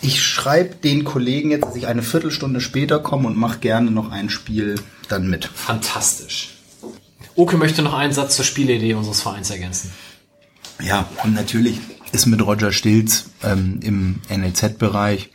[0.01, 4.11] Ich schreibe den Kollegen jetzt, dass ich eine Viertelstunde später komme und mache gerne noch
[4.11, 4.75] ein Spiel
[5.07, 5.45] dann mit.
[5.45, 6.55] Fantastisch.
[7.35, 9.91] Oke möchte noch einen Satz zur Spielidee unseres Vereins ergänzen.
[10.81, 11.79] Ja, und natürlich
[12.11, 15.29] ist mit Roger Stilz ähm, im NLZ-Bereich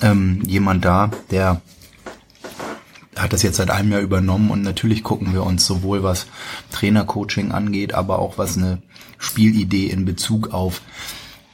[0.00, 1.60] ähm, jemand da, der
[3.16, 6.26] hat das jetzt seit einem Jahr übernommen und natürlich gucken wir uns sowohl was
[6.70, 8.82] Trainercoaching angeht, aber auch was eine
[9.18, 10.82] Spielidee in Bezug auf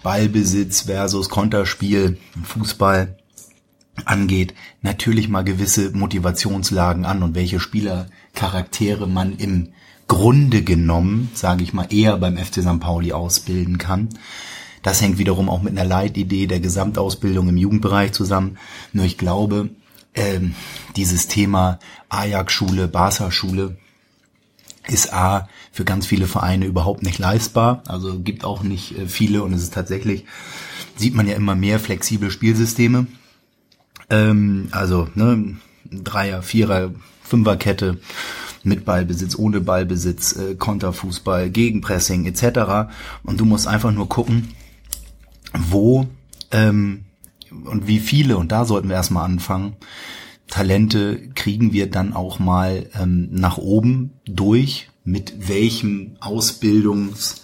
[0.03, 3.17] Ballbesitz versus Konterspiel, Fußball
[4.05, 9.69] angeht, natürlich mal gewisse Motivationslagen an und welche Spielercharaktere man im
[10.09, 12.81] Grunde genommen, sage ich mal, eher beim FC St.
[12.81, 14.09] Pauli ausbilden kann.
[14.83, 18.59] Das hängt wiederum auch mit einer Leitidee der Gesamtausbildung im Jugendbereich zusammen.
[18.93, 19.71] Nur ich glaube,
[20.15, 20.55] ähm,
[20.97, 21.79] dieses Thema
[22.09, 23.77] Ajax-Schule, Barca-Schule
[24.89, 27.83] ist A für ganz viele Vereine überhaupt nicht leistbar.
[27.87, 30.25] Also gibt auch nicht äh, viele und es ist tatsächlich,
[30.97, 33.07] sieht man ja immer mehr flexible Spielsysteme.
[34.11, 35.57] Ähm, also ne,
[35.91, 36.91] Dreier, Vierer,
[37.23, 37.99] Fünferkette
[38.65, 42.93] mit Ballbesitz, ohne Ballbesitz, äh, Konterfußball, Gegenpressing etc.
[43.23, 44.49] Und du musst einfach nur gucken,
[45.57, 46.07] wo
[46.51, 47.05] ähm,
[47.51, 49.77] und wie viele, und da sollten wir erstmal anfangen,
[50.49, 57.41] Talente kriegen wir dann auch mal ähm, nach oben durch, mit welchem Ausbildungs-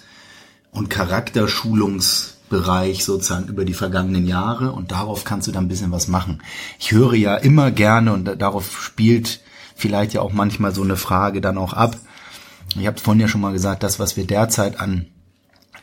[0.70, 6.06] und Charakterschulungsbereich sozusagen über die vergangenen Jahre und darauf kannst du dann ein bisschen was
[6.09, 6.43] machen.
[6.78, 9.40] Ich höre ja immer gerne und darauf spielt
[9.74, 11.97] vielleicht ja auch manchmal so eine Frage dann auch ab.
[12.78, 15.06] Ich habe vorhin ja schon mal gesagt, das, was wir derzeit an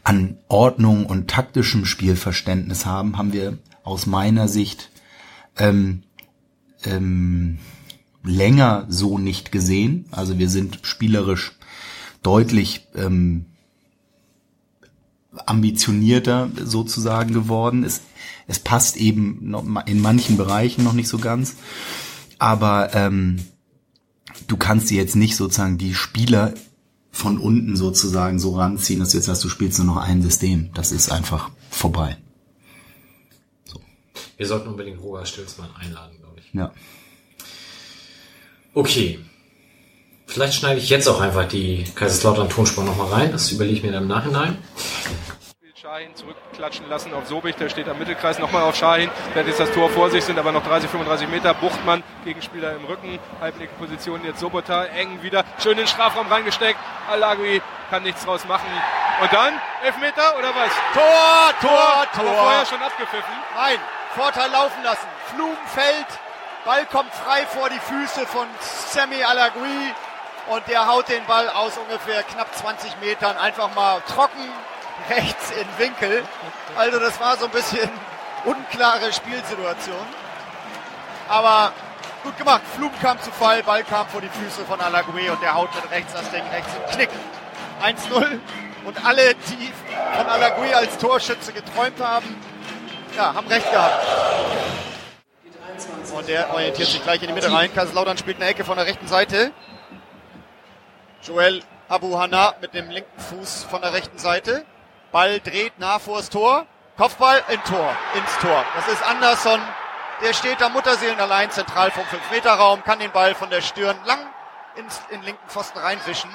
[0.05, 4.91] an Ordnung und taktischem Spielverständnis haben, haben wir aus meiner Sicht
[5.57, 6.03] ähm,
[6.83, 7.57] ähm,
[8.23, 10.05] länger so nicht gesehen.
[10.11, 11.53] Also wir sind spielerisch
[12.21, 13.45] deutlich ähm,
[15.47, 17.83] ambitionierter sozusagen geworden.
[17.83, 18.01] Es,
[18.45, 21.55] es passt eben noch in manchen Bereichen noch nicht so ganz.
[22.37, 23.37] Aber ähm,
[24.45, 26.53] du kannst dir jetzt nicht sozusagen die Spieler
[27.15, 30.69] von unten sozusagen so ranziehen, dass du jetzt sagst, du spielst nur noch ein System.
[30.73, 32.17] Das ist einfach vorbei.
[33.63, 33.79] So.
[34.35, 36.53] Wir sollten unbedingt Roger Stilzmann einladen, glaube ich.
[36.53, 36.73] Ja.
[38.73, 39.19] Okay.
[40.27, 43.31] Vielleicht schneide ich jetzt auch einfach die Kaiserslautern Tonspur nochmal rein.
[43.31, 44.57] Das überlege ich mir dann im Nachhinein.
[45.95, 49.61] Schahin zurückklatschen lassen auf Sobich, der steht am Mittelkreis, nochmal auf Schahin, der hat jetzt
[49.61, 53.73] das Tor vor sich, sind aber noch 30, 35 Meter, Buchtmann, Gegenspieler im Rücken, halblinke
[53.75, 56.77] Position, jetzt Sobota, eng wieder, schön in den Strafraum reingesteckt,
[57.09, 58.67] Alagui kann nichts draus machen.
[59.21, 59.53] Und dann,
[59.85, 60.71] Elfmeter oder was?
[60.93, 62.29] Tor, Tor, Tor, Tor.
[62.29, 63.33] Aber vorher schon abgepfiffen.
[63.55, 63.77] Nein,
[64.17, 65.07] Vorteil laufen lassen.
[65.67, 66.07] Fällt,
[66.65, 69.93] Ball kommt frei vor die Füße von Sammy Alagui.
[70.49, 73.37] Und der haut den Ball aus ungefähr knapp 20 Metern.
[73.37, 74.43] Einfach mal trocken
[75.09, 76.23] rechts in Winkel.
[76.75, 77.89] Also das war so ein bisschen
[78.45, 80.05] unklare Spielsituation.
[81.27, 81.73] Aber
[82.23, 82.61] gut gemacht.
[82.75, 85.89] Flum kam zu Fall, Ball kam vor die Füße von Alagui und der haut mit
[85.91, 87.09] rechts das Ding rechts im Knick.
[87.83, 88.39] 1-0
[88.85, 89.71] und alle, die
[90.17, 92.41] von Alagui als Torschütze geträumt haben,
[93.15, 94.05] ja, haben recht gehabt.
[96.15, 97.73] Und der orientiert sich gleich in die Mitte rein.
[97.73, 99.51] Kaiserslautern spielt eine Ecke von der rechten Seite.
[101.21, 104.65] Joel Abu Hanna mit dem linken Fuß von der rechten Seite.
[105.15, 106.65] Ball dreht nah vors Tor.
[106.97, 108.65] Kopfball in Tor, ins Tor.
[108.75, 109.61] Das ist Anderson
[110.21, 114.19] Der steht da Mutterseelen allein zentral vom 5-Meter-Raum, kann den Ball von der Stirn lang
[114.75, 116.29] ins, in den linken Pfosten reinwischen.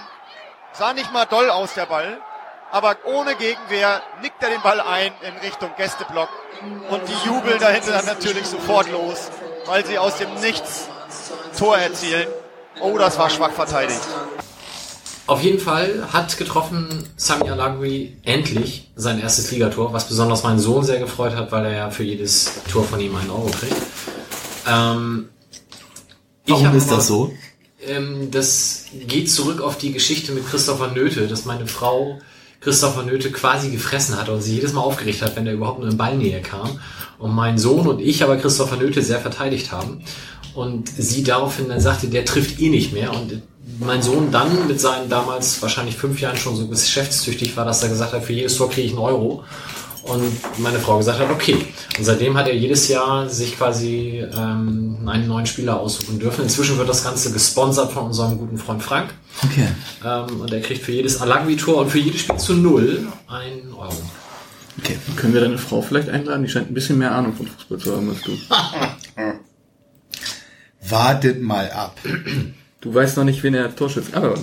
[0.73, 2.23] Sah nicht mal doll aus, der Ball.
[2.71, 6.31] Aber ohne Gegenwehr nickt er den Ball ein in Richtung Gästeblock.
[6.89, 9.31] Und die jubeln dahinter dann natürlich sofort los,
[9.67, 10.89] weil sie aus dem Nichts
[11.59, 12.29] Tor erzielen.
[12.81, 14.01] Oh, das war schwach verteidigt.
[15.31, 20.83] Auf jeden Fall hat getroffen Sami Alagui endlich sein erstes Ligator, was besonders meinen Sohn
[20.83, 23.77] sehr gefreut hat, weil er ja für jedes Tor von ihm einen Euro kriegt.
[24.69, 25.29] Ähm,
[26.47, 27.33] ich Warum ist das so?
[27.87, 32.19] Ähm, das geht zurück auf die Geschichte mit Christopher Nöte, dass meine Frau
[32.59, 35.89] Christopher Nöte quasi gefressen hat und sie jedes Mal aufgeregt hat, wenn er überhaupt nur
[35.89, 36.81] in Ballnähe kam.
[37.21, 40.03] Und mein Sohn und ich aber Christopher Nöte sehr verteidigt haben.
[40.57, 43.13] Und sie daraufhin dann sagte, der trifft eh nicht mehr.
[43.13, 43.43] Und
[43.79, 47.89] mein Sohn dann mit seinen damals wahrscheinlich fünf Jahren schon so geschäftstüchtig war, dass er
[47.89, 49.45] gesagt hat, für jedes Tor kriege ich einen Euro.
[50.03, 51.57] Und meine Frau gesagt hat, okay.
[51.99, 56.45] Und seitdem hat er jedes Jahr sich quasi ähm, einen neuen Spieler aussuchen dürfen.
[56.45, 59.13] Inzwischen wird das Ganze gesponsert von unserem guten Freund Frank.
[59.45, 59.69] Okay.
[60.05, 63.93] Ähm, und er kriegt für jedes Alagui-Tor und für jedes Spiel zu Null einen Euro.
[64.79, 64.97] Okay.
[65.17, 66.45] Können wir deine Frau vielleicht einladen?
[66.45, 68.33] Die scheint ein bisschen mehr Ahnung von Fußball zu haben als du.
[70.89, 71.99] Wartet mal ab.
[72.81, 74.17] Du weißt noch nicht, wen er als Torschütze.
[74.17, 74.35] Aber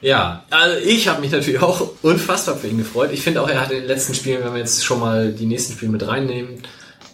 [0.00, 3.10] Ja, also ich habe mich natürlich auch unfassbar für ihn gefreut.
[3.12, 5.46] Ich finde auch, er hat in den letzten Spielen, wenn wir jetzt schon mal die
[5.46, 6.62] nächsten Spiele mit reinnehmen,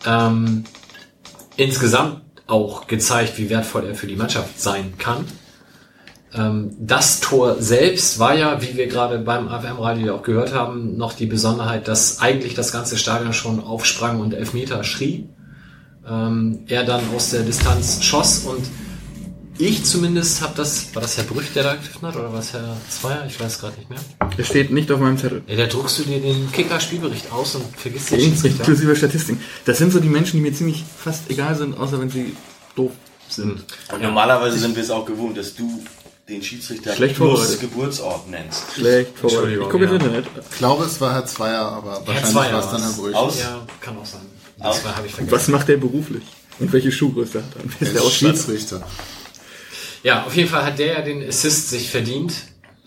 [0.06, 0.64] ähm,
[1.56, 5.26] insgesamt auch gezeigt, wie wertvoll er für die Mannschaft sein kann.
[6.34, 11.12] Ähm, das Tor selbst war ja, wie wir gerade beim AFM-Radio auch gehört haben, noch
[11.12, 15.28] die Besonderheit, dass eigentlich das ganze Stadion schon aufsprang und Elfmeter schrie.
[16.10, 18.64] Ähm, er dann aus der Distanz schoss und
[19.60, 22.52] ich zumindest habe das, war das Herr Brüch, der da gegriffen hat, oder war es
[22.52, 23.26] Herr Zweier?
[23.26, 23.98] Ich weiß gerade nicht mehr.
[24.36, 25.42] er steht nicht auf meinem Zettel.
[25.48, 28.60] Ja, da druckst du dir den Kicker-Spielbericht aus und vergisst den Schiedsrichter.
[28.60, 29.40] Inklusive Statistiken.
[29.64, 32.36] Das sind so die Menschen, die mir ziemlich fast egal sind, außer wenn sie
[32.76, 32.92] doof
[33.28, 33.64] sind.
[33.92, 35.82] Und normalerweise sind wir es auch gewohnt, dass du
[36.28, 37.58] den Schiedsrichter Schlecht plus.
[37.58, 38.74] Geburtsort nennst.
[38.74, 39.60] Schlecht vorbereitet.
[39.62, 39.96] Ich gucke ins ja.
[39.96, 40.26] Internet.
[40.50, 42.82] Ich glaube, es war Herr Zweier, aber wahrscheinlich Zweier war es dann.
[42.82, 43.14] Herr Brüch.
[43.14, 43.40] Aus?
[43.40, 44.20] Ja, kann auch sein.
[44.60, 45.30] Das war- ich vergessen.
[45.36, 46.22] Was macht der beruflich?
[46.58, 47.64] Und welche Schuhgröße hat er?
[47.64, 48.34] Ist Er der Ausstatter?
[48.36, 48.86] Schiedsrichter.
[50.02, 52.32] Ja, auf jeden Fall hat der ja den Assist sich verdient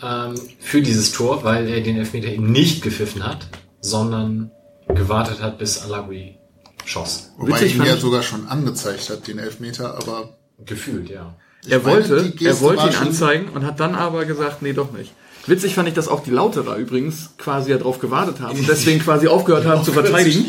[0.02, 3.48] ähm, für dieses Tor, weil er den Elfmeter eben nicht gepfiffen hat,
[3.81, 4.52] sondern
[4.88, 6.38] gewartet hat, bis Alagui
[6.85, 7.31] schoss.
[7.38, 11.35] Wobei Witzig ihn ja sogar schon angezeigt hat, den Elfmeter, aber Gefühlt, ja.
[11.68, 15.11] Er Ich wollte, er wollte ihn anzeigen und hat dann aber gesagt, nee, doch nicht.
[15.47, 18.99] Witzig fand ich, dass auch die Lauterer übrigens quasi ja drauf gewartet haben und deswegen
[18.99, 20.45] quasi aufgehört haben zu verteidigen.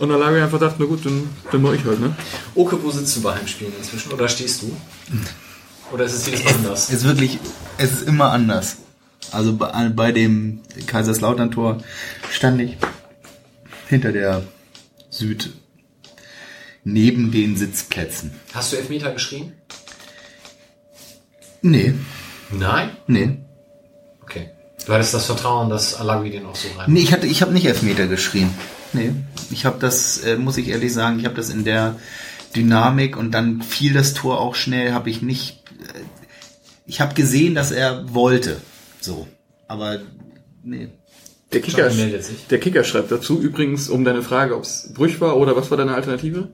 [0.00, 2.16] Und dann lag er einfach dachte, na gut, dann, dann mach ich halt, ne?
[2.54, 4.12] Oke, wo sitzt du bei Heimspielen inzwischen?
[4.12, 4.74] Oder stehst du?
[5.92, 6.88] Oder ist es jedes Mal anders?
[6.88, 7.38] Es ist wirklich,
[7.76, 8.78] es ist immer anders.
[9.30, 11.78] Also bei, bei dem Kaiserslautern-Tor
[12.30, 12.76] stand ich
[13.88, 14.42] hinter der
[15.10, 15.52] Süd
[16.84, 18.32] neben den Sitzplätzen.
[18.52, 19.52] Hast du Elfmeter geschrien?
[21.62, 21.94] Nee,
[22.50, 22.90] Nein?
[23.06, 23.38] nee.
[24.24, 24.50] Okay.
[24.86, 26.92] Du hattest das Vertrauen, dass Alagui den auch so rein.
[26.92, 28.50] Nee, ich hatte, ich habe nicht Elfmeter geschrien.
[28.92, 29.12] Nee,
[29.50, 31.96] ich habe das, äh, muss ich ehrlich sagen, ich habe das in der
[32.54, 35.62] Dynamik und dann fiel das Tor auch schnell, habe ich nicht.
[35.94, 36.00] Äh,
[36.86, 38.60] ich habe gesehen, dass er wollte,
[39.00, 39.26] so,
[39.68, 40.00] aber
[40.62, 40.88] nee.
[41.52, 42.46] Der Kicker, John meldet sich.
[42.48, 45.78] der Kicker schreibt dazu übrigens um deine Frage, ob es Brüch war oder was war
[45.78, 46.48] deine Alternative?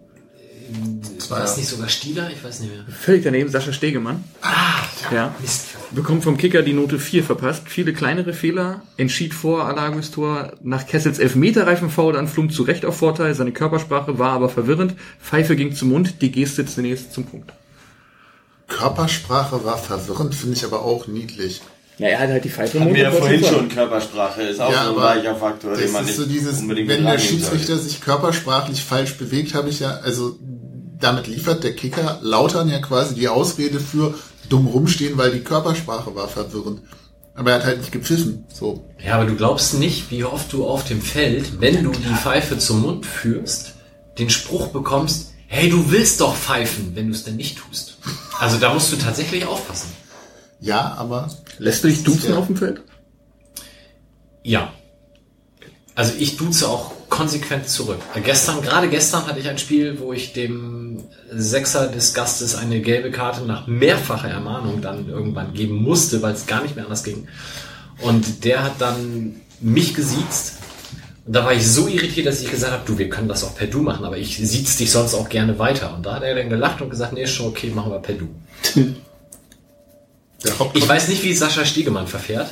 [1.31, 2.31] War es nicht sogar Stieler?
[2.31, 2.85] Ich weiß nicht mehr.
[2.89, 4.25] Völlig daneben, Sascha Stegemann.
[4.43, 4.83] Ah,
[5.13, 5.35] ja.
[5.41, 5.69] Mist.
[5.93, 7.63] Bekommt vom Kicker die Note 4 verpasst.
[7.67, 8.83] Viele kleinere Fehler.
[8.97, 13.35] Entschied vor Alagus Tor nach Kessels Elfmeterreifen Foul an Flum zu Recht auf Vorteil.
[13.35, 14.95] Seine Körpersprache war aber verwirrend.
[15.21, 16.21] Pfeife ging zum Mund.
[16.21, 17.53] Die Geste zunächst zum Punkt.
[18.69, 21.61] Körpersprache war verwirrend, finde ich aber auch niedlich.
[21.99, 22.97] Ja, er hat halt die Pfeife im Mund.
[22.97, 26.17] wir ja vorhin schon, Körpersprache ist auch so ein weicher Faktor, den man ist nicht
[26.17, 27.83] so dieses, unbedingt wenn der Schiedsrichter sollte.
[27.83, 30.39] sich körpersprachlich falsch bewegt, habe ich ja, also
[31.01, 34.15] damit liefert der Kicker Lautern ja quasi die Ausrede für
[34.49, 36.81] dumm rumstehen, weil die Körpersprache war verwirrend.
[37.35, 38.45] Aber er hat halt nicht gepfiffen.
[38.53, 38.85] So.
[39.03, 42.59] Ja, aber du glaubst nicht, wie oft du auf dem Feld, wenn du die Pfeife
[42.59, 43.75] zum Mund führst,
[44.19, 47.97] den Spruch bekommst, hey, du willst doch pfeifen, wenn du es denn nicht tust.
[48.39, 49.89] Also da musst du tatsächlich aufpassen.
[50.61, 52.39] Ja, aber Lässt du dich duzen Ja.
[52.39, 52.83] auf dem Feld?
[54.43, 54.73] Ja.
[55.95, 57.99] Also ich duze auch konsequent zurück.
[58.15, 62.81] Äh, Gestern, gerade gestern hatte ich ein Spiel, wo ich dem Sechser des Gastes eine
[62.81, 67.05] gelbe Karte nach mehrfacher Ermahnung dann irgendwann geben musste, weil es gar nicht mehr anders
[67.05, 67.29] ging.
[68.01, 70.55] Und der hat dann mich gesiezt.
[71.27, 73.55] Und da war ich so irritiert, dass ich gesagt habe, du, wir können das auch
[73.55, 75.95] per Du machen, aber ich siez dich sonst auch gerne weiter.
[75.95, 78.15] Und da hat er dann gelacht und gesagt, nee, ist schon okay, machen wir per
[78.15, 78.29] Du.
[80.73, 82.51] Ich weiß nicht, wie Sascha Stiegemann verfährt.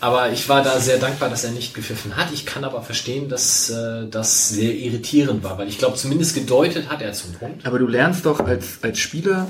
[0.00, 2.28] Aber ich war da sehr dankbar, dass er nicht gepfiffen hat.
[2.32, 6.88] Ich kann aber verstehen, dass äh, das sehr irritierend war, weil ich glaube, zumindest gedeutet
[6.88, 7.66] hat er zum Punkt.
[7.66, 9.48] Aber du lernst doch als, als Spieler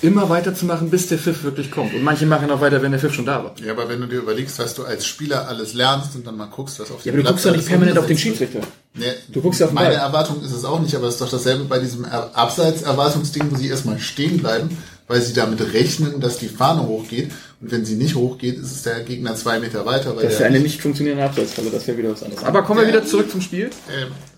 [0.00, 1.92] immer weiterzumachen, bis der Pfiff wirklich kommt.
[1.92, 3.54] Und manche machen auch weiter, wenn der Pfiff schon da war.
[3.62, 6.46] Ja, aber wenn du dir überlegst, was du als Spieler alles lernst und dann mal
[6.46, 8.16] guckst, was auf Ja, dem aber du guckst doch nicht permanent auf den.
[8.16, 8.60] Schiedsrichter.
[8.94, 10.04] Nee, Du guckst ja auf den Meine Ball.
[10.06, 13.56] Erwartung ist es auch nicht, aber es ist doch dasselbe bei diesem Er- Abseits-Erwartungsding, wo
[13.56, 14.78] sie erstmal stehen bleiben,
[15.08, 17.30] weil sie damit rechnen, dass die Fahne hochgeht.
[17.60, 20.14] Und wenn sie nicht hochgeht, ist es der Gegner zwei Meter weiter.
[20.14, 22.44] Weil Das ist eine nicht funktionierende Abseitsfalle, das wäre wieder was anderes.
[22.44, 23.70] Aber kommen wir wieder zurück zum Spiel.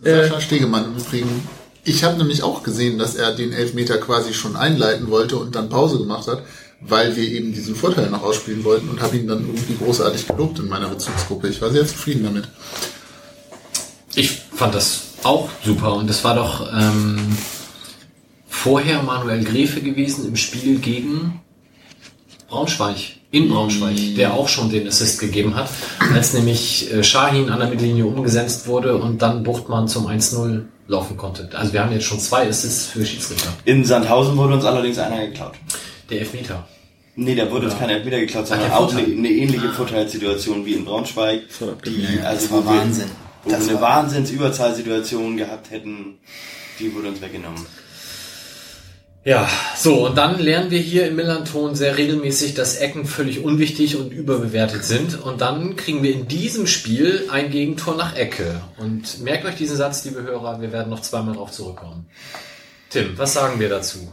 [0.02, 1.48] Äh, Sascha Stegemann im Übrigen.
[1.84, 5.68] Ich habe nämlich auch gesehen, dass er den Elfmeter quasi schon einleiten wollte und dann
[5.68, 6.42] Pause gemacht hat,
[6.80, 10.58] weil wir eben diesen Vorteil noch ausspielen wollten und habe ihn dann irgendwie großartig gelobt
[10.58, 11.48] in meiner Bezugsgruppe.
[11.48, 12.48] Ich war sehr zufrieden damit.
[14.14, 17.36] Ich fand das auch super und es war doch ähm,
[18.50, 21.40] vorher Manuel Gräfe gewesen im Spiel gegen
[22.48, 22.96] Braunschweig,
[23.30, 25.70] in Braunschweig, der auch schon den Assist gegeben hat,
[26.12, 31.16] als nämlich äh, Shahin an der Mittellinie umgesetzt wurde und dann Buchtmann zum 1-0 laufen
[31.16, 31.48] konnte.
[31.54, 33.50] Also wir haben jetzt schon zwei Assists für Schiedsrichter.
[33.64, 35.54] In Sandhausen wurde uns allerdings einer geklaut.
[36.10, 36.68] Der Elfmeter.
[37.14, 40.74] Nee, da wurde uns keiner Elfmeter geklaut, sondern der auch eine, eine ähnliche Vorteilssituation wie
[40.74, 41.42] in Braunschweig.
[41.86, 43.10] Die, also das war Wahnsinn.
[43.44, 46.18] Wo Das wir eine Wahnsinnsüberzahlsituation gehabt hätten,
[46.80, 47.64] die wurde uns weggenommen.
[49.22, 53.96] Ja, so, und dann lernen wir hier im Millanton sehr regelmäßig, dass Ecken völlig unwichtig
[53.96, 55.20] und überbewertet sind.
[55.20, 58.62] Und dann kriegen wir in diesem Spiel ein Gegentor nach Ecke.
[58.78, 62.06] Und merkt euch diesen Satz, liebe Hörer, wir werden noch zweimal drauf zurückkommen.
[62.88, 64.10] Tim, was sagen wir dazu?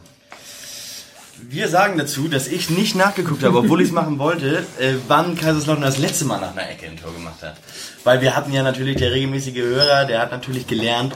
[1.41, 5.37] Wir sagen dazu, dass ich nicht nachgeguckt habe, obwohl ich es machen wollte, äh, wann
[5.37, 7.55] Kaiserslautern das letzte Mal nach einer Ecke ein Tor gemacht hat.
[8.03, 11.13] Weil wir hatten ja natürlich, der regelmäßige Hörer, der hat natürlich gelernt,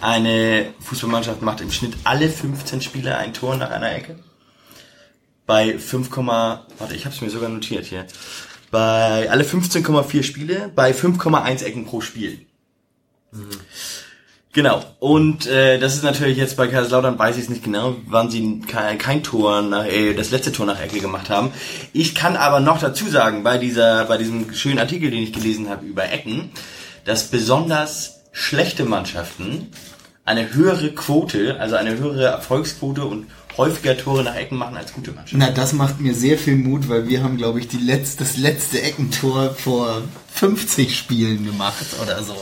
[0.00, 4.18] eine Fußballmannschaft macht im Schnitt alle 15 Spiele ein Tor nach einer Ecke.
[5.46, 8.06] Bei 5, warte, ich habe es mir sogar notiert hier.
[8.70, 12.46] Bei alle 15,4 Spiele, bei 5,1 Ecken pro Spiel.
[14.52, 14.84] Genau.
[14.98, 18.60] Und äh, das ist natürlich jetzt bei Kaiserslautern, weiß ich es nicht genau, wann sie
[18.60, 21.52] kein, kein Tor nach, äh, das letzte Tor nach Ecke gemacht haben.
[21.92, 25.68] Ich kann aber noch dazu sagen, bei dieser, bei diesem schönen Artikel, den ich gelesen
[25.68, 26.50] habe über Ecken,
[27.04, 29.68] dass besonders schlechte Mannschaften
[30.30, 33.26] eine höhere Quote, also eine höhere Erfolgsquote und
[33.56, 35.38] häufiger Tore nach Ecken machen als gute Mannschaften.
[35.38, 38.36] Na, das macht mir sehr viel Mut, weil wir haben, glaube ich, die letzte, das
[38.36, 40.02] letzte Eckentor vor
[40.34, 42.34] 50 Spielen gemacht oder so.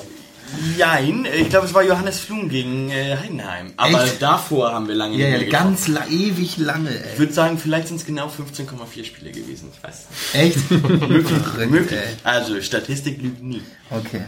[0.78, 3.72] Nein, ich glaube, es war Johannes Flum gegen äh, Heidenheim.
[3.76, 4.22] Aber Echt?
[4.22, 7.18] davor haben wir lange Ja, nicht ja, mehr ganz la ewig lange, Ich ey.
[7.18, 9.68] würde sagen, vielleicht sind es genau 15,4 Spiele gewesen.
[9.76, 10.70] Ich weiß Echt?
[10.70, 12.00] Möglich, möglich.
[12.24, 13.62] Also, Statistik lügt nie.
[13.90, 14.22] Okay.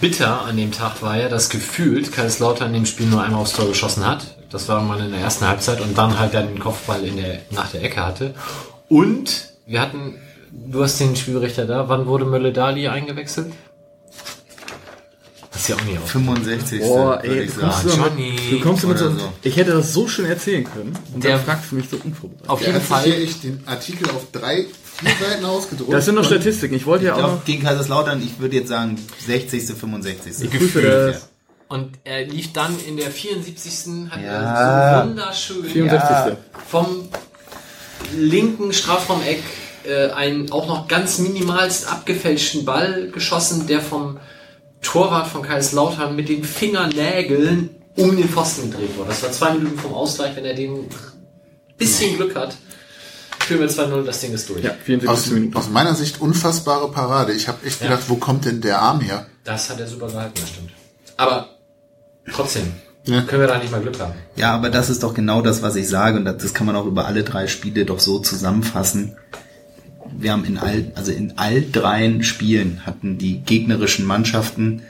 [0.00, 3.52] Bitter an dem Tag war ja, dass gefühlt Kaiserslautern in dem Spiel nur einmal aufs
[3.52, 4.36] Tor geschossen hat.
[4.50, 7.40] Das war mal in der ersten Halbzeit und dann halt dann den Kopfball in der,
[7.50, 8.34] nach der Ecke hatte.
[8.88, 10.16] Und wir hatten,
[10.50, 13.52] du hast den Spielrichter da, wann wurde Mölle-Dali eingewechselt?
[15.52, 16.10] Das ist ja auch nicht auf.
[16.10, 16.80] 65.
[16.80, 18.30] Boah, ey, ich du kommst, du, Johnny.
[18.32, 19.10] mit, du kommst mit so.
[19.42, 20.96] Ich hätte das so schön erzählen können.
[21.12, 22.48] Und Der- dann fragst du mich so unvorbereitet.
[22.48, 23.12] Auf jeden sich hier Fall.
[23.22, 24.66] echt den Artikel auf drei,
[25.00, 25.92] vier Seiten ausgedruckt.
[25.92, 26.74] Das sind noch Statistiken.
[26.74, 27.44] Ich wollte ja Ich auch glaube, noch...
[27.44, 28.96] gegen Kaiserslautern, ich würde jetzt sagen
[29.26, 30.44] 60., 65.
[30.44, 31.28] Ich prüfe das.
[31.68, 34.10] Und er lief dann in der 74.
[34.10, 34.30] hat Ja.
[34.30, 36.36] er so wunderschön 64.
[36.68, 37.08] vom
[38.16, 39.42] linken Strafraumeck
[39.84, 44.18] äh, einen auch noch ganz minimalst abgefälschten Ball geschossen, der vom
[44.82, 49.10] Torwart von Kaiserslautern mit den Fingernägeln um den Pfosten gedreht wurde.
[49.10, 50.86] Das war zwei Minuten vom Ausgleich, wenn er den
[51.76, 52.56] bisschen Glück hat.
[53.50, 54.62] Führen wir 2-0, das Ding ist durch.
[54.62, 55.56] Ja, 74 Aus, Minuten.
[55.56, 57.32] aus meiner Sicht unfassbare Parade.
[57.32, 59.26] Ich habe echt gedacht, wo kommt denn der Arm her?
[59.42, 60.70] Das hat er super gehalten, das stimmt.
[61.16, 61.48] Aber
[62.32, 62.72] trotzdem,
[63.06, 63.22] Ja.
[63.22, 64.12] können wir da nicht mal Glück haben.
[64.36, 66.16] Ja, aber das ist doch genau das, was ich sage.
[66.18, 69.16] Und das, das kann man auch über alle drei Spiele doch so zusammenfassen.
[70.16, 74.82] Wir haben in all, also in all dreien Spielen hatten die gegnerischen Mannschaften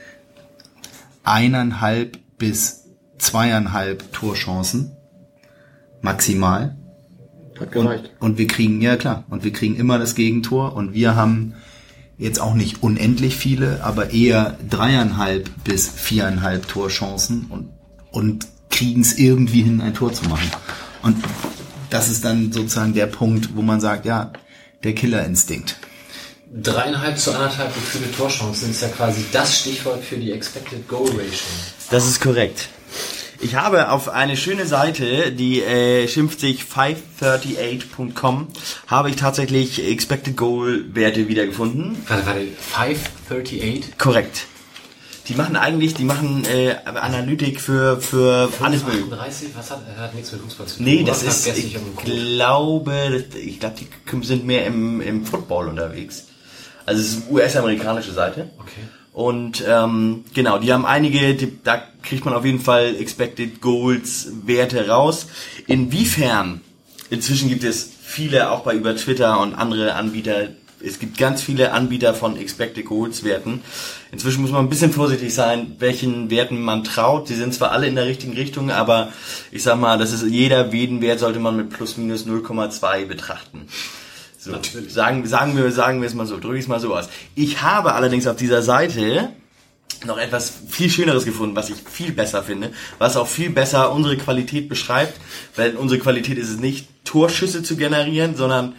[1.24, 2.85] eineinhalb bis
[3.19, 4.93] zweieinhalb Torchancen.
[6.03, 6.77] Maximal.
[7.61, 8.11] Hat gereicht.
[8.19, 11.55] Und wir kriegen, ja klar, und wir kriegen immer das Gegentor und wir haben
[12.16, 17.70] jetzt auch nicht unendlich viele, aber eher dreieinhalb bis viereinhalb Torchancen und,
[18.11, 20.51] und kriegen es irgendwie hin, ein Tor zu machen.
[21.03, 21.16] Und
[21.91, 24.32] das ist dann sozusagen der Punkt, wo man sagt, ja,
[24.85, 25.77] der Killerinstinkt.
[26.53, 31.47] Dreieinhalb zu anderthalb gefühlte Torchancen ist ja quasi das Stichwort für die Expected Goal Ratio.
[31.91, 32.69] Das ist korrekt.
[33.42, 38.48] Ich habe auf eine schöne Seite, die äh, schimpft sich 538.com,
[38.86, 41.96] habe ich tatsächlich Expected Goal Werte wiedergefunden.
[42.06, 42.46] Warte, warte,
[43.28, 43.96] 538?
[43.96, 44.46] Korrekt.
[45.28, 49.04] Die machen eigentlich, die machen äh, Analytik für für alles mögliche.
[49.04, 49.48] 38?
[49.56, 50.84] Was hat, hat nichts mit Fußball zu tun.
[50.84, 53.76] Nee, das ist, ich glaube, ich glaube,
[54.12, 56.26] die sind mehr im, im Football unterwegs.
[56.84, 58.50] Also es ist eine US-amerikanische Seite.
[58.58, 58.82] Okay.
[59.12, 64.28] Und ähm, genau, die haben einige, die, da kriegt man auf jeden Fall Expected Goals
[64.45, 65.27] Werte raus.
[65.66, 66.61] Inwiefern,
[67.11, 70.49] inzwischen gibt es viele, auch bei über Twitter und andere Anbieter,
[70.82, 73.62] es gibt ganz viele Anbieter von Expected Goals Werten.
[74.12, 77.28] Inzwischen muss man ein bisschen vorsichtig sein, welchen Werten man traut.
[77.28, 79.12] Die sind zwar alle in der richtigen Richtung, aber
[79.51, 83.69] ich sag mal, das ist jeder jeden Wert sollte man mit plus minus 0,2 betrachten.
[84.42, 84.52] So,
[84.88, 87.10] sagen, sagen wir, sagen wir es mal so, drücke ich es mal so aus.
[87.34, 89.28] Ich habe allerdings auf dieser Seite
[90.06, 94.16] noch etwas viel Schöneres gefunden, was ich viel besser finde, was auch viel besser unsere
[94.16, 95.20] Qualität beschreibt,
[95.56, 98.76] weil unsere Qualität ist es nicht, Torschüsse zu generieren, sondern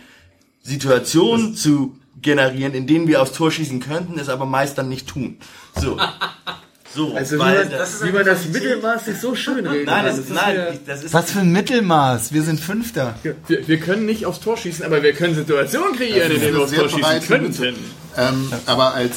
[0.63, 5.07] Situationen zu generieren, in denen wir aufs Tor schießen könnten, es aber meist dann nicht
[5.07, 5.37] tun.
[5.75, 5.95] So.
[6.93, 9.95] So, Also wie weil man, das, wie man das Mittelmaß sich so schön reden Nein,
[9.95, 10.05] kann.
[10.05, 12.33] das ist, nein, ja- das ist Was für ein Mittelmaß?
[12.33, 13.15] Wir sind Fünfter.
[13.23, 16.63] wir, wir können nicht aufs Tor schießen, aber wir können Situationen kreieren, in denen wir
[16.63, 17.75] aufs Tor schießen könnten.
[18.17, 19.15] Ähm, aber als,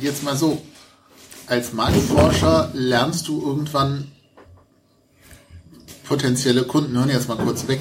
[0.00, 0.60] jetzt mal so,
[1.46, 4.08] als Marktforscher lernst du irgendwann
[6.04, 7.80] potenzielle Kunden, hören jetzt mal kurz weg,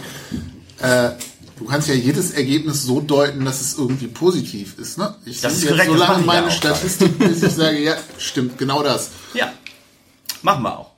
[0.81, 1.09] äh,
[1.61, 4.97] du kannst ja jedes Ergebnis so deuten, dass es irgendwie positiv ist.
[4.97, 5.15] Ne?
[5.25, 6.51] Ich Das ist korrekt, so das lange machen wir meine auch.
[6.51, 9.11] Statistik, bis ich sage, ja, stimmt, genau das.
[9.33, 9.53] Ja,
[10.41, 10.91] machen wir auch.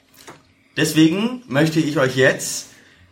[0.77, 2.67] Deswegen möchte ich euch jetzt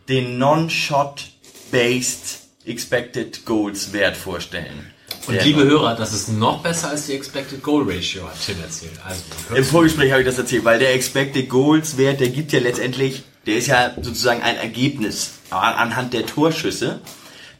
[0.08, 4.86] den Non-Shot-Based Expected Goals Wert vorstellen.
[5.26, 8.60] Und Der liebe Hörer, das ist noch besser als die Expected Goal Ratio, hat Tim
[8.60, 8.92] erzählt.
[9.04, 9.22] Also,
[9.54, 13.22] Im Vorgespräch habe ich das erzählt, weil der Expected Goals Wert, der gibt ja letztendlich,
[13.46, 17.00] der ist ja sozusagen ein Ergebnis an- anhand der Torschüsse.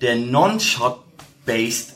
[0.02, 1.94] Der Non-Shot-Based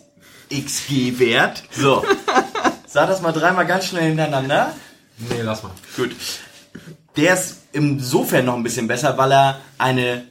[0.48, 2.04] XG Wert, so,
[2.86, 4.74] sag das mal dreimal ganz schnell hintereinander.
[5.18, 5.72] nee, lass mal.
[5.96, 6.14] Gut.
[7.16, 10.28] Der ist insofern noch ein bisschen besser, weil er eine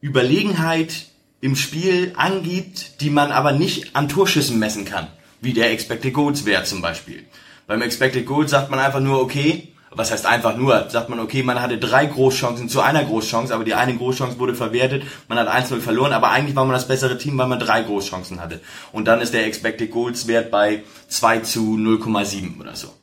[0.00, 1.08] Überlegenheit
[1.42, 5.08] im Spiel angibt, die man aber nicht an Torschüssen messen kann.
[5.42, 7.24] Wie der Expected Goals Wert zum Beispiel.
[7.66, 11.42] Beim Expected Goals sagt man einfach nur, okay, was heißt einfach nur, sagt man, okay,
[11.42, 15.48] man hatte drei Großchancen zu einer Großchance, aber die eine Großchance wurde verwertet, man hat
[15.48, 18.60] 1-0 verloren, aber eigentlich war man das bessere Team, weil man drei Großchancen hatte.
[18.92, 22.94] Und dann ist der Expected Goals Wert bei 2 zu 0,7 oder so.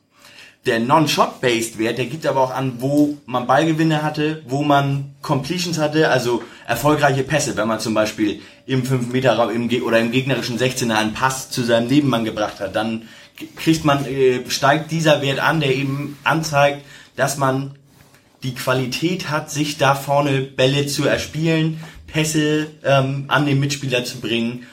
[0.66, 5.78] Der Non-Shot-Based Wert, der gibt aber auch an, wo man Ballgewinne hatte, wo man Completions
[5.78, 10.58] hatte, also erfolgreiche Pässe, wenn man zum Beispiel im 5-Meter-Raum im Ge- oder im gegnerischen
[10.58, 13.08] 16er einen Pass zu seinem Nebenmann gebracht hat, dann
[13.56, 16.84] kriegt man, äh, steigt dieser Wert an, der eben anzeigt,
[17.16, 17.74] dass man
[18.42, 24.18] die Qualität hat, sich da vorne Bälle zu erspielen, Pässe ähm, an den Mitspieler zu
[24.18, 24.66] bringen.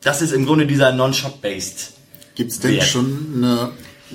[0.00, 1.92] Das ist im Grunde dieser Non-Shot-Based.
[2.34, 2.84] Gibt es denn Wert.
[2.84, 3.70] schon eine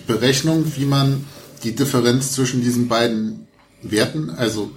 [0.07, 1.26] Berechnung, wie man
[1.63, 3.47] die Differenz zwischen diesen beiden
[3.81, 4.72] Werten, also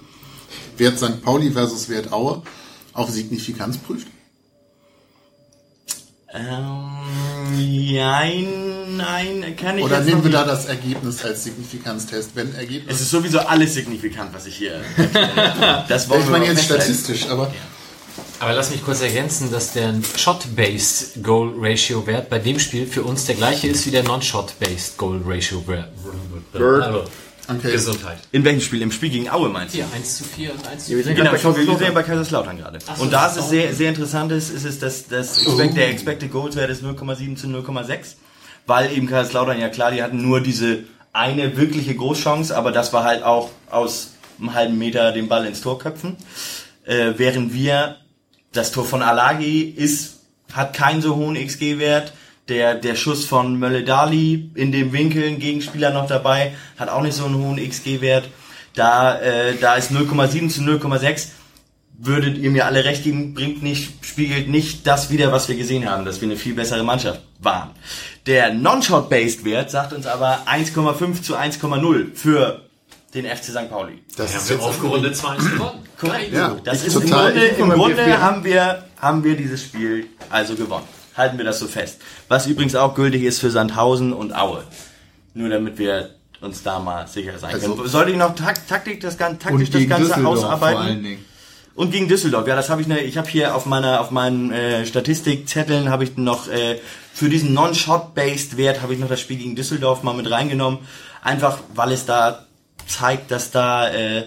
[0.77, 1.21] Wert St.
[1.23, 2.43] Pauli versus Wert Aue,
[2.93, 4.07] auf Signifikanz prüft?
[6.31, 8.47] Ähm, nein,
[8.97, 12.31] nein, kann ich Oder nehmen wir da das Ergebnis als Signifikanztest?
[12.35, 13.01] Wenn Es Ergebnis.
[13.01, 15.85] ist sowieso alles signifikant, was ich hier erkläre.
[15.87, 17.51] Das wollen ich wir meine mal jetzt statistisch, aber
[18.39, 23.01] Aber lass mich kurz ergänzen, dass der Shot-Based Goal Ratio Wert bei dem Spiel für
[23.03, 25.89] uns der gleiche ist wie der Non-Shot-Based Goal Ratio Wert.
[26.53, 27.05] Also,
[27.49, 27.71] okay.
[27.71, 28.17] Gesundheit.
[28.31, 28.81] In welchem Spiel?
[28.81, 29.77] Im Spiel gegen Aue meinst du?
[29.77, 31.03] Hier, 1 zu 4 und 1 zu Ja, wir 4.
[31.03, 31.93] sind Genau, bei wir sind ja Kaiserslautern.
[31.93, 32.79] bei Kaiserslautern gerade.
[32.97, 35.77] so, Und da das ist es sehr, sehr interessant ist, ist es, dass das Expect,
[35.77, 38.15] der Expected Goals Wert ist 0,7 zu 0,6,
[38.65, 43.03] weil eben Kaiserslautern, ja klar, die hatten nur diese eine wirkliche Großchance, aber das war
[43.03, 46.15] halt auch aus einem halben Meter den Ball ins Tor köpfen.
[46.85, 47.97] Äh, während wir,
[48.53, 50.19] das Tor von Alagi ist,
[50.53, 52.13] hat keinen so hohen XG-Wert.
[52.49, 57.13] Der, der Schuss von Mölle-Dali in dem Winkel, ein Gegenspieler noch dabei, hat auch nicht
[57.15, 58.27] so einen hohen XG-Wert.
[58.75, 61.27] Da, äh, da ist 0,7 zu 0,6
[62.01, 65.89] würdet ihr mir alle recht geben, bringt nicht, spiegelt nicht das wieder, was wir gesehen
[65.89, 67.71] haben, dass wir eine viel bessere Mannschaft waren.
[68.25, 72.61] Der Non-Shot-Based Wert sagt uns aber 1,5 zu 1,0 für
[73.13, 73.69] den FC St.
[73.69, 74.01] Pauli.
[74.15, 75.79] Das haben ist wir jetzt aufgerundet 2 1 gewonnen.
[75.99, 76.33] Korrekt.
[76.33, 80.07] Ja, das ist total- im Grunde, im Grunde wir- haben wir, haben wir dieses Spiel
[80.29, 80.85] also gewonnen.
[81.19, 81.97] Halten wir das so fest.
[82.29, 84.63] Was übrigens auch gültig ist für Sandhausen und Aue.
[85.33, 87.89] Nur damit wir uns da mal sicher sein Also- können.
[87.89, 90.77] Sollte ich noch Tak- Taktik das, Gan- taktisch Und das Ganze Düsseldorf ausarbeiten?
[90.77, 91.25] vor allen Dingen.
[91.75, 94.51] Und gegen Düsseldorf, ja, das habe ich ne, ich habe hier auf meiner auf meinen
[94.51, 96.79] äh, Statistikzetteln habe ich noch äh,
[97.13, 100.79] für diesen Non-Shot-based Wert habe ich noch das Spiel gegen Düsseldorf mal mit reingenommen,
[101.21, 102.45] einfach weil es da
[102.87, 104.23] zeigt, dass da äh,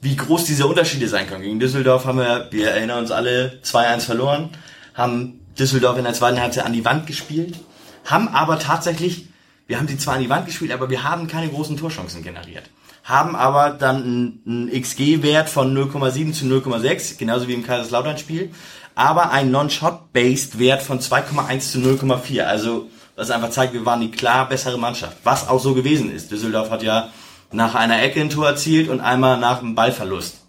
[0.00, 1.42] wie groß diese Unterschiede sein können.
[1.42, 4.50] Gegen Düsseldorf haben wir, wir erinnern uns alle, 2-1 verloren,
[4.94, 7.58] haben Düsseldorf in der zweiten Halbzeit an die Wand gespielt,
[8.04, 9.28] haben aber tatsächlich,
[9.66, 12.70] wir haben sie zwar an die Wand gespielt, aber wir haben keine großen Torchancen generiert.
[13.04, 18.52] Haben aber dann einen, XG-Wert von 0,7 zu 0,6, genauso wie im Kaiserslautern-Spiel,
[18.94, 22.42] aber einen Non-Shot-Based-Wert von 2,1 zu 0,4.
[22.42, 25.18] Also, was einfach zeigt, wir waren die klar bessere Mannschaft.
[25.24, 26.30] Was auch so gewesen ist.
[26.30, 27.10] Düsseldorf hat ja
[27.50, 30.41] nach einer Ecke ein Tor erzielt und einmal nach einem Ballverlust.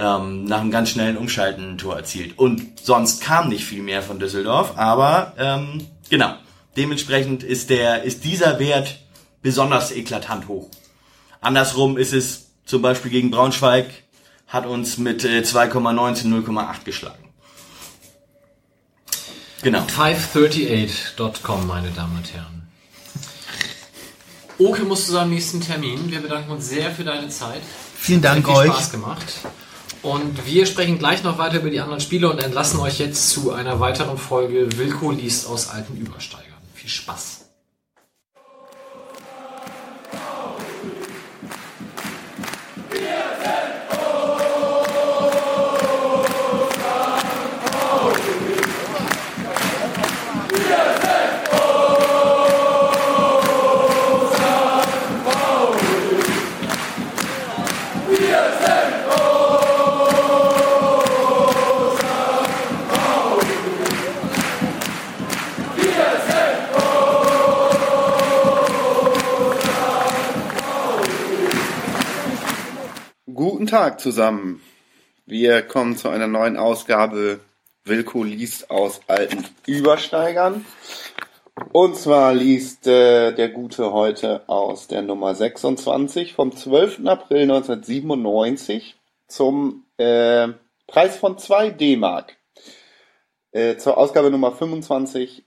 [0.00, 2.38] Ähm, nach einem ganz schnellen Umschalten ein Tor erzielt.
[2.38, 6.32] Und sonst kam nicht viel mehr von Düsseldorf, aber ähm, genau.
[6.74, 8.98] Dementsprechend ist der, ist dieser Wert
[9.42, 10.70] besonders eklatant hoch.
[11.42, 13.90] Andersrum ist es zum Beispiel gegen Braunschweig,
[14.48, 17.28] hat uns mit äh, 2,19 0,8 geschlagen.
[19.60, 19.80] Genau.
[19.80, 22.68] 538.com, meine Damen und Herren.
[24.56, 26.10] Oke muss zu seinem nächsten Termin.
[26.10, 27.60] Wir bedanken uns sehr für deine Zeit.
[27.96, 28.72] Vielen Dank Hat viel euch.
[28.72, 29.26] Spaß gemacht.
[30.02, 33.52] Und wir sprechen gleich noch weiter über die anderen Spiele und entlassen euch jetzt zu
[33.52, 36.46] einer weiteren Folge Wilko liest aus alten Übersteigern.
[36.74, 37.39] Viel Spaß.
[73.70, 74.60] Tag zusammen.
[75.26, 77.38] Wir kommen zu einer neuen Ausgabe
[77.84, 80.66] Wilko liest aus alten Übersteigern.
[81.70, 87.06] Und zwar liest äh, der Gute heute aus der Nummer 26 vom 12.
[87.06, 88.96] April 1997
[89.28, 90.48] zum äh,
[90.88, 92.38] Preis von 2 D-Mark.
[93.52, 95.44] Äh, zur Ausgabe Nummer 25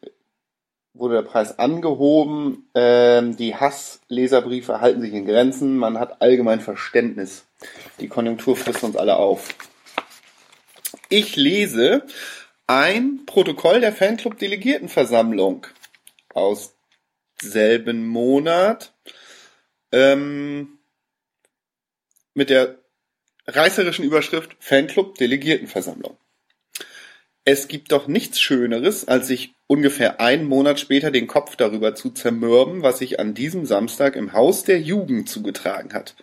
[0.94, 2.70] wurde der Preis angehoben.
[2.76, 5.78] Ähm, die Hassleserbriefe halten sich in Grenzen.
[5.78, 7.46] Man hat allgemein Verständnis.
[8.00, 9.50] Die Konjunktur frisst uns alle auf.
[11.10, 12.04] Ich lese
[12.68, 15.68] ein Protokoll der Fanclub Delegiertenversammlung
[16.34, 16.76] aus
[17.42, 18.94] selben Monat
[19.92, 20.80] ähm,
[22.34, 22.80] mit der
[23.48, 26.18] reißerischen Überschrift Fanclub Delegiertenversammlung.
[27.46, 32.12] Es gibt doch nichts Schöneres, als sich ungefähr einen Monat später den Kopf darüber zu
[32.12, 36.16] zermürben, was sich an diesem Samstag im Haus der Jugend zugetragen hat.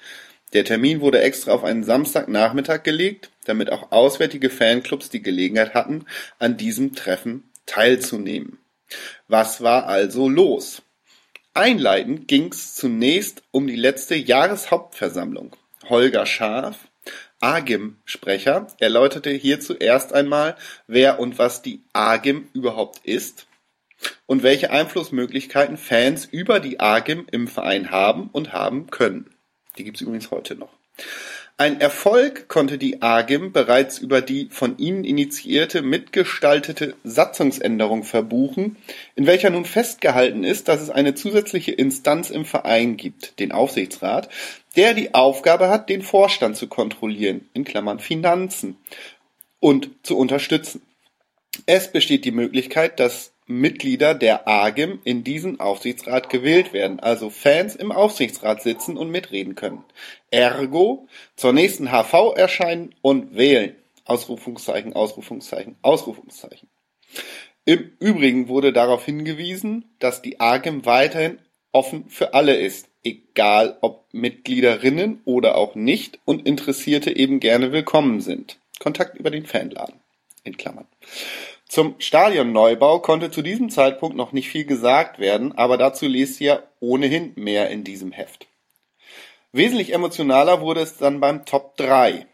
[0.54, 6.06] Der Termin wurde extra auf einen Samstagnachmittag gelegt, damit auch auswärtige Fanclubs die Gelegenheit hatten,
[6.38, 8.58] an diesem Treffen teilzunehmen.
[9.28, 10.82] Was war also los?
[11.52, 15.54] Einleitend ging's zunächst um die letzte Jahreshauptversammlung.
[15.88, 16.89] Holger Scharf,
[17.40, 20.56] AGIM-Sprecher, erläuterte hier zuerst einmal,
[20.86, 23.46] wer und was die AGIM überhaupt ist
[24.26, 29.34] und welche Einflussmöglichkeiten Fans über die AGIM im Verein haben und haben können.
[29.78, 30.72] Die gibt's übrigens heute noch.
[31.60, 38.78] Ein Erfolg konnte die AGIM bereits über die von ihnen initiierte mitgestaltete Satzungsänderung verbuchen,
[39.14, 44.30] in welcher nun festgehalten ist, dass es eine zusätzliche Instanz im Verein gibt, den Aufsichtsrat,
[44.74, 48.78] der die Aufgabe hat, den Vorstand zu kontrollieren, in Klammern Finanzen,
[49.58, 50.80] und zu unterstützen.
[51.66, 57.76] Es besteht die Möglichkeit, dass Mitglieder der AGIM in diesen Aufsichtsrat gewählt werden, also Fans
[57.76, 59.84] im Aufsichtsrat sitzen und mitreden können.
[60.30, 63.74] Ergo zur nächsten HV erscheinen und wählen.
[64.04, 66.68] Ausrufungszeichen, Ausrufungszeichen, Ausrufungszeichen.
[67.64, 71.38] Im Übrigen wurde darauf hingewiesen, dass die AGIM weiterhin
[71.72, 78.20] offen für alle ist, egal ob Mitgliederinnen oder auch nicht und Interessierte eben gerne willkommen
[78.20, 78.58] sind.
[78.78, 80.00] Kontakt über den Fanladen.
[80.42, 80.86] In Klammern.
[81.70, 86.64] Zum Stadionneubau konnte zu diesem Zeitpunkt noch nicht viel gesagt werden, aber dazu lest ihr
[86.80, 88.48] ohnehin mehr in diesem Heft.
[89.52, 92.26] Wesentlich emotionaler wurde es dann beim Top 3.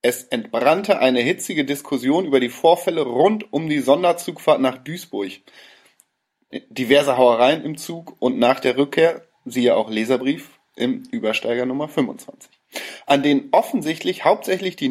[0.00, 5.32] Es entbrannte eine hitzige Diskussion über die Vorfälle rund um die Sonderzugfahrt nach Duisburg.
[6.68, 12.48] Diverse Hauereien im Zug und nach der Rückkehr, siehe auch Leserbrief im Übersteiger Nummer 25
[13.06, 14.88] an denen offensichtlich hauptsächlich die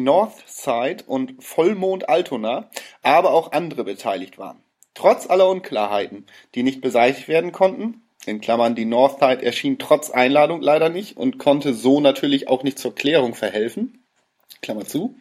[0.62, 2.70] Northside und Vollmond Altona,
[3.02, 4.62] aber auch andere beteiligt waren.
[4.94, 10.60] Trotz aller Unklarheiten, die nicht beseitigt werden konnten, in Klammern die Northside erschien trotz Einladung
[10.60, 14.04] leider nicht und konnte so natürlich auch nicht zur Klärung verhelfen,
[14.60, 15.16] Klammer zu,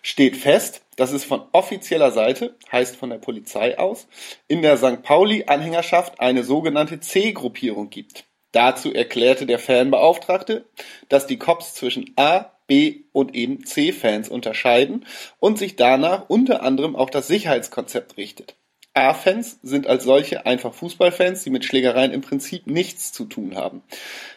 [0.00, 4.06] steht fest, dass es von offizieller Seite, heißt von der Polizei aus,
[4.48, 5.02] in der St.
[5.02, 8.24] Pauli-Anhängerschaft eine sogenannte C-Gruppierung gibt.
[8.52, 10.64] Dazu erklärte der Fanbeauftragte,
[11.08, 15.04] dass die Cops zwischen A, B und eben C-Fans unterscheiden
[15.40, 18.54] und sich danach unter anderem auch das Sicherheitskonzept richtet.
[18.94, 23.82] A-Fans sind als solche einfach Fußballfans, die mit Schlägereien im Prinzip nichts zu tun haben.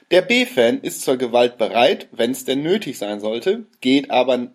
[0.09, 4.51] Der B-Fan ist zur Gewalt bereit, wenn es denn nötig sein sollte, geht aber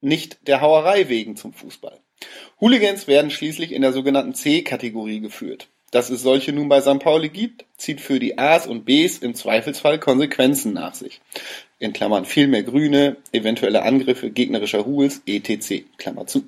[0.00, 2.00] nicht der Hauerei wegen zum Fußball.
[2.58, 5.68] Hooligans werden schließlich in der sogenannten C-Kategorie geführt.
[5.94, 6.98] Dass es solche nun bei St.
[6.98, 11.20] Pauli gibt, zieht für die A's und B's im Zweifelsfall Konsequenzen nach sich.
[11.78, 15.84] In Klammern viel mehr Grüne, eventuelle Angriffe gegnerischer Huls, etc.
[15.98, 16.44] Klammer zu.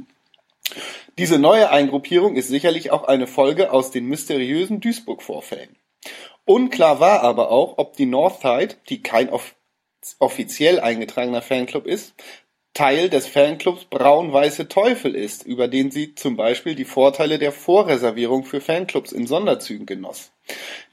[1.19, 5.77] Diese neue Eingruppierung ist sicherlich auch eine Folge aus den mysteriösen Duisburg-Vorfällen.
[6.44, 9.55] Unklar war aber auch, ob die Northside, die kein off
[10.20, 12.15] offiziell eingetragener Fanclub ist,
[12.74, 18.44] Teil des Fanclubs Braun-Weiße Teufel ist, über den sie zum Beispiel die Vorteile der Vorreservierung
[18.44, 20.31] für Fanclubs in Sonderzügen genoss.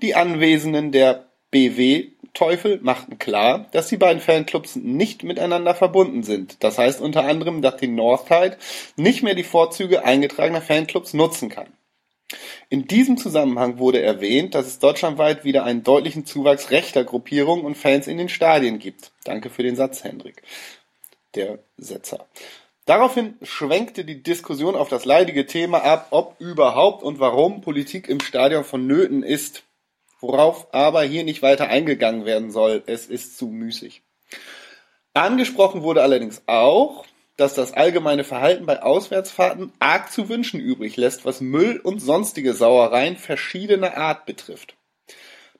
[0.01, 6.63] Die Anwesenden der BW Teufel machten klar, dass die beiden Fanclubs nicht miteinander verbunden sind.
[6.63, 8.57] Das heißt unter anderem, dass die Northside
[8.95, 11.67] nicht mehr die Vorzüge eingetragener Fanclubs nutzen kann.
[12.69, 17.77] In diesem Zusammenhang wurde erwähnt, dass es deutschlandweit wieder einen deutlichen Zuwachs rechter Gruppierungen und
[17.77, 19.11] Fans in den Stadien gibt.
[19.23, 20.41] Danke für den Satz, Hendrik.
[21.35, 22.25] Der Setzer.
[22.85, 28.19] Daraufhin schwenkte die Diskussion auf das leidige Thema ab, ob überhaupt und warum Politik im
[28.19, 29.63] Stadion vonnöten ist
[30.23, 32.81] worauf aber hier nicht weiter eingegangen werden soll.
[32.87, 34.01] Es ist zu müßig.
[35.13, 37.05] Angesprochen wurde allerdings auch,
[37.35, 42.53] dass das allgemeine Verhalten bei Auswärtsfahrten arg zu wünschen übrig lässt, was Müll und sonstige
[42.53, 44.75] Sauereien verschiedener Art betrifft.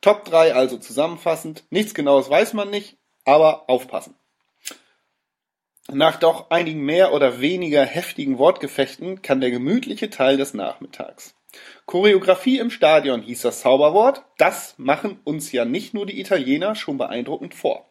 [0.02, 1.64] Top 3 also zusammenfassend.
[1.70, 2.96] Nichts genaues weiß man nicht,
[3.26, 4.16] aber aufpassen.
[5.92, 11.36] Nach doch einigen mehr oder weniger heftigen Wortgefechten kann der gemütliche Teil des Nachmittags
[11.86, 16.98] Choreografie im Stadion hieß das Zauberwort, das machen uns ja nicht nur die Italiener schon
[16.98, 17.90] beeindruckend vor.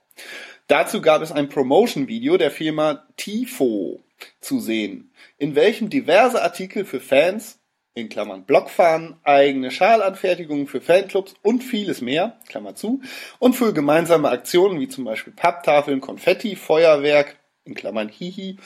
[0.67, 4.01] Dazu gab es ein Promotion-Video der Firma Tifo
[4.41, 7.59] zu sehen, in welchem diverse Artikel für Fans
[7.95, 13.03] in Klammern Blockfahnen, eigene Schalanfertigungen für Fanclubs und vieles mehr, Klammer zu,
[13.39, 18.57] und für gemeinsame Aktionen wie zum Beispiel Papptafeln, Konfetti, Feuerwerk, in Klammern Hihi,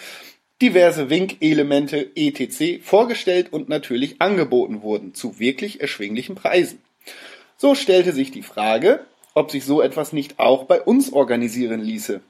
[0.62, 2.82] diverse Winkelemente etc.
[2.82, 6.80] vorgestellt und natürlich angeboten wurden zu wirklich erschwinglichen Preisen.
[7.56, 9.00] So stellte sich die Frage,
[9.34, 12.20] ob sich so etwas nicht auch bei uns organisieren ließe.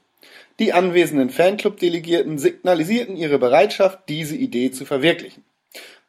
[0.59, 5.43] Die anwesenden Fanclub-Delegierten signalisierten ihre Bereitschaft, diese Idee zu verwirklichen.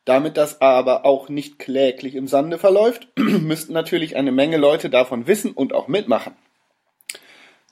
[0.04, 5.26] Damit das aber auch nicht kläglich im Sande verläuft, müssten natürlich eine Menge Leute davon
[5.26, 6.34] wissen und auch mitmachen.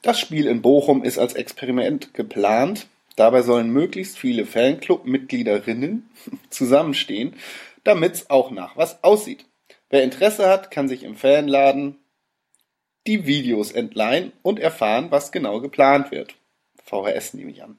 [0.02, 2.86] Das Spiel in Bochum ist als Experiment geplant
[3.16, 6.08] Dabei sollen möglichst viele Fanclub-Mitgliederinnen
[6.50, 7.34] zusammenstehen,
[7.82, 9.46] damit's auch nach was aussieht.
[9.88, 11.98] Wer Interesse hat, kann sich im Fanladen
[13.06, 16.34] die Videos entleihen und erfahren, was genau geplant wird.
[16.84, 17.78] VHS nehme ich an.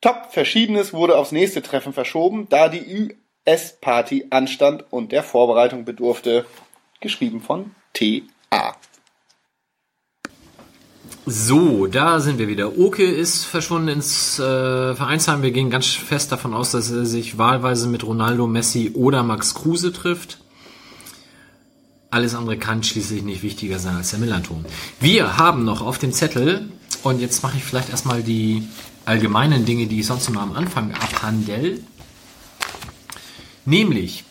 [0.00, 6.46] Top Verschiedenes wurde aufs nächste Treffen verschoben, da die US-Party anstand und der Vorbereitung bedurfte.
[7.00, 8.76] Geschrieben von T.A.
[11.24, 12.76] So, da sind wir wieder.
[12.78, 15.42] Oke ist verschwunden ins äh, Vereinsheim.
[15.42, 19.54] Wir gehen ganz fest davon aus, dass er sich wahlweise mit Ronaldo, Messi oder Max
[19.54, 20.38] Kruse trifft.
[22.10, 24.66] Alles andere kann schließlich nicht wichtiger sein als der Millanton.
[24.98, 26.68] Wir haben noch auf dem Zettel,
[27.04, 28.66] und jetzt mache ich vielleicht erstmal die
[29.04, 31.82] allgemeinen Dinge, die ich sonst immer am Anfang abhandel.
[33.64, 34.24] Nämlich,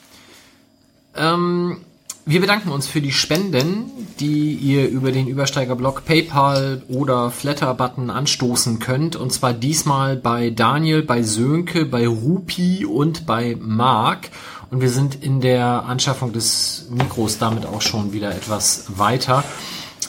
[1.15, 1.85] ähm,
[2.25, 3.89] wir bedanken uns für die Spenden,
[4.19, 9.15] die ihr über den Übersteigerblog PayPal oder Flatter-Button anstoßen könnt.
[9.15, 14.29] Und zwar diesmal bei Daniel, bei Sönke, bei Rupi und bei Mark.
[14.69, 19.43] Und wir sind in der Anschaffung des Mikros damit auch schon wieder etwas weiter.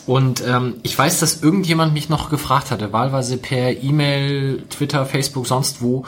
[0.06, 5.46] Und ähm, ich weiß, dass irgendjemand mich noch gefragt hatte, wahlweise per E-Mail, Twitter, Facebook,
[5.46, 6.04] sonst wo,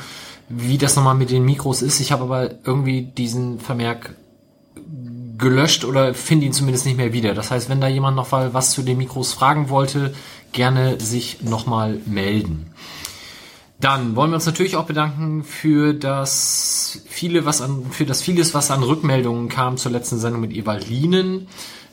[0.48, 2.00] wie das nochmal mit den Mikros ist.
[2.00, 4.14] Ich habe aber irgendwie diesen Vermerk
[5.36, 7.34] gelöscht oder finde ihn zumindest nicht mehr wieder.
[7.34, 10.14] Das heißt, wenn da jemand noch mal was zu den Mikros fragen wollte,
[10.52, 12.72] gerne sich nochmal melden.
[13.80, 18.54] Dann wollen wir uns natürlich auch bedanken für das viele, was an, für das vieles,
[18.54, 21.48] was an Rückmeldungen kam zur letzten Sendung mit Evalinen.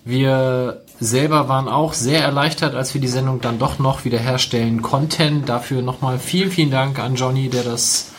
[0.06, 5.46] Wir selber waren auch sehr erleichtert, als wir die Sendung dann doch noch wiederherstellen konnten.
[5.46, 8.11] Dafür nochmal vielen, vielen Dank an Johnny, der das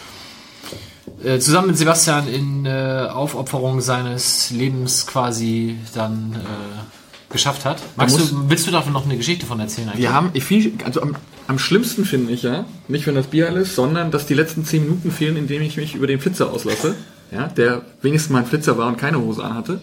[1.24, 7.82] äh, zusammen mit Sebastian in äh, Aufopferung seines Lebens quasi dann äh, geschafft hat.
[7.97, 9.89] Magst du, willst du davon noch eine Geschichte von erzählen?
[9.89, 10.03] Eigentlich?
[10.03, 11.16] Wir haben viel, also am,
[11.47, 14.82] am schlimmsten finde ich ja, nicht wenn das Bier ist, sondern dass die letzten zehn
[14.82, 16.94] Minuten fehlen, indem ich mich über den Flitzer auslasse,
[17.31, 19.81] ja, der wenigstens mal ein Flitzer war und keine Hose anhatte.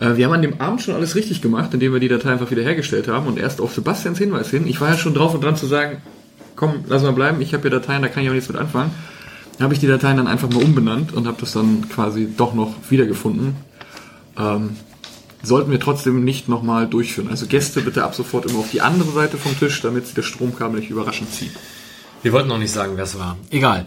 [0.00, 2.50] Äh, wir haben an dem Abend schon alles richtig gemacht, indem wir die Datei einfach
[2.50, 4.66] wieder hergestellt haben und erst auf Sebastians Hinweis hin.
[4.66, 6.02] Ich war ja schon drauf und dran zu sagen,
[6.56, 8.90] komm, lass mal bleiben, ich habe hier Dateien, da kann ich auch nichts mit anfangen
[9.64, 12.74] habe ich die Dateien dann einfach mal umbenannt und habe das dann quasi doch noch
[12.88, 13.56] wiedergefunden.
[14.38, 14.76] Ähm,
[15.42, 17.28] sollten wir trotzdem nicht nochmal durchführen.
[17.28, 20.24] Also Gäste bitte ab sofort immer auf die andere Seite vom Tisch, damit sie das
[20.26, 21.52] Stromkabel nicht überraschend zieht.
[22.22, 23.36] Wir wollten noch nicht sagen, wer es war.
[23.50, 23.84] Egal.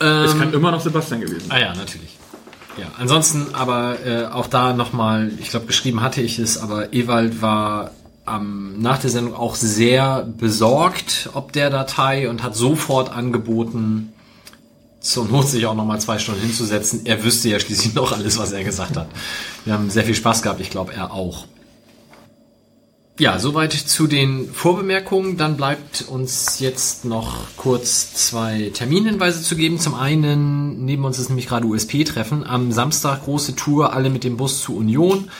[0.00, 1.50] Ähm, es kann immer noch Sebastian gewesen sein.
[1.50, 2.18] Ah ja, natürlich.
[2.78, 7.42] Ja, ansonsten aber äh, auch da nochmal, ich glaube, geschrieben hatte ich es, aber Ewald
[7.42, 7.90] war
[8.26, 14.11] ähm, nach der Sendung auch sehr besorgt ob der Datei und hat sofort angeboten,
[15.02, 17.02] zur Not sich auch nochmal zwei Stunden hinzusetzen.
[17.04, 19.08] Er wüsste ja schließlich noch alles, was er gesagt hat.
[19.64, 21.46] Wir haben sehr viel Spaß gehabt, ich glaube, er auch.
[23.18, 25.36] Ja, soweit zu den Vorbemerkungen.
[25.36, 29.78] Dann bleibt uns jetzt noch kurz zwei Terminhinweise zu geben.
[29.78, 32.44] Zum einen, neben uns ist nämlich gerade USP-Treffen.
[32.44, 35.30] Am Samstag große Tour, alle mit dem Bus zu Union.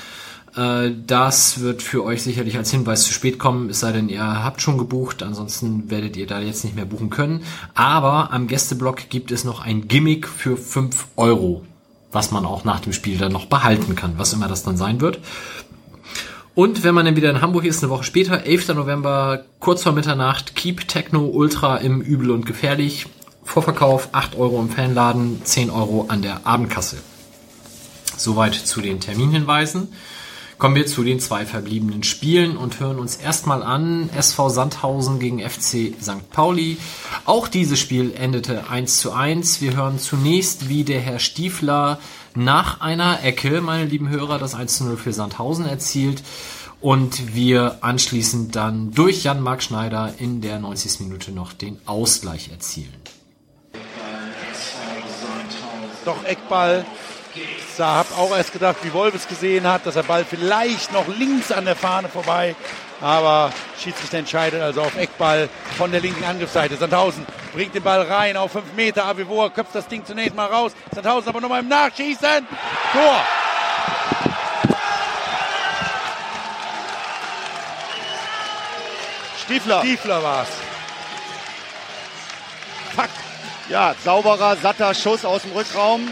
[0.56, 4.44] Äh, Das wird für euch sicherlich als Hinweis zu spät kommen, es sei denn, ihr
[4.44, 7.42] habt schon gebucht, ansonsten werdet ihr da jetzt nicht mehr buchen können.
[7.74, 11.64] Aber am Gästeblock gibt es noch ein Gimmick für 5 Euro,
[12.10, 15.00] was man auch nach dem Spiel dann noch behalten kann, was immer das dann sein
[15.00, 15.20] wird.
[16.54, 18.68] Und wenn man dann wieder in Hamburg ist, eine Woche später, 11.
[18.74, 23.06] November, kurz vor Mitternacht, Keep Techno Ultra im Übel und Gefährlich.
[23.42, 26.98] Vorverkauf 8 Euro im Fanladen, 10 Euro an der Abendkasse.
[28.18, 29.88] Soweit zu den Terminhinweisen.
[30.62, 35.40] Kommen wir zu den zwei verbliebenen Spielen und hören uns erstmal an SV Sandhausen gegen
[35.40, 36.30] FC St.
[36.30, 36.76] Pauli.
[37.24, 39.60] Auch dieses Spiel endete 1 zu 1.
[39.60, 41.98] Wir hören zunächst, wie der Herr Stiefler
[42.36, 46.22] nach einer Ecke, meine lieben Hörer, das 1 zu 0 für Sandhausen erzielt
[46.80, 51.00] und wir anschließend dann durch Jan-Marc Schneider in der 90.
[51.00, 53.02] Minute noch den Ausgleich erzielen.
[56.04, 56.86] Doch Eckball.
[57.34, 61.08] Ich habe auch erst gedacht, wie Wolf es gesehen hat, dass der Ball vielleicht noch
[61.08, 62.54] links an der Fahne vorbei.
[63.00, 63.50] Aber
[63.82, 65.48] Schiedsrichter entscheidet also auf Eckball
[65.78, 66.76] von der linken Angriffsseite.
[66.76, 69.06] Sandhausen bringt den Ball rein auf 5 Meter.
[69.06, 70.72] Avivor köpft das Ding zunächst mal raus.
[70.94, 72.46] Sandhausen aber nochmal im Nachschießen.
[72.92, 73.20] Tor.
[79.44, 79.80] Stiefler.
[79.80, 80.48] Stiefler war's.
[82.94, 83.10] Fuck.
[83.68, 86.08] Ja, sauberer, satter Schuss aus dem Rückraum.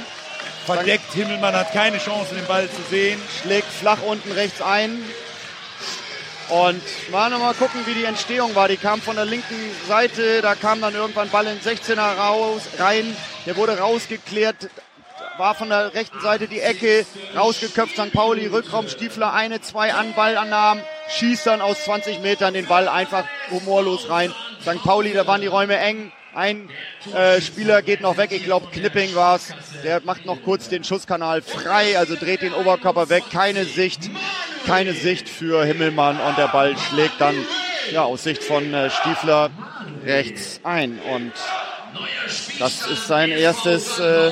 [0.66, 1.12] Verdeckt.
[1.12, 3.20] Himmelmann hat keine Chance, den Ball zu sehen.
[3.42, 5.02] Schlägt flach unten rechts ein.
[6.50, 6.82] Und
[7.12, 8.66] mal noch mal gucken, wie die Entstehung war.
[8.66, 9.54] Die kam von der linken
[9.86, 13.16] Seite, da kam dann irgendwann Ball in 16er raus, rein.
[13.46, 14.68] Der wurde rausgeklärt,
[15.38, 17.06] war von der rechten Seite die Ecke,
[17.36, 18.12] rausgeköpft St.
[18.12, 23.24] Pauli, Rückraum, Stiefler, eine, zwei an, Ballannahmen, schießt dann aus 20 Metern den Ball einfach
[23.50, 24.34] humorlos rein.
[24.60, 24.82] St.
[24.82, 26.12] Pauli, da waren die Räume eng.
[26.34, 26.70] Ein
[27.12, 29.52] äh, Spieler geht noch weg, ich glaube Knipping war's.
[29.82, 34.10] Der macht noch kurz den Schusskanal frei, also dreht den Oberkörper weg, keine Sicht,
[34.64, 37.34] keine Sicht für Himmelmann und der Ball schlägt dann
[37.90, 39.50] ja aus Sicht von äh, Stiefler
[40.04, 41.00] rechts ein.
[41.00, 41.32] Und
[42.60, 44.30] das ist sein erstes äh,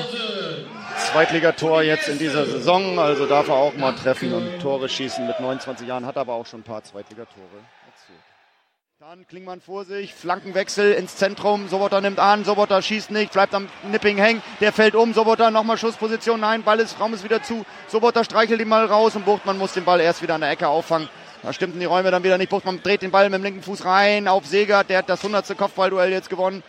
[1.11, 5.27] Zweitligator jetzt in dieser Saison, also darf er auch mal treffen und Tore schießen.
[5.27, 7.59] Mit 29 Jahren, hat aber auch schon ein paar Zweitligatore
[9.09, 13.67] Dann Klingmann vor sich, Flankenwechsel ins Zentrum, Sobotta nimmt an, Sobotta schießt nicht, bleibt am
[13.89, 17.65] Nipping hängen, der fällt um, Sobotta nochmal Schussposition, nein, Ball ist, Raum ist wieder zu,
[17.87, 20.67] Sobotta streichelt ihn mal raus und Buchtmann muss den Ball erst wieder an der Ecke
[20.67, 21.09] auffangen.
[21.41, 23.83] Da stimmten die Räume dann wieder nicht, Buchtmann dreht den Ball mit dem linken Fuß
[23.83, 25.57] rein auf Segert, der hat das 100.
[25.57, 26.61] Kopfballduell jetzt gewonnen.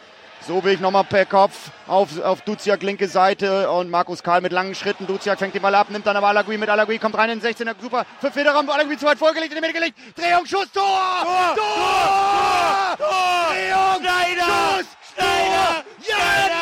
[0.47, 5.07] Sobich nochmal per Kopf auf, auf Duziak linke Seite und Markus Karl mit langen Schritten.
[5.07, 7.55] Duziak fängt den Ball ab, nimmt dann aber Alagui mit Alagui, kommt rein in den
[7.55, 10.83] 16er, super, für Federer, Alagui zu weit vorgelegt, in die Mitte gelegt, Drehung, Schuss, Tor!
[11.23, 11.55] Tor!
[11.57, 12.97] Tor!
[12.97, 13.53] Tor!
[13.53, 14.45] Drehung, Schneider!
[14.79, 14.87] Schuss!
[15.15, 15.85] Schneider!
[16.03, 16.61] Schneider!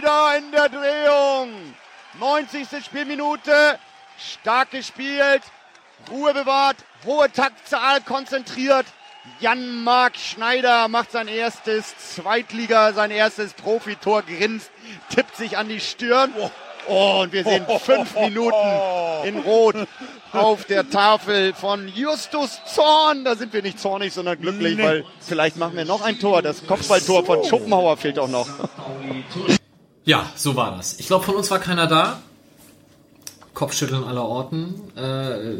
[0.00, 1.74] Schneider in der Drehung!
[2.18, 2.84] 90.
[2.84, 3.78] Spielminute,
[4.16, 5.42] stark gespielt,
[6.10, 8.86] Ruhe bewahrt, hohe Taktzahl konzentriert,
[9.40, 14.70] Jan-Marc Schneider macht sein erstes Zweitliga, sein erstes Profitor, grinst,
[15.14, 16.32] tippt sich an die Stirn.
[16.88, 18.56] Oh, und wir sehen fünf Minuten
[19.24, 19.76] in Rot
[20.32, 23.24] auf der Tafel von Justus Zorn.
[23.24, 24.82] Da sind wir nicht zornig, sondern glücklich, Nee.
[24.82, 26.42] weil vielleicht machen wir noch ein Tor.
[26.42, 28.48] Das Kopfballtor von Schopenhauer fehlt auch noch.
[30.04, 30.98] Ja, so war das.
[30.98, 32.20] Ich glaube, von uns war keiner da.
[33.54, 34.74] Kopfschütteln aller Orten.
[34.96, 35.54] Äh,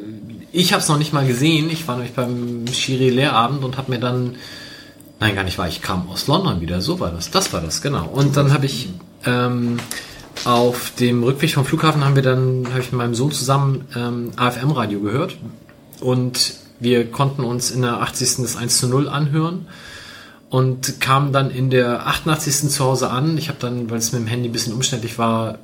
[0.53, 1.71] ich habe es noch nicht mal gesehen.
[1.71, 4.37] Ich war nämlich beim Schiri-Lehrabend und habe mir dann...
[5.21, 5.69] Nein, gar nicht wahr.
[5.69, 6.81] Ich kam aus London wieder.
[6.81, 7.31] So war das.
[7.31, 8.07] Das war das, genau.
[8.07, 8.89] Und dann habe ich...
[9.25, 9.79] Ähm,
[10.45, 14.33] auf dem Rückweg vom Flughafen haben wir dann, habe ich mit meinem Sohn zusammen ähm,
[14.37, 15.37] AFM-Radio gehört.
[16.01, 18.39] Und wir konnten uns in der 80.
[18.39, 19.67] das 1 zu 0 anhören
[20.51, 22.71] und kam dann in der 88.
[22.71, 23.39] zu Hause an.
[23.39, 25.59] Ich habe dann, weil es mit dem Handy ein bisschen umständlich war,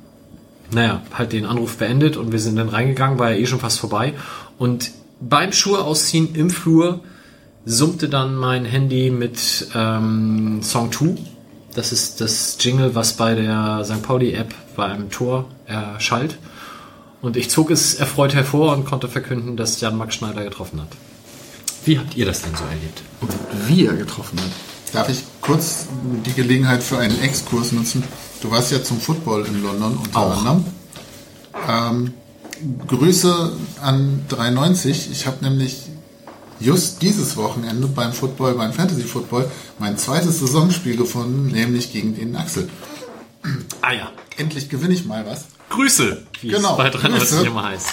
[0.71, 3.79] naja, halt den Anruf beendet und wir sind dann reingegangen, war ja eh schon fast
[3.79, 4.13] vorbei.
[4.57, 7.01] Und beim Schuhe ausziehen im Flur
[7.65, 11.15] summte dann mein Handy mit ähm, Song 2.
[11.75, 14.01] Das ist das Jingle, was bei der St.
[14.01, 16.37] Pauli-App beim Tor erschallt.
[17.21, 20.87] Und ich zog es erfreut hervor und konnte verkünden, dass Jan-Max Schneider getroffen hat.
[21.85, 23.01] Wie habt ihr das denn so erlebt?
[23.67, 24.51] Wie er getroffen hat.
[24.93, 25.87] Darf ich kurz
[26.25, 28.03] die Gelegenheit für einen Exkurs nutzen?
[28.41, 30.37] Du warst ja zum Football in London unter Auch.
[30.37, 30.65] anderem.
[31.67, 32.13] Ähm,
[32.87, 33.51] Grüße
[33.81, 35.11] an 93.
[35.11, 35.83] Ich habe nämlich
[36.59, 42.35] just dieses Wochenende beim Football, beim Fantasy Football, mein zweites Saisonspiel gefunden, nämlich gegen den
[42.35, 42.69] Axel.
[43.81, 44.11] Ah ja.
[44.37, 45.45] Endlich gewinne ich mal was.
[45.69, 47.45] Grüße, wie Genau, es bei 93 Grüße.
[47.47, 47.87] immer heißt.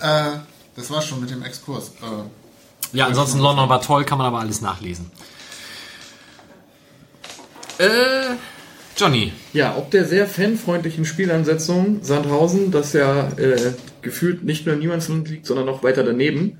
[0.00, 0.30] Äh,
[0.76, 1.88] das war schon mit dem Exkurs.
[2.02, 5.10] Äh, Ja, ansonsten London war toll, kann man aber alles nachlesen.
[7.78, 7.86] Äh,
[8.98, 9.32] Johnny.
[9.52, 13.72] Ja, ob der sehr fanfreundlichen Spielansetzung Sandhausen, das ja äh,
[14.02, 16.58] gefühlt nicht nur in Niemandsland liegt, sondern noch weiter daneben,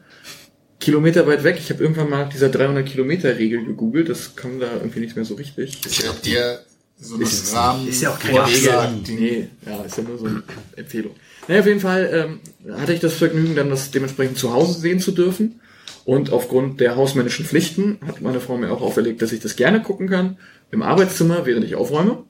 [0.80, 1.56] Kilometer weit weg.
[1.58, 4.08] Ich habe irgendwann mal nach dieser 300 Kilometer Regel gegoogelt.
[4.08, 5.84] Das kam da irgendwie nicht mehr so richtig.
[5.84, 6.60] ist ja eher
[7.00, 7.88] so ein Ist- Rahmen.
[7.88, 9.14] ist ja auch kein Vorschlag, Regel.
[9.20, 10.42] Nee, ja, ist ja nur so eine
[10.76, 11.14] Empfehlung.
[11.48, 15.00] Naja, auf jeden Fall ähm, hatte ich das Vergnügen, dann das dementsprechend zu Hause sehen
[15.00, 15.60] zu dürfen.
[16.04, 19.82] Und aufgrund der hausmännischen Pflichten hat meine Frau mir auch auferlegt, dass ich das gerne
[19.82, 20.38] gucken kann.
[20.70, 22.24] Im Arbeitszimmer, während ich aufräume.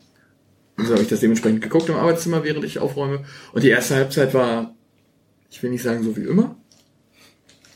[0.78, 3.24] Also habe ich das dementsprechend geguckt im Arbeitszimmer, während ich aufräume.
[3.52, 4.74] Und die erste Halbzeit war,
[5.50, 6.56] ich will nicht sagen so wie immer,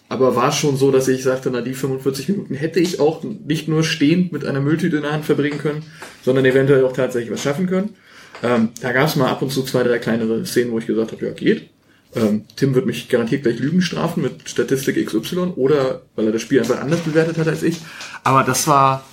[0.09, 3.67] aber war schon so, dass ich sagte, na die 45 Minuten hätte ich auch nicht
[3.67, 5.83] nur stehend mit einer Mülltüte in der Hand verbringen können,
[6.23, 7.95] sondern eventuell auch tatsächlich was schaffen können.
[8.43, 11.13] Ähm, da gab es mal ab und zu zwei, drei kleinere Szenen, wo ich gesagt
[11.13, 11.71] habe, ja geht.
[12.15, 16.43] Ähm, Tim wird mich garantiert gleich Lügen strafen mit Statistik XY oder weil er das
[16.43, 17.79] Spiel einfach anders bewertet hat als ich.
[18.23, 19.07] Aber das war,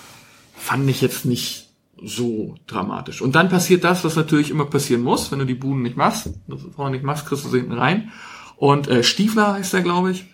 [0.57, 1.68] fand ich jetzt nicht
[2.03, 3.21] so dramatisch.
[3.21, 6.29] Und dann passiert das, was natürlich immer passieren muss, wenn du die Buden nicht machst,
[6.47, 8.11] das vorne nicht machst, kriegst du sie hinten rein.
[8.55, 10.25] Und äh, Stiefler heißt er, glaube ich,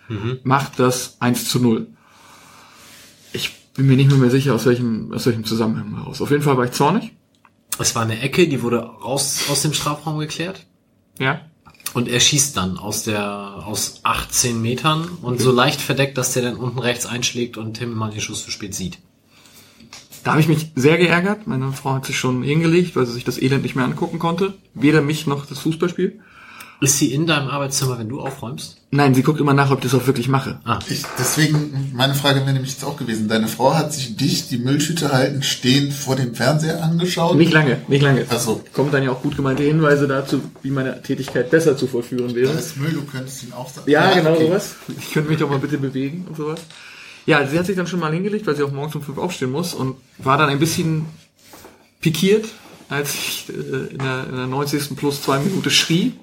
[0.42, 1.86] macht das 1 zu 0.
[3.32, 6.20] Ich bin mir nicht mehr, mehr sicher, aus welchem, aus welchem Zusammenhang heraus.
[6.20, 7.12] Auf jeden Fall war ich zornig.
[7.78, 10.66] Es war eine Ecke, die wurde raus aus dem Strafraum geklärt.
[11.18, 11.42] Ja.
[11.94, 16.42] Und er schießt dann aus der, aus 18 Metern und so leicht verdeckt, dass der
[16.42, 18.98] dann unten rechts einschlägt und Tim mal den Schuss zu spät sieht.
[20.26, 21.46] Da habe ich mich sehr geärgert.
[21.46, 24.54] Meine Frau hat sich schon hingelegt, weil sie sich das Elend nicht mehr angucken konnte.
[24.74, 26.18] Weder mich noch das Fußballspiel.
[26.80, 28.76] Ist sie in deinem Arbeitszimmer, wenn du aufräumst?
[28.90, 30.58] Nein, sie guckt immer nach, ob ich das auch wirklich mache.
[30.64, 33.28] Ah, Ich, deswegen, meine Frage wäre nämlich jetzt auch gewesen.
[33.28, 37.36] Deine Frau hat sich dich, die Mülltüte halten, stehend vor dem Fernseher angeschaut?
[37.36, 38.26] Nicht lange, nicht lange.
[38.28, 38.64] Ach so.
[38.72, 42.52] Kommen dann ja auch gut gemeinte Hinweise dazu, wie meine Tätigkeit besser zu vollführen wäre.
[42.52, 43.88] Da ist Müll, du könntest ihn auch sagen.
[43.88, 44.46] Ja, genau okay.
[44.48, 44.74] sowas.
[44.98, 46.60] Ich könnte mich doch mal bitte bewegen und sowas.
[47.26, 49.50] Ja, sie hat sich dann schon mal hingelegt, weil sie auch morgens um fünf aufstehen
[49.50, 51.06] muss und war dann ein bisschen
[52.00, 52.46] pikiert,
[52.88, 53.52] als ich äh,
[53.92, 54.96] in, der, in der 90.
[54.96, 56.14] plus zwei Minute schrie.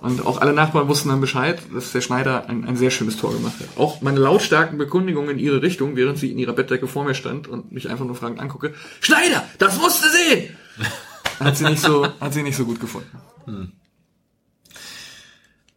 [0.00, 3.32] Und auch alle Nachbarn wussten dann Bescheid, dass der Schneider ein, ein sehr schönes Tor
[3.32, 3.78] gemacht hat.
[3.78, 7.48] Auch meine lautstarken Bekundigungen in ihre Richtung, während sie in ihrer Bettdecke vor mir stand
[7.48, 10.56] und mich einfach nur fragend angucke, Schneider, das musste sehen!
[11.40, 13.72] Hat sie nicht so, hat sie nicht so gut gefunden.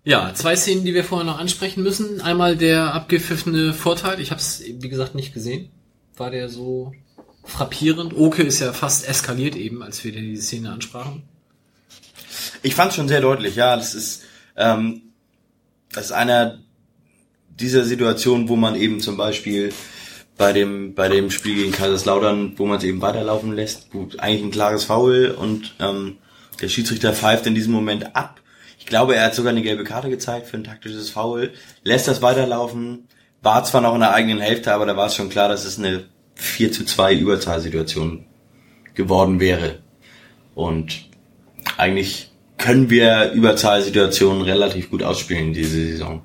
[0.07, 2.21] Ja, zwei Szenen, die wir vorher noch ansprechen müssen.
[2.21, 4.21] Einmal der abgepfiffene Vorteil.
[4.21, 5.69] Ich habe es, wie gesagt, nicht gesehen.
[6.15, 6.93] War der so
[7.43, 8.15] frappierend?
[8.15, 11.23] Oke ist ja fast eskaliert eben, als wir die Szene ansprachen.
[12.63, 13.75] Ich fand schon sehr deutlich, ja.
[13.75, 14.23] Das ist,
[14.55, 15.01] ähm,
[15.91, 16.59] das ist einer
[17.49, 19.73] dieser Situationen, wo man eben zum Beispiel
[20.37, 24.43] bei dem, bei dem Spiel gegen Kaiserslautern, wo man es eben weiterlaufen lässt, wo eigentlich
[24.43, 26.15] ein klares Foul und ähm,
[26.61, 28.39] der Schiedsrichter pfeift in diesem Moment ab.
[28.87, 31.51] Ich glaube, er hat sogar eine gelbe Karte gezeigt für ein taktisches Foul,
[31.83, 33.09] lässt das weiterlaufen,
[33.41, 35.77] war zwar noch in der eigenen Hälfte, aber da war es schon klar, dass es
[35.77, 36.05] eine
[36.35, 38.23] 4 zu 2 Überzahlsituation
[38.93, 39.79] geworden wäre.
[40.55, 41.09] Und
[41.75, 46.21] eigentlich können wir Überzahlsituationen relativ gut ausspielen diese Saison.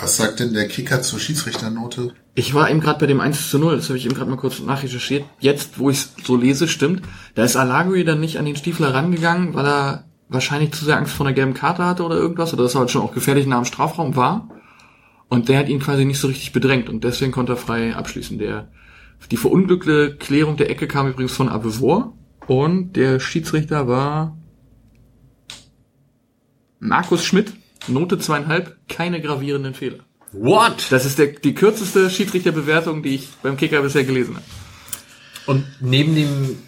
[0.00, 2.14] Was sagt denn der Kicker zur Schiedsrichternote?
[2.36, 4.36] Ich war eben gerade bei dem 1 zu 0, das habe ich eben gerade mal
[4.36, 5.24] kurz nachrecherchiert.
[5.40, 7.02] Jetzt, wo ich es so lese, stimmt.
[7.34, 11.14] Da ist Alagui dann nicht an den Stiefler rangegangen, weil er wahrscheinlich zu sehr Angst
[11.14, 13.58] vor einer gelben Karte hatte oder irgendwas, oder dass er halt schon auch gefährlich nah
[13.58, 14.48] am Strafraum war.
[15.28, 18.38] Und der hat ihn quasi nicht so richtig bedrängt und deswegen konnte er frei abschließen.
[18.38, 18.68] Der,
[19.30, 24.36] die verunglückte Klärung der Ecke kam übrigens von Abevor und der Schiedsrichter war
[26.78, 27.54] Markus Schmidt,
[27.88, 30.00] Note zweieinhalb, keine gravierenden Fehler.
[30.32, 30.88] What?
[30.90, 34.44] Das ist der, die kürzeste Schiedsrichterbewertung, die ich beim Kicker bisher gelesen habe.
[35.46, 36.58] Und neben dem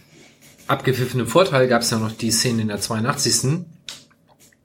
[0.67, 3.65] abgepfiffenen Vorteil gab es ja noch die Szene in der 82.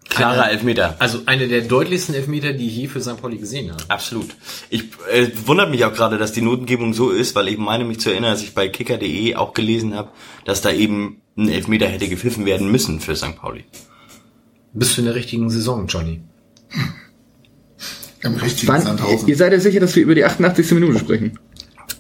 [0.09, 0.97] Klarer Elfmeter.
[0.99, 3.21] Also eine der deutlichsten Elfmeter, die ich je für St.
[3.21, 3.81] Pauli gesehen habe.
[3.87, 4.35] Absolut.
[4.69, 8.01] Ich äh, wundert mich auch gerade, dass die Notengebung so ist, weil ich meine mich
[8.01, 10.09] zu erinnern, dass ich bei kicker.de auch gelesen habe,
[10.43, 13.37] dass da eben ein Elfmeter hätte gepfiffen werden müssen für St.
[13.37, 13.63] Pauli.
[14.73, 16.21] Bist du in der richtigen Saison, Johnny?
[18.23, 19.27] Im richtigen Wann, Sandhausen.
[19.27, 20.71] ihr seid ja sicher, dass wir über die 88.
[20.71, 21.39] Minute sprechen.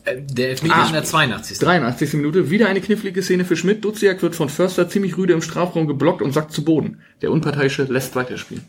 [0.05, 0.87] Äh, Der Elfmeter Ah.
[0.87, 1.59] in der 82.
[1.59, 2.13] 83.
[2.15, 3.83] Minute, wieder eine knifflige Szene für Schmidt.
[3.83, 6.99] Duziak wird von Förster ziemlich rüde im Strafraum geblockt und sackt zu Boden.
[7.21, 8.63] Der Unparteiische lässt weiterspielen.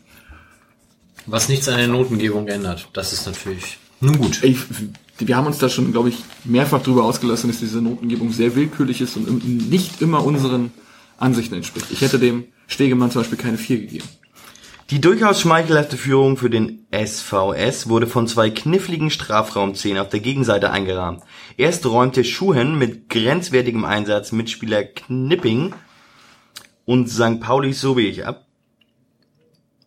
[1.25, 2.89] Was nichts an der Notengebung ändert.
[2.93, 4.43] Das ist natürlich nun gut.
[4.43, 4.57] Ich,
[5.19, 8.99] wir haben uns da schon, glaube ich, mehrfach drüber ausgelassen, dass diese Notengebung sehr willkürlich
[8.99, 10.71] ist und nicht immer unseren
[11.17, 11.87] Ansichten entspricht.
[11.91, 14.05] Ich hätte dem Stegemann zum Beispiel keine 4 gegeben.
[14.89, 20.71] Die durchaus schmeichelhafte Führung für den SVS wurde von zwei kniffligen Strafraumzehen auf der Gegenseite
[20.71, 21.23] eingerahmt.
[21.57, 25.73] Erst räumte Schuhen mit grenzwertigem Einsatz Mitspieler Knipping
[26.85, 27.39] und St.
[27.39, 28.45] Pauli Sobich ab.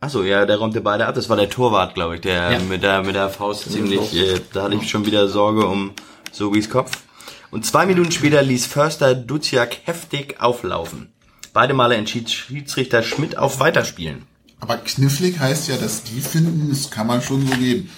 [0.00, 1.14] Achso, ja, der räumte beide ab.
[1.14, 2.58] Das war der Torwart, glaube ich, der Ja.
[2.58, 4.14] mit der mit der Faust ziemlich.
[4.16, 5.92] Äh, da hatte ich schon wieder Sorge um
[6.32, 7.02] Sobichs Kopf.
[7.50, 11.12] Und zwei Minuten später ließ Förster Duziak heftig auflaufen.
[11.52, 14.22] Beide Male entschied Schiedsrichter Schmidt auf Weiterspielen.
[14.66, 17.88] Aber knifflig heißt ja, dass die finden, das kann man schon so geben.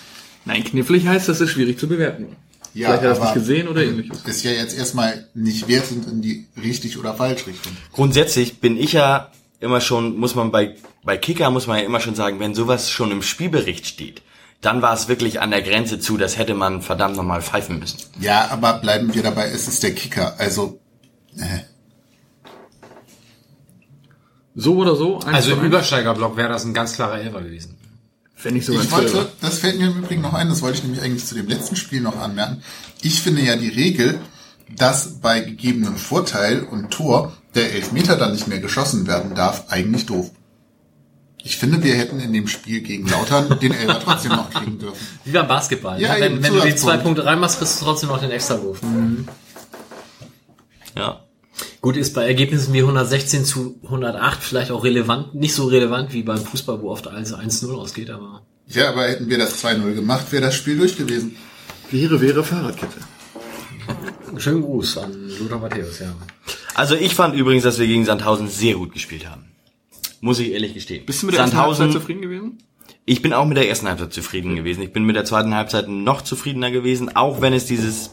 [0.45, 2.37] Nein, knifflig heißt, das ist schwierig zu bewerten.
[2.75, 4.21] Vielleicht hat er das aber nicht gesehen oder ähnliches.
[4.27, 7.73] Ist ja jetzt erstmal nicht wertend in die richtig oder falsch Richtung.
[7.93, 12.01] Grundsätzlich bin ich ja immer schon, muss man bei, bei Kicker muss man ja immer
[12.01, 14.21] schon sagen, wenn sowas schon im Spielbericht steht,
[14.61, 17.99] dann war es wirklich an der Grenze zu, das hätte man verdammt nochmal pfeifen müssen.
[18.21, 20.35] Ja, aber bleiben wir dabei, es ist der Kicker.
[20.39, 20.81] Also,
[21.39, 21.61] äh,
[24.61, 25.21] So oder so?
[25.21, 25.63] Also im.
[25.63, 27.77] Übersteigerblock wäre das ein ganz klarer Elfer gewesen.
[28.43, 30.85] Wenn nicht sogar ich wollte, das fällt mir im Übrigen noch ein, das wollte ich
[30.85, 32.63] nämlich eigentlich zu dem letzten Spiel noch anmerken.
[33.01, 34.19] Ich finde ja die Regel,
[34.77, 40.07] dass bei gegebenem Vorteil und Tor der Elfmeter dann nicht mehr geschossen werden darf, eigentlich
[40.07, 40.31] doof.
[41.43, 45.07] Ich finde, wir hätten in dem Spiel gegen Lautern den Elfer trotzdem noch kriegen dürfen.
[45.25, 46.01] Wie beim Basketball.
[46.01, 46.21] Ja, ne?
[46.21, 48.81] wenn wenn du die zwei Punkte reinmachst, kriegst du trotzdem noch den Extrawurf.
[50.97, 51.28] Ja.
[51.81, 56.23] Gut, ist bei Ergebnissen wie 116 zu 108 vielleicht auch relevant, nicht so relevant wie
[56.23, 60.33] beim Fußball, wo oft alles 1-0 ausgeht, aber Ja, aber hätten wir das 2-0 gemacht,
[60.33, 61.37] wäre das Spiel durch gewesen.
[61.91, 62.99] Wäre, wäre Fahrradkette.
[64.39, 66.15] schönen Gruß an Lothar Matthäus, ja.
[66.75, 69.45] Also ich fand übrigens, dass wir gegen Sandhausen sehr gut gespielt haben.
[70.21, 71.07] Muss ich ehrlich gestehen.
[71.07, 72.59] Bist du mit der ersten Halbzeit zufrieden gewesen?
[73.05, 74.83] Ich bin auch mit der ersten Halbzeit zufrieden gewesen.
[74.83, 78.11] Ich bin mit der zweiten Halbzeit noch zufriedener gewesen, auch wenn es dieses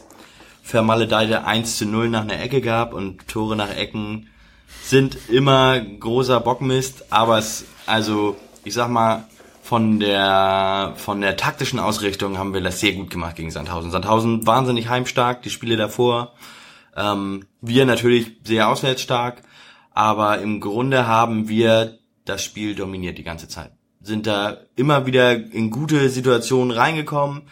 [0.66, 4.28] vermaledeite 1 zu 0 nach einer Ecke gab und Tore nach Ecken
[4.82, 9.28] sind immer großer Bockmist, aber es, also, ich sag mal,
[9.62, 13.92] von der, von der taktischen Ausrichtung haben wir das sehr gut gemacht gegen Sandhausen.
[13.92, 16.32] Sandhausen wahnsinnig heimstark, die Spiele davor,
[16.96, 19.42] ähm, wir natürlich sehr auswärts stark,
[19.92, 23.70] aber im Grunde haben wir das Spiel dominiert die ganze Zeit.
[24.00, 27.42] Sind da immer wieder in gute Situationen reingekommen,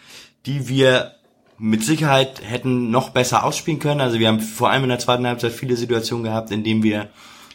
[0.45, 1.15] die wir
[1.57, 4.01] mit Sicherheit hätten noch besser ausspielen können.
[4.01, 7.09] Also wir haben vor allem in der zweiten Halbzeit viele Situationen gehabt, in denen wir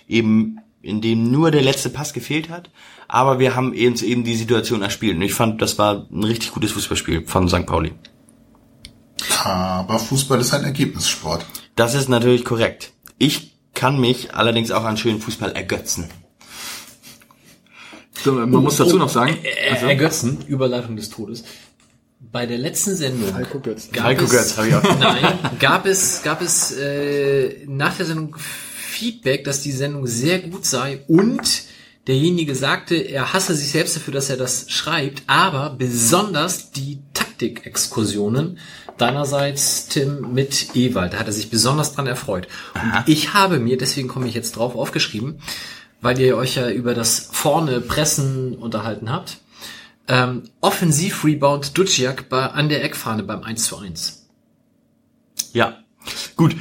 [0.09, 2.71] eben, in denen nur der letzte Pass gefehlt hat.
[3.09, 5.17] Aber wir haben eben, eben die Situation erspielt.
[5.17, 7.67] Und ich fand, das war ein richtig gutes Fußballspiel von St.
[7.67, 7.93] Pauli.
[9.45, 11.45] Aber Fußball ist ein Ergebnissport.
[11.77, 12.93] Das ist natürlich korrekt.
[13.19, 16.09] Ich kann mich allerdings auch an schönen Fußball ergötzen.
[18.23, 21.45] So, man muss dazu noch sagen, Äh, also, Ergötzen, Überleitung des Todes.
[22.21, 23.91] Bei der letzten Sendung Heiko Götz.
[23.91, 24.83] gab Heiko es, Götz habe ich auch.
[25.01, 30.67] Nein, gab es, gab es äh, nach der Sendung Feedback, dass die Sendung sehr gut
[30.67, 31.63] sei und
[32.07, 38.59] derjenige sagte, er hasse sich selbst dafür, dass er das schreibt, aber besonders die Taktikexkursionen
[38.99, 42.49] deinerseits Tim mit Ewald, da hat er sich besonders dran erfreut.
[42.75, 45.41] Und ich habe mir, deswegen komme ich jetzt drauf, aufgeschrieben,
[46.03, 49.39] weil ihr euch ja über das vorne Pressen unterhalten habt.
[50.11, 54.29] Ähm, Offensiv-Rebound Duciak bei, an der Eckfahne beim 1 zu 1.
[55.53, 55.79] Ja,
[56.35, 56.57] gut.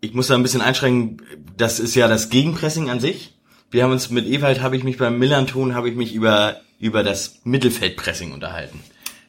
[0.00, 1.22] Ich muss da ein bisschen einschränken.
[1.56, 3.38] Das ist ja das Gegenpressing an sich.
[3.70, 7.02] Wir haben uns mit Ewald, habe ich mich beim Millanton, habe ich mich über über
[7.02, 8.80] das Mittelfeldpressing unterhalten.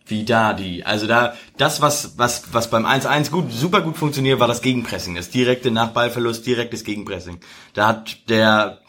[0.06, 4.42] Wie da die, also da das was was was beim 1-1 gut super gut funktioniert,
[4.42, 7.40] war das Gegenpressing, das direkte nach Ballverlust direktes Gegenpressing.
[7.74, 8.82] Da hat der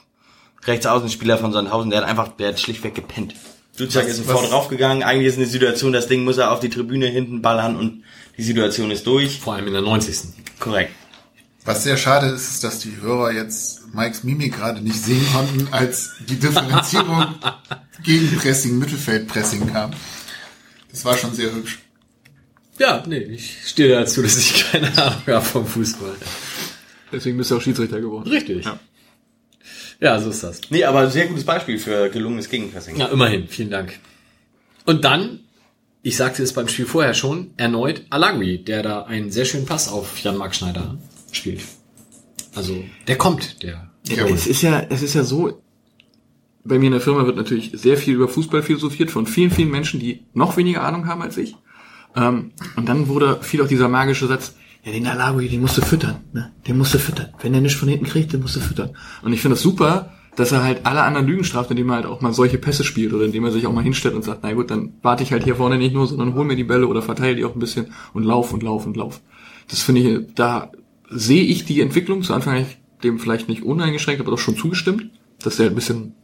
[0.64, 3.34] Rechtsaußenspieler von Sandhausen, der hat einfach der hat schlichtweg gepennt.
[3.80, 5.02] Duziak ist sofort draufgegangen.
[5.02, 8.04] Eigentlich ist eine Situation, das Ding muss er auf die Tribüne hinten ballern und
[8.36, 9.40] die Situation ist durch.
[9.40, 10.18] Vor allem in der 90.
[10.58, 10.92] Korrekt.
[11.64, 15.68] Was sehr schade ist, ist, dass die Hörer jetzt Mikes Mimik gerade nicht sehen konnten,
[15.72, 17.34] als die Differenzierung
[18.02, 19.90] gegen Pressing, Mittelfeldpressing kam.
[20.90, 21.80] Das war schon sehr hübsch.
[22.78, 26.16] Ja, nee, ich stehe dazu, dass ich keine Ahnung habe vom Fußball.
[27.12, 28.28] Deswegen bist du auch Schiedsrichter geworden.
[28.28, 28.64] Richtig.
[28.64, 28.78] Ja.
[30.18, 30.60] So ist das.
[30.70, 32.96] Nee, aber sehr gutes Beispiel für gelungenes Gegenpressing.
[32.96, 33.98] Ja, immerhin, vielen Dank.
[34.86, 35.40] Und dann,
[36.02, 39.88] ich sagte es beim Spiel vorher schon, erneut Alagui, der da einen sehr schönen Pass
[39.88, 40.96] auf Jan-Marc Schneider
[41.32, 41.60] spielt.
[42.54, 43.90] Also, der kommt, der.
[44.08, 45.62] Ja, es ist ja, es ist ja so,
[46.64, 49.70] bei mir in der Firma wird natürlich sehr viel über Fußball philosophiert von vielen, vielen
[49.70, 51.56] Menschen, die noch weniger Ahnung haben als ich.
[52.16, 54.54] Ähm, und dann wurde viel auch dieser magische Satz,
[54.84, 56.52] ja, den Alagui, den musst du füttern, ne?
[56.66, 57.28] Den musst du füttern.
[57.40, 58.90] Wenn der nicht von hinten kriegt, den musst du füttern.
[59.22, 62.06] Und ich finde das super, dass er halt alle anderen Lügen straft, indem er halt
[62.06, 64.52] auch mal solche Pässe spielt oder indem er sich auch mal hinstellt und sagt, na
[64.52, 67.02] gut, dann warte ich halt hier vorne nicht nur, sondern hol mir die Bälle oder
[67.02, 69.20] verteile die auch ein bisschen und lauf und lauf und lauf.
[69.68, 70.70] Das finde ich, da
[71.10, 72.22] sehe ich die Entwicklung.
[72.22, 75.10] Zu Anfang habe ich dem vielleicht nicht uneingeschränkt, aber doch schon zugestimmt,
[75.42, 76.14] dass er ein bisschen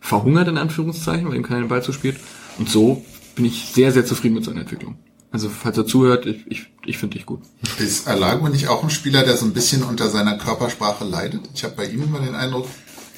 [0.00, 2.16] verhungert in Anführungszeichen, weil ihm keiner den Ball zuspielt.
[2.58, 3.04] Und so
[3.36, 4.96] bin ich sehr, sehr zufrieden mit seiner Entwicklung.
[5.30, 7.40] Also falls er zuhört, ich, ich, ich finde dich gut.
[7.78, 11.42] Ist Alago nicht auch ein Spieler, der so ein bisschen unter seiner Körpersprache leidet?
[11.54, 12.66] Ich habe bei ihm immer den Eindruck,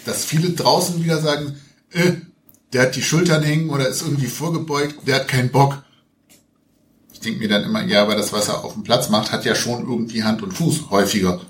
[0.04, 1.56] dass viele draußen wieder sagen,
[1.92, 2.12] äh,
[2.72, 5.82] der hat die Schultern hängen oder ist irgendwie vorgebeugt, der hat keinen Bock.
[7.12, 9.44] Ich denke mir dann immer, ja, aber das, was er auf dem Platz macht, hat
[9.44, 11.40] ja schon irgendwie Hand und Fuß häufiger.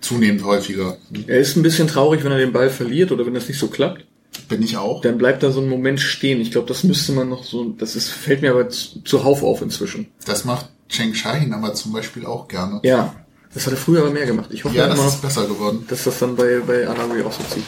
[0.00, 0.98] Zunehmend häufiger.
[1.26, 3.68] Er ist ein bisschen traurig, wenn er den Ball verliert oder wenn das nicht so
[3.68, 4.04] klappt.
[4.48, 5.00] Bin ich auch.
[5.00, 6.40] Dann bleibt da so ein Moment stehen.
[6.40, 9.62] Ich glaube, das müsste man noch so, das ist, fällt mir aber zu- zuhauf auf
[9.62, 10.08] inzwischen.
[10.26, 12.80] Das macht Cheng Shahin aber zum Beispiel auch gerne.
[12.82, 13.14] Ja.
[13.52, 14.48] Das hat er früher aber mehr gemacht.
[14.50, 15.84] Ich hoffe Ja, immer das noch, ist besser geworden.
[15.88, 17.64] dass das dann bei, bei Anagui auch so zieht.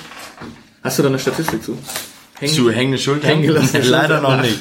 [0.83, 1.79] Hast du da eine Statistik zu?
[2.39, 3.31] Hängen- Zu hängende Schultern?
[3.31, 4.59] Hängen gelassene Leider noch nicht.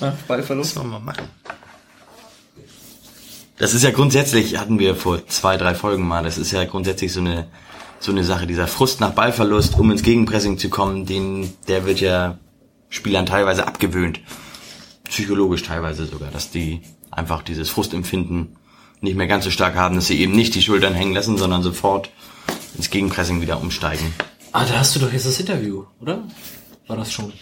[0.00, 0.76] Nach Ballverlust?
[0.76, 1.24] Müssen wir mal machen.
[3.58, 7.12] Das ist ja grundsätzlich, hatten wir vor zwei, drei Folgen mal, das ist ja grundsätzlich
[7.12, 7.46] so eine,
[7.98, 12.00] so eine Sache, dieser Frust nach Ballverlust, um ins Gegenpressing zu kommen, den, der wird
[12.00, 12.38] ja
[12.88, 14.20] Spielern teilweise abgewöhnt.
[15.04, 18.56] Psychologisch teilweise sogar, dass die einfach dieses Frustempfinden
[19.00, 21.62] nicht mehr ganz so stark haben, dass sie eben nicht die Schultern hängen lassen, sondern
[21.62, 22.10] sofort
[22.76, 24.14] ins Gegenpressing wieder umsteigen.
[24.52, 26.22] Ah, da hast du doch jetzt das Interview, oder?
[26.86, 27.32] War das schon?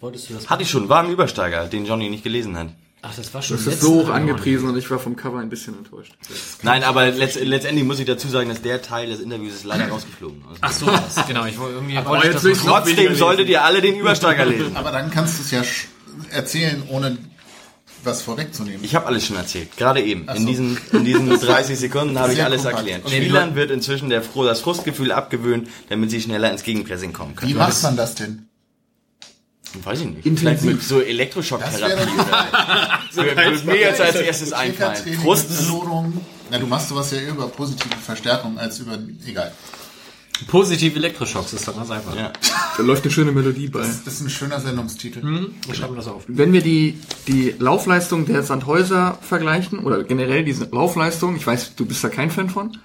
[0.00, 0.50] Wolltest du das?
[0.50, 2.68] Hatte ich schon, war ein Übersteiger, den Johnny nicht gelesen hat.
[3.06, 3.58] Ach, das war schon.
[3.58, 6.14] Das ist so hoch angepriesen und ich war vom Cover ein bisschen enttäuscht.
[6.62, 9.88] Nein, aber letzt, letztendlich muss ich dazu sagen, dass der Teil des Interviews ist leider
[9.88, 10.42] rausgeflogen.
[10.48, 11.44] Also Ach so, das, genau.
[11.44, 11.98] Ich wollte irgendwie.
[11.98, 14.74] Aber wollte ich jetzt das Trotzdem solltet ihr alle den Übersteiger lesen.
[14.76, 15.62] Aber dann kannst du es ja
[16.30, 17.18] erzählen, ohne
[18.04, 18.82] was vorwegzunehmen.
[18.84, 20.24] Ich habe alles schon erzählt, gerade eben.
[20.26, 20.48] Ach In so.
[20.48, 22.78] diesen, in diesen 30 Sekunden habe ich alles kompakt.
[22.86, 23.04] erklärt.
[23.06, 23.22] Okay.
[23.22, 27.50] Spielern wird inzwischen der Froh, das Frustgefühl abgewöhnt, damit sie schneller ins Gegenpressing kommen können.
[27.50, 28.48] Wie macht man das denn?
[29.82, 30.26] Weiß ich nicht.
[30.26, 30.40] Intensiv.
[30.40, 32.10] Vielleicht mit so Das Elektroschocktherapie
[33.10, 33.22] so.
[33.22, 34.96] Würde mir jetzt als erstes einfallen.
[35.22, 35.48] Frust.
[36.50, 39.52] Na, du machst sowas ja eher über positive Verstärkung als über, egal.
[40.48, 42.16] Positive Elektroschocks ist doch ganz einfach.
[42.16, 42.32] ja.
[42.76, 43.80] Da läuft eine schöne Melodie bei.
[43.80, 45.22] Das ist ein schöner Sendungstitel.
[45.66, 46.24] Wir schreiben das auf.
[46.26, 46.98] Wenn wir die,
[47.28, 52.30] die Laufleistung der Sandhäuser vergleichen, oder generell diese Laufleistung, ich weiß, du bist da kein
[52.30, 52.76] Fan von,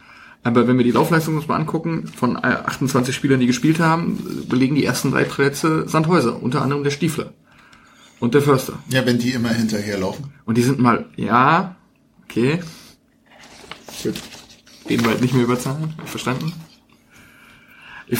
[0.44, 4.46] aber wenn wir die Laufleistung uns mal angucken, von äh, 28 Spielern, die gespielt haben,
[4.48, 7.34] belegen die ersten drei Plätze Sandhäuser, unter anderem der Stiefler
[8.20, 8.74] und der Förster.
[8.90, 10.26] Ja, wenn die immer hinterherlaufen.
[10.46, 11.76] Und die sind mal, ja,
[12.24, 12.62] okay,
[14.04, 14.14] gut,
[14.88, 16.54] wir halt nicht mehr über Zahlen, verstanden?
[18.10, 18.20] Ich,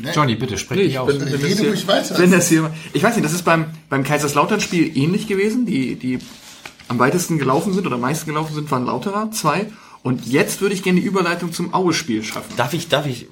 [0.00, 0.12] Ne?
[0.12, 1.06] Johnny, bitte, sprech Nee, dich ich aus.
[1.06, 2.18] bin, wenn das hier.
[2.18, 5.66] Wenn das hier, ich weiß nicht, das ist beim, beim Kaiserslautern-Spiel ähnlich gewesen.
[5.66, 6.18] Die, die
[6.88, 9.66] am weitesten gelaufen sind oder am meisten gelaufen sind, waren Lauterer, zwei.
[10.02, 12.52] Und jetzt würde ich gerne die Überleitung zum Aue-Spiel schaffen.
[12.56, 13.28] Darf ich, darf ich?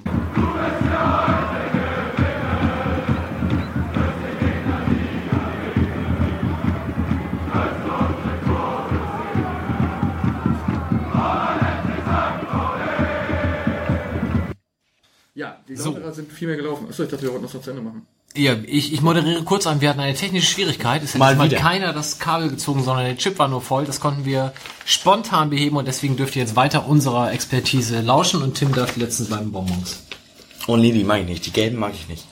[15.75, 16.87] Ja, die Lauterer sind viel mehr gelaufen.
[16.89, 18.05] Achso, ich dachte, wir wollten das noch zu Ende machen.
[18.35, 19.79] Ja, ich, ich moderiere kurz an.
[19.79, 21.03] Wir hatten eine technische Schwierigkeit.
[21.03, 23.85] Es hat Mal keiner das Kabel gezogen, sondern der Chip war nur voll.
[23.85, 24.53] Das konnten wir
[24.85, 29.01] spontan beheben und deswegen dürft ihr jetzt weiter unserer Expertise lauschen und Tim darf die
[29.01, 30.03] letzten beiden Bonbons.
[30.65, 31.45] Oh nee, die mag ich nicht.
[31.45, 32.25] Die gelben mag ich nicht.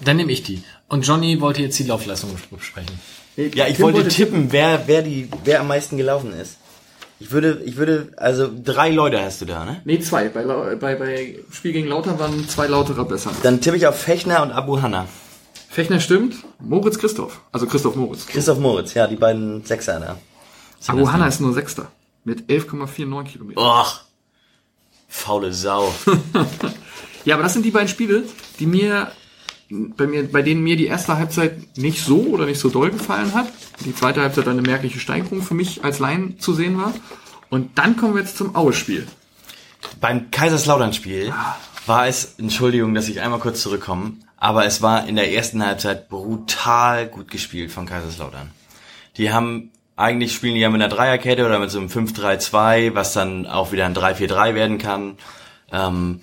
[0.00, 0.62] Dann nehme ich die.
[0.88, 2.98] Und Johnny wollte jetzt die Laufleistung besprechen.
[3.36, 6.58] Ja, ich Tim wollte wollte tippen, wer, wer die, wer am meisten gelaufen ist.
[7.22, 9.80] Ich würde, ich würde, also drei Leute hast du da, ne?
[9.84, 10.28] Nee, zwei.
[10.28, 10.42] Bei,
[10.74, 13.30] bei, bei Spiel gegen Lauter waren zwei Lauterer besser.
[13.44, 15.06] Dann tippe ich auf Fechner und Abu Hanna.
[15.70, 17.40] Fechner stimmt, Moritz Christoph.
[17.52, 18.26] Also Christoph Moritz.
[18.26, 20.18] Christoph Moritz, ja, die beiden Sechser da.
[20.88, 21.92] Abu Hanna ist nur Sechster.
[22.24, 23.60] Mit 11,49 Kilometer.
[23.60, 24.00] Och,
[25.08, 25.94] faule Sau.
[27.24, 28.24] Ja, aber das sind die beiden Spiele,
[28.58, 29.12] die mir
[29.96, 33.32] bei mir, bei denen mir die erste Halbzeit nicht so oder nicht so doll gefallen
[33.34, 33.48] hat.
[33.84, 36.92] Die zweite Halbzeit eine merkliche Steigerung für mich als Laien zu sehen war.
[37.48, 39.06] Und dann kommen wir jetzt zum Aue-Spiel.
[40.00, 41.32] Beim Kaiserslautern-Spiel
[41.86, 46.08] war es, Entschuldigung, dass ich einmal kurz zurückkomme, aber es war in der ersten Halbzeit
[46.08, 48.50] brutal gut gespielt von Kaiserslautern.
[49.16, 53.12] Die haben, eigentlich spielen die ja mit einer Dreierkette oder mit so einem 5-3-2, was
[53.12, 55.16] dann auch wieder ein 3-4-3 werden kann.
[55.70, 56.20] Ähm,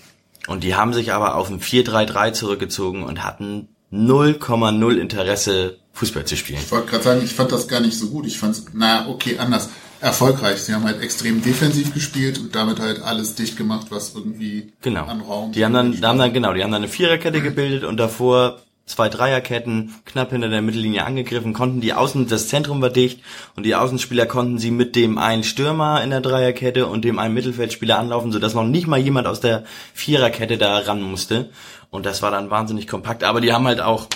[0.49, 6.37] und die haben sich aber auf ein 4-3-3 zurückgezogen und hatten 0,0 Interesse, Fußball zu
[6.37, 6.59] spielen.
[6.63, 8.25] Ich wollte gerade sagen, ich fand das gar nicht so gut.
[8.25, 9.69] Ich fand es, na, okay, anders.
[10.01, 10.61] Erfolgreich.
[10.61, 15.03] Sie haben halt extrem defensiv gespielt und damit halt alles dicht gemacht, was irgendwie Genau.
[15.05, 15.51] an Raum.
[15.51, 18.61] Die haben dann, die haben dann, genau, die haben dann eine Viererkette gebildet und davor
[18.89, 23.21] zwei Dreierketten knapp hinter der Mittellinie angegriffen, konnten die Außen, das Zentrum war dicht
[23.55, 27.35] und die Außenspieler konnten sie mit dem einen Stürmer in der Dreierkette und dem einen
[27.35, 29.63] Mittelfeldspieler anlaufen, sodass noch nicht mal jemand aus der
[29.93, 31.51] Viererkette da ran musste.
[31.91, 33.23] Und das war dann wahnsinnig kompakt.
[33.23, 34.07] Aber die haben halt auch,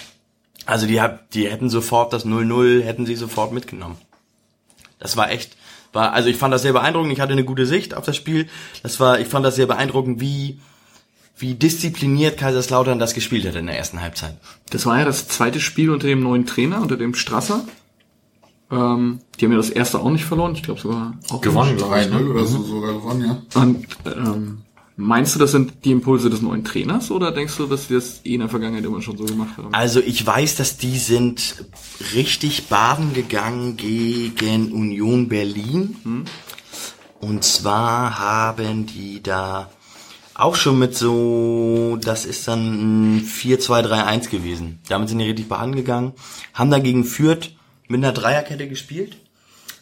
[0.66, 1.02] also die,
[1.34, 3.98] die hätten sofort das 0-0, hätten sie sofort mitgenommen.
[4.98, 5.56] Das war echt,
[5.91, 7.14] war, also ich fand das sehr beeindruckend.
[7.14, 8.48] Ich hatte eine gute Sicht auf das Spiel.
[8.82, 10.60] Das war, ich fand das sehr beeindruckend, wie,
[11.38, 14.38] wie diszipliniert Kaiserslautern das gespielt hat in der ersten Halbzeit.
[14.69, 17.65] Das war ja das zweite Spiel unter dem neuen Trainer, unter dem Strasser.
[18.72, 20.53] Ähm, die haben ja das erste auch nicht verloren.
[20.55, 22.07] Ich glaube sogar auch Gewonnen, glaube ich.
[22.07, 22.30] 3-0 Ne?
[22.30, 23.61] oder so sogar gewonnen, ja.
[23.61, 24.61] Und ähm,
[24.95, 28.22] meinst du, das sind die Impulse des neuen Trainers oder denkst du, dass die das
[28.23, 29.73] eh in der Vergangenheit immer schon so gemacht haben?
[29.73, 31.65] Also ich weiß, dass die sind
[32.14, 36.26] richtig baden gegangen gegen Union Berlin.
[37.19, 39.69] Und zwar haben die da
[40.35, 44.80] auch schon mit so, das ist dann ein 4-2-3-1 gewesen.
[44.89, 46.14] Damit sind die richtig gegangen.
[46.53, 47.51] Haben dann gegen Fürth
[47.88, 49.18] mit einer Dreierkette gespielt.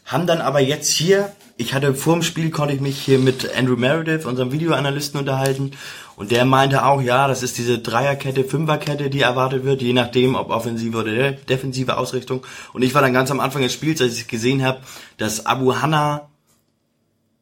[0.05, 3.55] Haben dann aber jetzt hier, ich hatte vor dem Spiel, konnte ich mich hier mit
[3.55, 5.71] Andrew Meredith, unserem Videoanalysten, unterhalten.
[6.17, 10.35] Und der meinte auch, ja, das ist diese Dreierkette, Fünferkette, die erwartet wird, je nachdem,
[10.35, 12.45] ob offensive oder de- defensive Ausrichtung.
[12.73, 14.81] Und ich war dann ganz am Anfang des Spiels, als ich gesehen habe,
[15.17, 16.27] dass Abu Hanna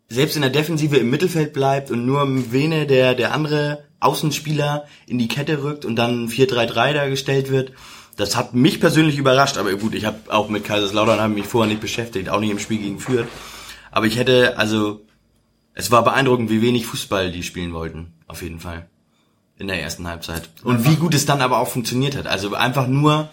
[0.10, 5.20] selbst in der Defensive im Mittelfeld bleibt und nur Vene, der, der andere Außenspieler, in
[5.20, 7.74] die Kette rückt und dann 4-3-3 dargestellt wird.
[8.16, 11.70] Das hat mich persönlich überrascht, aber gut, ich habe auch mit Kaiserslautern hab mich vorher
[11.70, 13.28] nicht beschäftigt, auch nicht im Spiel gegen Fürth.
[13.92, 15.06] Aber ich hätte, also,
[15.74, 18.90] es war beeindruckend, wie wenig Fußball die spielen wollten, auf jeden Fall.
[19.58, 20.50] In der ersten Halbzeit.
[20.64, 22.28] Und wie gut es dann aber auch funktioniert hat.
[22.28, 23.30] Also einfach nur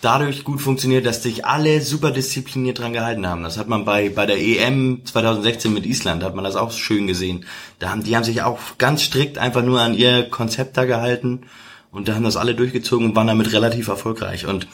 [0.00, 3.42] dadurch gut funktioniert, dass sich alle super diszipliniert dran gehalten haben.
[3.42, 7.06] Das hat man bei, bei der EM 2016 mit Island, hat man das auch schön
[7.06, 7.44] gesehen.
[7.78, 11.42] Da haben, die haben sich auch ganz strikt einfach nur an ihr Konzept da gehalten
[11.90, 14.46] und da haben das alle durchgezogen und waren damit relativ erfolgreich.
[14.46, 14.66] Und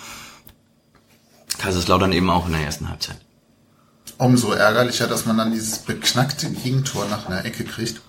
[1.59, 3.19] Kaiserslautern eben auch in der ersten Halbzeit.
[4.19, 8.01] Umso ärgerlicher, dass man dann dieses beknackte Gegentor nach einer Ecke kriegt.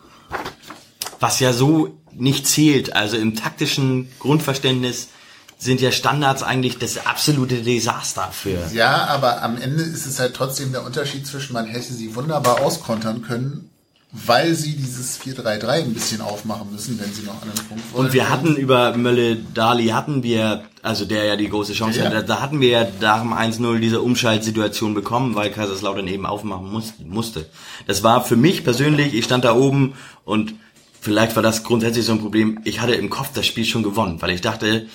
[1.19, 2.95] Was ja so nicht zählt.
[2.95, 5.10] Also im taktischen Grundverständnis
[5.57, 8.59] sind ja Standards eigentlich das absolute Desaster für.
[8.73, 12.61] Ja, aber am Ende ist es halt trotzdem der Unterschied zwischen, man hätte sie wunderbar
[12.61, 13.69] auskontern können,
[14.11, 18.05] weil sie dieses 4-3-3 ein bisschen aufmachen müssen, wenn sie noch an den Punkt wollen.
[18.05, 22.05] Und wir hatten über Mölle Dali hatten wir, also der ja die große Chance Ja.
[22.05, 26.71] hatte, da hatten wir ja nach dem 1-0 diese Umschaltsituation bekommen, weil Kaiserslautern eben aufmachen
[26.71, 27.47] muss, musste.
[27.85, 29.93] Das war für mich persönlich, ich stand da oben
[30.23, 30.53] und
[31.01, 34.21] vielleicht war das grundsätzlich so ein Problem, ich hatte im Kopf das Spiel schon gewonnen,
[34.21, 34.88] weil ich dachte,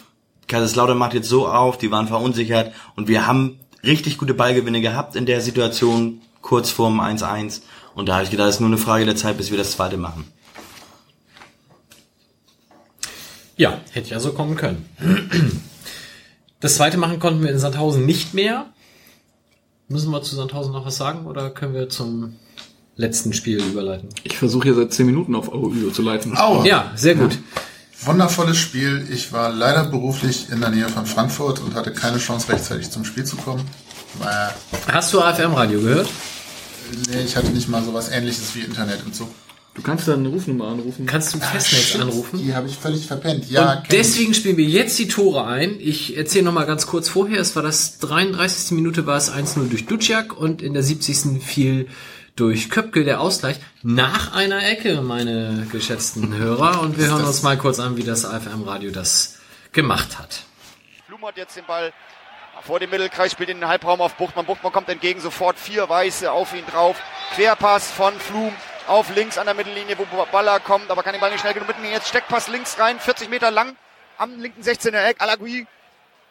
[0.49, 5.17] Kaiserslautern macht jetzt so auf, die waren verunsichert und wir haben richtig gute Ballgewinne gehabt
[5.17, 7.63] in der Situation, kurz vorm 1-1
[7.95, 9.73] und da habe ich gedacht, es ist nur eine Frage der Zeit, bis wir das
[9.73, 10.25] zweite machen.
[13.57, 14.87] Ja, hätte ja so kommen können.
[16.61, 18.67] Das zweite machen konnten wir in Sandhausen nicht mehr.
[19.89, 22.37] Müssen wir zu Sandhausen noch was sagen oder können wir zum
[22.97, 24.09] letzten Spiel überleiten?
[24.25, 26.37] Ich versuche hier seit 10 Minuten auf Aue zu leiten.
[26.37, 26.67] Aue.
[26.67, 27.39] Ja, sehr gut.
[28.05, 29.07] Wundervolles Spiel.
[29.11, 33.05] Ich war leider beruflich in der Nähe von Frankfurt und hatte keine Chance rechtzeitig zum
[33.05, 33.63] Spiel zu kommen.
[34.91, 36.09] Hast du AFM-Radio gehört?
[37.11, 39.29] nee, ich hatte nicht mal sowas ähnliches wie Internet im Zug.
[39.75, 41.07] Du kannst da eine Rufnummer anrufen.
[41.07, 42.39] Kannst du Festnetz Shit, anrufen?
[42.45, 43.51] Die habe ich völlig verpennt.
[43.51, 43.89] Ja, Und kenn ich.
[43.89, 45.77] deswegen spielen wir jetzt die Tore ein.
[45.81, 47.41] Ich erzähle noch mal ganz kurz vorher.
[47.41, 48.73] Es war das 33.
[48.73, 51.43] Minute war es 1-0 durch Duciak und in der 70.
[51.43, 51.89] fiel
[52.37, 56.81] durch Köpke der Ausgleich nach einer Ecke, meine geschätzten Hörer.
[56.81, 59.41] Und wir hören uns mal kurz an, wie das AFM-Radio das
[59.73, 60.43] gemacht hat.
[61.09, 61.93] Blum hat jetzt den Ball
[62.63, 64.47] vor dem Mittelkreis, spielt in den Halbraum auf Buchtmann.
[64.47, 66.97] Buchtmann kommt entgegen, sofort vier Weiße auf ihn drauf.
[67.35, 68.53] Querpass von Flum
[68.87, 71.69] auf links an der Mittellinie, wo Baller kommt, aber kann den Ball nicht schnell genug
[71.69, 71.93] mitnehmen.
[71.93, 73.77] Jetzt Steckpass links rein, 40 Meter lang,
[74.19, 75.21] am linken 16er Eck.
[75.21, 75.67] Alagui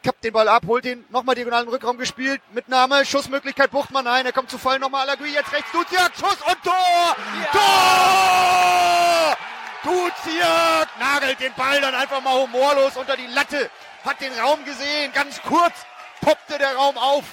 [0.03, 4.33] kappt den Ball ab, holt den, nochmal diagonalen Rückraum gespielt, Mitnahme, Schussmöglichkeit Buchtmann, nein, er
[4.33, 5.01] kommt zu Fall, nochmal.
[5.01, 7.15] Alagui, jetzt rechts, Duziak, Schuss und Tor!
[7.51, 9.37] Tor!
[9.83, 13.69] Duziak nagelt den Ball dann einfach mal humorlos unter die Latte,
[14.03, 15.73] hat den Raum gesehen, ganz kurz
[16.21, 17.25] poppte der Raum auf.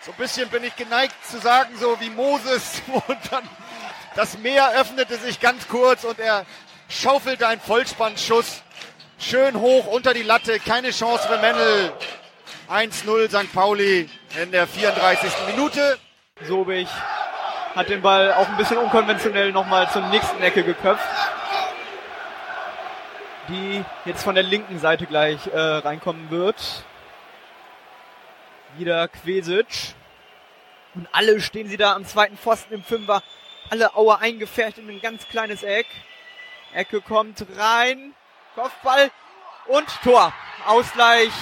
[0.00, 2.82] So ein bisschen bin ich geneigt zu sagen, so wie Moses.
[3.08, 3.48] Und dann
[4.14, 6.46] das Meer öffnete sich ganz kurz und er
[6.88, 8.62] schaufelte einen Vollspannschuss
[9.18, 10.58] schön hoch unter die Latte.
[10.58, 11.92] Keine Chance für Mendel.
[12.70, 13.52] 1-0 St.
[13.52, 14.08] Pauli
[14.42, 15.30] in der 34.
[15.48, 15.98] Minute.
[16.46, 16.88] Sobich
[17.74, 21.04] hat den Ball auch ein bisschen unkonventionell nochmal zur nächsten Ecke geköpft.
[23.48, 26.84] Die jetzt von der linken Seite gleich äh, reinkommen wird.
[28.78, 29.94] Wieder Quesic.
[30.94, 33.22] Und alle stehen sie da am zweiten Pfosten im Fünfer.
[33.70, 35.86] Alle Auer eingefärbt in ein ganz kleines Eck.
[36.72, 38.13] Ecke kommt rein.
[38.54, 39.10] Kopfball
[39.66, 40.32] und Tor.
[40.66, 41.32] Ausgleich.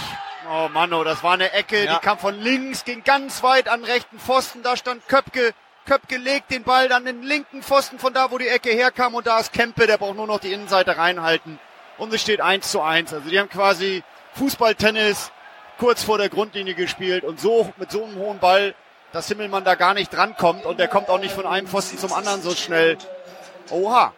[0.51, 1.95] Oh Mano, das war eine Ecke, Ja.
[1.95, 4.63] die kam von links, ging ganz weit an rechten Pfosten.
[4.63, 5.55] Da stand Köpke.
[5.87, 9.15] Köpke legt den Ball dann in den linken Pfosten von da, wo die Ecke herkam.
[9.15, 11.59] Und da ist Kempe, der braucht nur noch die Innenseite reinhalten.
[11.99, 13.13] Und es steht 1 zu 1.
[13.13, 14.03] Also die haben quasi
[14.35, 15.31] Fußballtennis
[15.79, 17.25] kurz vor der Grundlinie gespielt.
[17.25, 18.75] Und so mit so einem hohen Ball
[19.13, 22.15] dass Himmelmann da gar nicht drankommt und der kommt auch nicht von einem Pfosten zum
[22.15, 22.97] anderen so schnell.
[23.71, 24.15] Oha.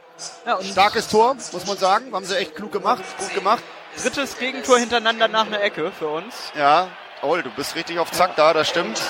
[0.46, 2.12] Ja, und Starkes Tor, muss man sagen.
[2.12, 3.62] Haben sie echt klug gemacht, gut gemacht.
[4.00, 6.34] drittes Gegentor hintereinander nach einer Ecke für uns.
[6.56, 6.88] Ja.
[7.22, 9.00] Oh, du bist richtig auf Zack da, das stimmt.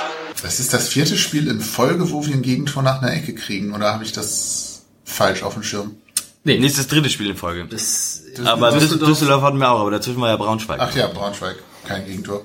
[0.42, 3.74] Das ist das vierte Spiel in Folge, wo wir ein Gegentor nach einer Ecke kriegen.
[3.74, 5.96] Oder habe ich das falsch auf dem Schirm?
[6.44, 7.66] Nee, das ist das dritte Spiel in Folge.
[7.66, 10.78] Das, aber Düsseldorf, Düsseldorf, Düsseldorf hatten wir auch, aber dazwischen war ja Braunschweig.
[10.78, 11.56] Ach ja, Braunschweig,
[11.88, 12.44] kein Gegentor.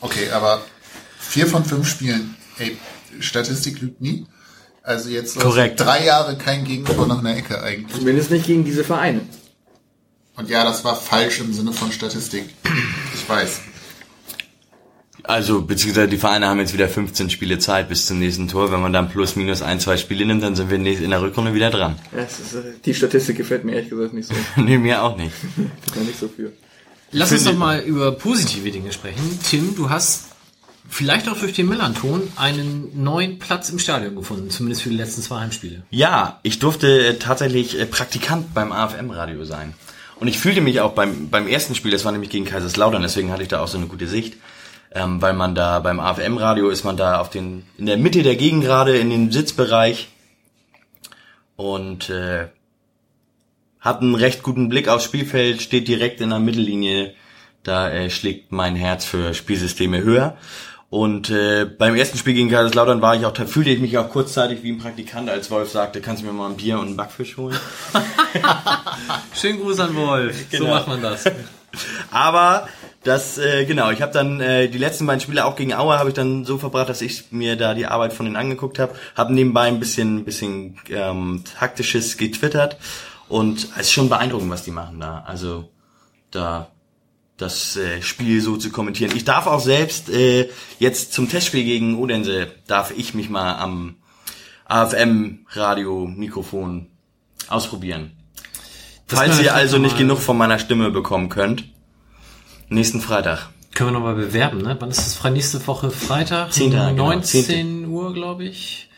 [0.00, 0.62] Okay, aber
[1.18, 2.36] vier von fünf Spielen.
[2.58, 2.78] Ey,
[3.18, 4.26] Statistik lügt nie.
[4.82, 5.78] Also jetzt Korrekt.
[5.80, 7.94] drei Jahre kein Gegentor nach einer Ecke eigentlich.
[7.96, 9.20] Zumindest nicht gegen diese Vereine.
[10.36, 12.44] Und ja, das war falsch im Sinne von Statistik.
[13.14, 13.60] Ich weiß.
[15.22, 18.72] Also, beziehungsweise die Vereine haben jetzt wieder 15 Spiele Zeit bis zum nächsten Tor.
[18.72, 21.20] Wenn man dann plus minus ein, zwei Spiele nimmt, dann sind wir nächst- in der
[21.20, 21.96] Rückrunde wieder dran.
[22.16, 24.34] Ja, ist, äh, die Statistik gefällt mir ehrlich gesagt nicht so.
[24.56, 25.32] nee, mir auch nicht.
[25.42, 26.52] Ich bin da nicht so für.
[27.12, 29.38] Lass uns doch mal über positive Dinge sprechen.
[29.48, 30.24] Tim, du hast
[30.90, 35.22] vielleicht auch durch den Melanton einen neuen Platz im Stadion gefunden, zumindest für die letzten
[35.22, 35.82] zwei Heimspiele.
[35.90, 39.74] Ja, ich durfte äh, tatsächlich äh, Praktikant beim AFM-Radio sein.
[40.16, 43.32] Und ich fühlte mich auch beim, beim ersten Spiel, das war nämlich gegen Kaiserslautern, deswegen
[43.32, 44.36] hatte ich da auch so eine gute Sicht.
[44.92, 48.34] Ähm, weil man da beim AFM-Radio ist man da auf den, in der Mitte der
[48.34, 50.08] Gegend gerade, in den Sitzbereich.
[51.54, 52.48] Und äh,
[53.78, 57.14] hat einen recht guten Blick aufs Spielfeld, steht direkt in der Mittellinie.
[57.62, 60.36] Da äh, schlägt mein Herz für Spielsysteme höher.
[60.90, 64.08] Und äh, beim ersten Spiel gegen Kaiserslautern war ich auch, da fühlte ich mich auch
[64.10, 66.96] kurzzeitig wie ein Praktikant, als Wolf sagte, kannst du mir mal ein Bier und einen
[66.96, 67.56] Backfisch holen?
[69.34, 70.36] Schönen Gruß an Wolf.
[70.50, 70.74] So Genau.
[70.74, 71.24] macht man das.
[72.10, 72.68] Aber
[73.04, 76.08] das, äh, genau, ich habe dann äh, die letzten beiden Spiele auch gegen Aue habe
[76.08, 79.32] ich dann so verbracht, dass ich mir da die Arbeit von denen angeguckt habe, habe
[79.32, 82.78] nebenbei ein bisschen, bisschen ähm, taktisches getwittert
[83.28, 85.22] und es ist schon beeindruckend, was die machen da.
[85.24, 85.68] Also
[86.32, 86.66] da
[87.40, 89.12] das äh, Spiel so zu kommentieren.
[89.16, 93.96] Ich darf auch selbst äh, jetzt zum Testspiel gegen Odense darf ich mich mal am
[94.66, 96.88] AFM Radio Mikrofon
[97.48, 98.12] ausprobieren.
[99.08, 101.64] Das Falls ihr also nicht genug von meiner Stimme bekommen könnt,
[102.68, 103.48] nächsten Freitag.
[103.74, 104.76] Können wir nochmal bewerben, ne?
[104.78, 105.30] Wann ist das frei?
[105.30, 106.52] Nächste Woche Freitag?
[106.52, 107.88] Zehnter, genau, 19 zehnte.
[107.88, 108.89] Uhr, glaube ich.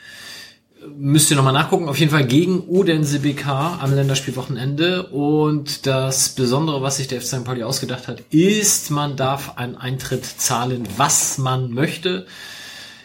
[0.96, 1.88] Müsst ihr nochmal nachgucken.
[1.88, 5.04] Auf jeden Fall gegen Odense BK am Länderspielwochenende.
[5.09, 7.44] Und das Besondere, was sich der FC St.
[7.44, 12.26] Pauli ausgedacht hat, ist, man darf einen Eintritt zahlen, was man möchte.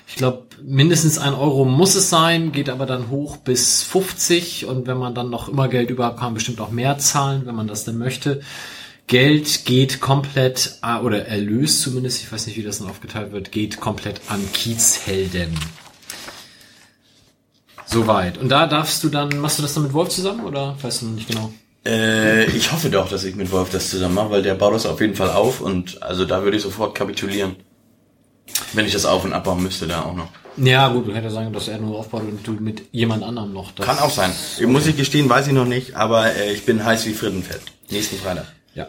[0.08, 4.88] Ich glaube, mindestens ein Euro muss es sein, geht aber dann hoch bis 50 und
[4.88, 7.84] wenn man dann noch immer Geld über kann bestimmt auch mehr zahlen, wenn man das
[7.84, 8.42] denn möchte.
[9.08, 13.52] Geld geht komplett, äh, oder Erlös zumindest, ich weiß nicht, wie das dann aufgeteilt wird,
[13.52, 15.54] geht komplett an Kiezhelden.
[17.88, 18.38] Soweit.
[18.38, 21.06] Und da darfst du dann, machst du das dann mit Wolf zusammen oder weißt du
[21.08, 21.52] noch nicht genau?
[21.86, 24.86] Äh, ich hoffe doch, dass ich mit Wolf das zusammen mache, weil der baut das
[24.86, 27.56] auf jeden Fall auf und also da würde ich sofort kapitulieren.
[28.74, 30.30] Wenn ich das auf- und abbauen müsste, da auch noch.
[30.58, 33.72] Ja, gut, du hättest sagen, dass er nur aufbaut und du mit jemand anderem noch.
[33.72, 34.32] Das Kann auch sein.
[34.66, 37.62] Muss ich gestehen, weiß ich noch nicht, aber äh, ich bin heiß wie Frittenfett.
[37.90, 38.48] Nächsten Freitag.
[38.74, 38.88] Ja.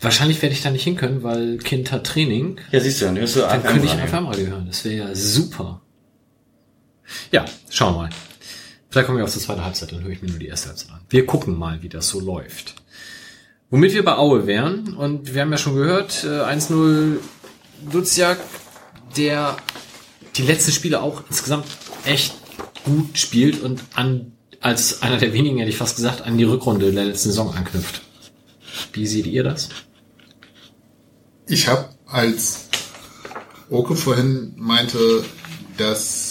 [0.00, 2.58] Wahrscheinlich werde ich da nicht hin können, weil Kind hat Training.
[2.70, 4.66] Ja, siehst du, dann hörst du Dann könnte ich einfach mal hören.
[4.66, 5.80] Das wäre ja super.
[7.32, 8.10] Ja, schauen wir mal.
[8.90, 10.90] Vielleicht kommen wir auf zur zweite Halbzeit, dann höre ich mir nur die erste Halbzeit
[10.90, 11.00] an.
[11.08, 12.74] Wir gucken mal, wie das so läuft.
[13.70, 17.18] Womit wir bei Aue wären, und wir haben ja schon gehört, äh, 1-0
[17.90, 18.38] Duziak,
[19.16, 19.56] der
[20.36, 21.66] die letzten Spiele auch insgesamt
[22.04, 22.34] echt
[22.84, 26.92] gut spielt und an, als einer der wenigen, hätte ich fast gesagt, an die Rückrunde
[26.92, 28.02] der letzten Saison anknüpft.
[28.92, 29.68] Wie seht ihr das?
[31.46, 32.68] Ich habe, als
[33.68, 35.24] Oke vorhin meinte,
[35.76, 36.29] dass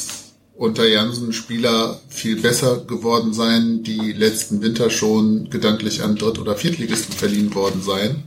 [0.60, 6.58] unter Jansen Spieler viel besser geworden seien, die letzten Winter schon gedanklich an Dritt- oder
[6.58, 8.24] Viertligisten verliehen worden seien,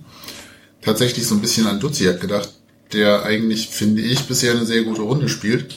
[0.81, 2.49] tatsächlich so ein bisschen an Duziak gedacht,
[2.95, 5.77] der eigentlich, finde ich, bisher eine sehr gute Runde spielt.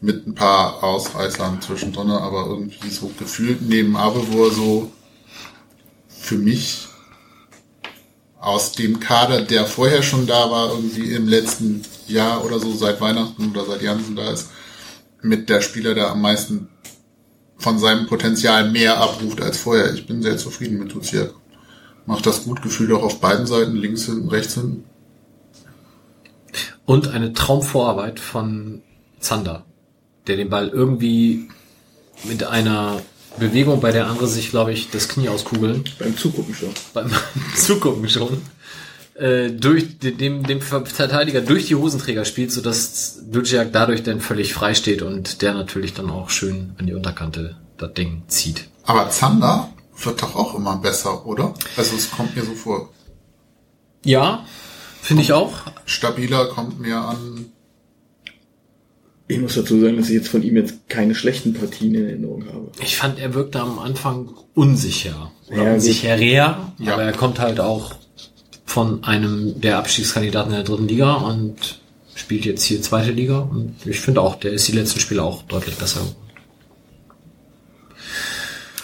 [0.00, 4.92] Mit ein paar Ausreißern zwischendrin, aber irgendwie so gefühlt neben Avevor so
[6.08, 6.86] für mich
[8.38, 13.00] aus dem Kader, der vorher schon da war, irgendwie im letzten Jahr oder so, seit
[13.00, 14.50] Weihnachten oder seit Jansen da ist,
[15.22, 16.68] mit der Spieler, der am meisten
[17.56, 19.92] von seinem Potenzial mehr abruft als vorher.
[19.92, 21.34] Ich bin sehr zufrieden mit Duziak.
[22.06, 24.84] Macht das gut, Gefühl auch auf beiden Seiten, links hinten, rechts hinten.
[26.86, 28.82] Und eine Traumvorarbeit von
[29.20, 29.66] Zander,
[30.26, 31.48] der den Ball irgendwie
[32.24, 33.02] mit einer
[33.38, 36.70] Bewegung, bei der andere sich, glaube ich, das Knie auskugeln, Beim Zugucken schon.
[36.94, 37.10] beim
[37.56, 38.40] Zugucken schon,
[39.18, 44.54] äh, durch de- dem, dem Verteidiger durch die Hosenträger spielt, sodass Duciak dadurch dann völlig
[44.54, 48.68] frei steht und der natürlich dann auch schön an die Unterkante das Ding zieht.
[48.84, 49.70] Aber Zander
[50.02, 51.54] wird doch auch immer besser, oder?
[51.76, 52.90] Also es kommt mir so vor.
[54.04, 54.44] Ja,
[55.02, 55.52] finde ich auch.
[55.84, 57.46] Stabiler kommt mir an.
[59.30, 62.46] Ich muss dazu sagen, dass ich jetzt von ihm jetzt keine schlechten Partien in Erinnerung
[62.46, 62.70] habe.
[62.80, 65.32] Ich fand, er wirkte am Anfang unsicher.
[65.50, 66.16] Oder Ja, unsicherer,
[66.78, 66.92] Ja.
[66.94, 67.94] aber er kommt halt auch
[68.68, 71.80] von einem der Abstiegskandidaten in der dritten Liga und
[72.14, 73.38] spielt jetzt hier zweite Liga.
[73.38, 76.02] Und ich finde auch, der ist die letzten Spiele auch deutlich besser.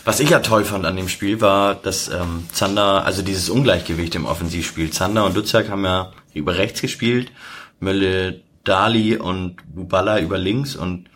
[0.07, 4.15] Was ich ja toll fand an dem Spiel war, dass ähm, Zander, also dieses Ungleichgewicht
[4.15, 4.91] im Offensivspiel.
[4.91, 7.31] Zander und Dutzak haben ja über rechts gespielt,
[7.79, 11.11] Mölle, Dali und Bubala über links und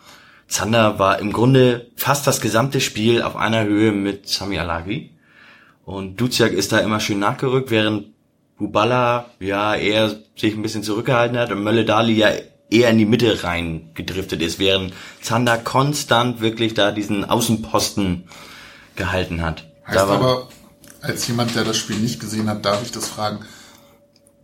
[0.47, 5.09] Zander war im Grunde fast das gesamte Spiel auf einer Höhe mit Sami Alagui.
[5.85, 8.18] Und Duziak ist da immer schön nachgerückt, während
[8.59, 12.29] Bubala ja eher sich ein bisschen zurückgehalten hat und Mölle Dali ja
[12.69, 18.27] eher in die Mitte rein gedriftet ist, während Zander konstant wirklich da diesen Außenposten
[18.95, 19.65] gehalten hat.
[19.87, 20.49] Heißt aber,
[21.01, 23.39] als jemand, der das Spiel nicht gesehen hat, darf ich das fragen,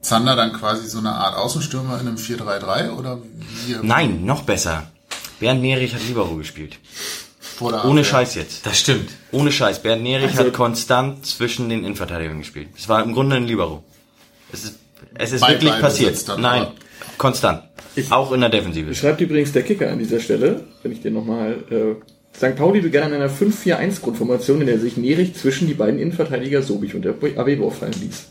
[0.01, 3.19] Zander dann quasi so eine Art Außenstürmer in einem 4-3-3 oder
[3.65, 3.75] wie?
[3.81, 4.91] Nein, noch besser.
[5.39, 6.77] Bernd Nerich hat Libero gespielt.
[7.59, 8.03] Ohne.
[8.03, 8.65] Scheiß jetzt.
[8.65, 9.09] Das stimmt.
[9.31, 9.81] Ohne Scheiß.
[9.81, 12.69] Bernd Nerich Also- hat konstant zwischen den Innenverteidigern gespielt.
[12.77, 13.83] Es war im Grunde ein Libero.
[14.51, 14.75] Es ist,
[15.17, 16.29] es ist wirklich Ballbesitz passiert.
[16.29, 16.73] dann, Nein, aber-
[17.17, 17.63] konstant.
[18.09, 18.93] Auch in der Defensive.
[18.93, 21.63] Schreibt übrigens der Kicker an dieser Stelle, wenn ich den nochmal...
[21.69, 21.95] Äh,
[22.37, 22.57] St.
[22.57, 27.03] Pauli begann in einer 5-4-1-Grundformation, in der sich Nerich zwischen die beiden Innenverteidiger Sobich und
[27.05, 28.25] der Abebo fallen ließ.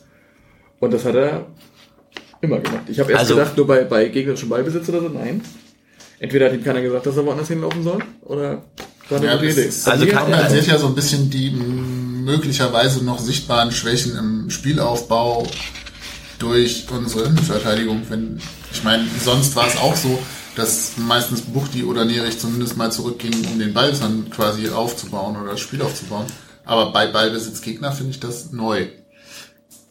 [0.80, 1.46] Und das hat er
[2.42, 2.82] immer gemacht.
[2.88, 5.40] Ich habe erst Also- gedacht, nur bei, bei gegnerischem Ballbesitz oder so, nein.
[6.18, 8.62] Entweder hat ihm keiner gesagt, dass er woanders hinlaufen soll, oder
[9.08, 9.68] war eine Ja, gute das Idee.
[9.68, 14.50] ist- Also kann- Man sieht ja so ein bisschen die möglicherweise noch sichtbaren Schwächen im
[14.50, 15.46] Spielaufbau
[16.44, 18.02] durch unsere Innenverteidigung.
[18.08, 18.40] Wenn,
[18.72, 20.18] ich meine, sonst war es auch so,
[20.56, 25.52] dass meistens Buchti oder Nerich zumindest mal zurückgingen, um den Ball dann quasi aufzubauen oder
[25.52, 26.26] das Spiel aufzubauen.
[26.64, 28.86] Aber bei Ballbesitz Gegner finde ich das neu.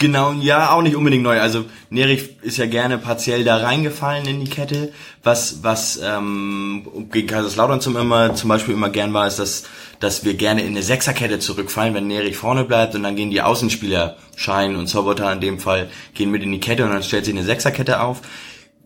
[0.04, 1.40] Genau, ja, auch nicht unbedingt neu.
[1.40, 4.92] Also Nerich ist ja gerne partiell da reingefallen in die Kette.
[5.24, 9.64] Was, was ähm, gegen Kaiserslautern zum, immer, zum Beispiel immer gern war, ist, dass,
[10.02, 13.42] dass wir gerne in eine Sechserkette zurückfallen, wenn Nerich vorne bleibt und dann gehen die
[13.42, 17.24] Außenspieler, Schein und Sobotta in dem Fall, gehen mit in die Kette und dann stellt
[17.24, 18.24] sich eine Sechserkette auf.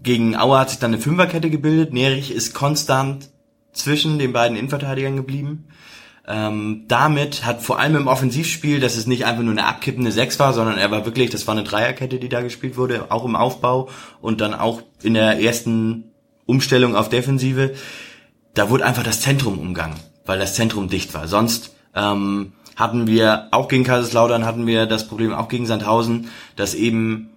[0.03, 1.93] Gegen Aue hat sich dann eine Fünferkette gebildet.
[1.93, 3.31] Nerich ist konstant
[3.73, 5.67] zwischen den beiden Innenverteidigern geblieben.
[6.29, 10.37] Ähm, damit hat vor allem im Offensivspiel, dass es nicht einfach nur eine abkippende Sechs
[10.39, 13.37] war, sondern er war wirklich, das war eine Dreierkette, die da gespielt wurde, auch im
[13.37, 13.87] Aufbau
[14.21, 16.11] und dann auch in der ersten
[16.45, 17.75] Umstellung auf Defensive.
[18.53, 21.29] Da wurde einfach das Zentrum umgangen, weil das Zentrum dicht war.
[21.29, 26.73] Sonst ähm, hatten wir, auch gegen Kaiserslautern hatten wir das Problem, auch gegen Sandhausen, dass
[26.75, 27.29] eben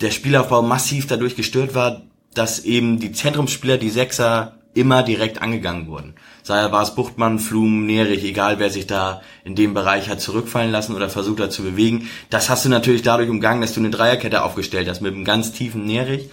[0.00, 2.02] der Spielaufbau massiv dadurch gestört war,
[2.32, 6.14] dass eben die Zentrumsspieler, die Sechser, immer direkt angegangen wurden.
[6.46, 10.70] Sei war es Buchtmann, Flum, Nerich, egal wer sich da in dem Bereich hat zurückfallen
[10.70, 12.08] lassen oder versucht hat zu bewegen.
[12.30, 15.50] Das hast du natürlich dadurch umgangen, dass du eine Dreierkette aufgestellt hast mit einem ganz
[15.50, 16.30] tiefen Nerich.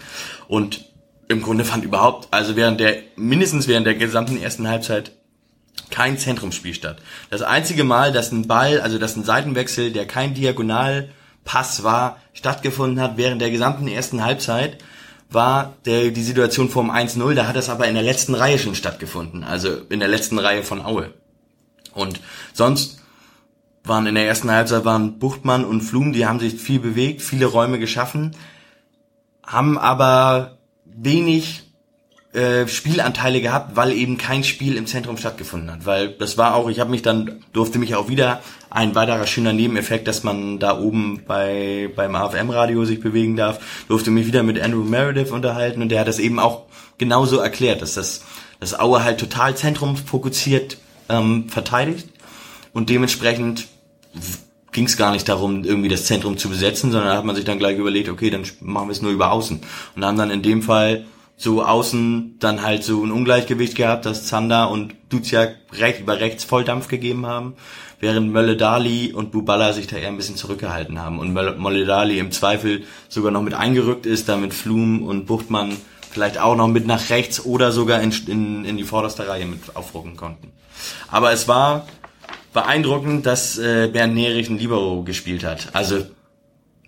[0.47, 0.85] Und
[1.29, 5.13] im Grunde fand überhaupt, also während der, mindestens während der gesamten ersten Halbzeit
[5.89, 6.97] kein Zentrumsspiel statt.
[7.31, 13.01] Das einzige Mal, dass ein Ball, also dass ein Seitenwechsel, der kein Diagonalpass war, stattgefunden
[13.01, 14.77] hat während der gesamten ersten Halbzeit,
[15.33, 18.75] war der, die Situation vorm 1-0, da hat es aber in der letzten Reihe schon
[18.75, 21.13] stattgefunden, also in der letzten Reihe von Aue.
[21.93, 22.19] Und
[22.53, 22.99] sonst
[23.83, 27.45] waren in der ersten Halbzeit waren Buchtmann und Flum, die haben sich viel bewegt, viele
[27.45, 28.35] Räume geschaffen,
[29.45, 31.63] haben aber wenig
[32.33, 35.85] äh, Spielanteile gehabt, weil eben kein Spiel im Zentrum stattgefunden hat.
[35.85, 38.41] Weil das war auch, ich habe mich dann, durfte mich auch wieder
[38.73, 44.09] ein weiterer schöner Nebeneffekt, dass man da oben bei beim AFM-Radio sich bewegen darf, durfte
[44.09, 46.63] mich wieder mit Andrew Meredith unterhalten und der hat das eben auch
[46.97, 48.23] genauso erklärt, dass das
[48.59, 50.77] das Aue halt total zentrumfokussiert
[51.09, 52.09] ähm, verteidigt.
[52.71, 53.67] Und dementsprechend
[54.71, 57.45] ging es gar nicht darum, irgendwie das Zentrum zu besetzen, sondern da hat man sich
[57.45, 59.61] dann gleich überlegt, okay, dann machen wir es nur über Außen.
[59.95, 64.25] Und haben dann in dem Fall so außen dann halt so ein Ungleichgewicht gehabt, dass
[64.25, 67.55] Zander und Duziak recht, über rechts Volldampf gegeben haben,
[68.03, 71.85] während Mölle Dali und Bubala sich da eher ein bisschen zurückgehalten haben und Mölle Mölle
[71.85, 75.77] Dali im Zweifel sogar noch mit eingerückt ist, damit Flum und Buchtmann
[76.11, 79.75] vielleicht auch noch mit nach rechts oder sogar in, in, in die vorderste Reihe mit
[79.75, 80.51] aufrücken konnten.
[81.09, 81.87] Aber es war
[82.51, 85.69] beeindruckend, dass äh, Bernd Nerich ein Libero gespielt hat.
[85.71, 86.05] Also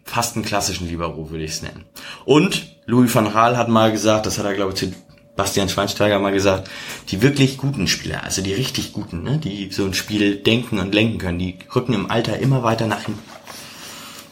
[0.03, 1.85] fast einen klassischen Libero, würde ich es nennen.
[2.25, 4.93] Und Louis van Gaal hat mal gesagt, das hat er, glaube ich, zu
[5.35, 6.69] Bastian Schweinsteiger mal gesagt,
[7.09, 10.93] die wirklich guten Spieler, also die richtig guten, ne, die so ein Spiel denken und
[10.93, 13.21] lenken können, die rücken im Alter immer weiter nach hinten.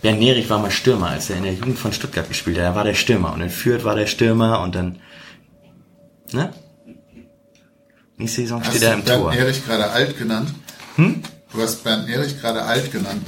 [0.02, 2.64] Bernd Nerich war mal Stürmer, als er in der Jugend von Stuttgart gespielt hat.
[2.64, 5.00] Er war der Stürmer und in Fürth war der Stürmer und dann,
[6.32, 6.54] ne?
[8.18, 9.34] Nächste Saison Hast steht er im Bernd Tor.
[9.34, 10.54] Erich gerade alt genannt?
[10.96, 11.24] Hm?
[11.52, 13.26] Du hast Bernd Erich gerade alt genannt.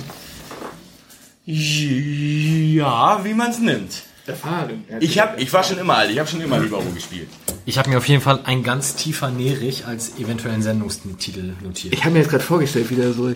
[1.45, 4.03] Ja, wie man's nimmt.
[4.27, 4.83] Erfahren.
[4.99, 7.29] Ich hab, ich war schon immer alt, ich habe schon immer Libero gespielt.
[7.65, 11.93] Ich habe mir auf jeden Fall ein ganz tiefer Nerich als eventuellen Sendungstitel notiert.
[11.93, 13.33] Ich habe mir jetzt gerade vorgestellt, wie der so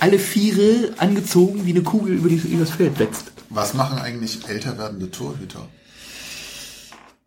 [0.00, 3.32] alle Viere angezogen wie eine Kugel über, die, über das Feld wächst.
[3.48, 5.68] Was machen eigentlich älter werdende Torhüter?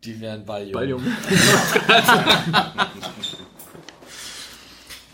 [0.04, 0.72] Die werden Balljung.
[0.72, 1.02] Balljung.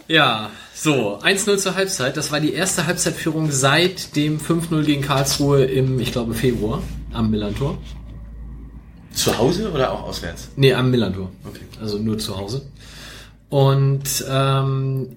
[0.09, 0.51] Ja,
[0.86, 2.16] so, 1-0 zur Halbzeit.
[2.16, 6.81] Das war die erste Halbzeitführung seit dem 5-0 gegen Karlsruhe im, ich glaube, Februar
[7.12, 7.78] am Millantor.
[9.12, 10.50] Zu Hause oder auch auswärts?
[10.55, 11.32] Nee, am Millantor.
[11.44, 11.65] Okay.
[11.81, 12.62] Also nur zu Hause.
[13.48, 15.16] Und ähm,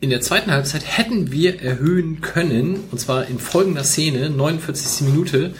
[0.00, 5.06] in der zweiten Halbzeit hätten wir erhöhen können, und zwar in folgender Szene, 49.
[5.06, 5.54] Minute,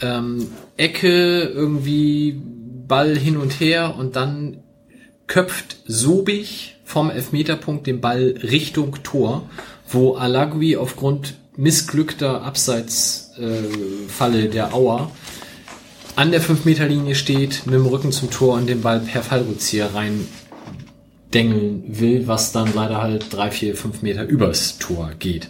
[0.00, 2.40] ähm, Ecke, irgendwie
[2.86, 4.62] Ball hin und her und dann
[5.26, 9.48] köpft Sobich vom Elfmeterpunkt den Ball Richtung Tor,
[9.88, 15.10] wo Alagui aufgrund missglückter Abseitsfalle äh, der Auer
[16.16, 20.28] an der 5-Meter-Linie steht, mit dem Rücken zum Tor und den Ball per Fallrückzieher rein
[21.32, 25.48] dengeln will, was dann leider halt drei, vier, fünf Meter übers Tor geht.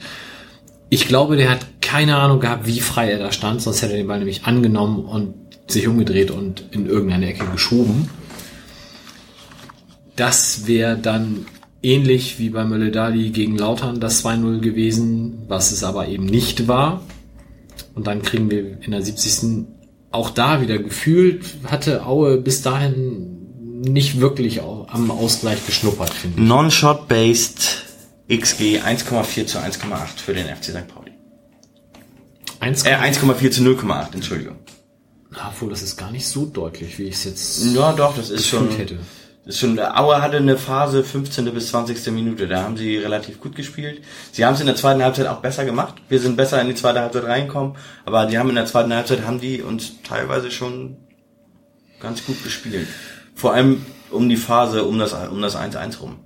[0.91, 3.99] Ich glaube, der hat keine Ahnung gehabt, wie frei er da stand, sonst hätte er
[3.99, 5.35] den Ball nämlich angenommen und
[5.67, 8.09] sich umgedreht und in irgendeine Ecke geschoben.
[10.23, 11.47] Das wäre dann
[11.83, 17.03] ähnlich wie bei Mölle-Dali gegen Lautern das 2-0 gewesen, was es aber eben nicht war.
[17.97, 19.67] Und dann kriegen wir in der 70.
[20.13, 26.47] auch da wieder gefühlt, hatte Aue bis dahin nicht wirklich am Ausgleich geschnuppert, finde ich.
[26.49, 27.83] Non-Shot-Based
[28.29, 30.87] XG 1,4 zu 1,8 für den FC St.
[30.87, 31.11] Pauli.
[32.61, 34.55] 1, Äh, 1,4 zu 0,8, Entschuldigung.
[35.49, 38.47] obwohl das ist gar nicht so deutlich, wie ich es jetzt Ja, doch, das ist
[38.47, 38.71] schon.
[38.77, 39.01] hätte.
[39.45, 41.53] Das ist schon, Auer hatte eine Phase 15.
[41.53, 42.13] bis 20.
[42.13, 44.03] Minute, da haben sie relativ gut gespielt.
[44.31, 45.95] Sie haben es in der zweiten Halbzeit auch besser gemacht.
[46.09, 49.27] Wir sind besser in die zweite Halbzeit reingekommen, aber die haben in der zweiten Halbzeit
[49.27, 50.97] haben die uns teilweise schon
[51.99, 52.87] ganz gut gespielt.
[53.35, 56.21] Vor allem um die Phase um das um das 1-1 rum.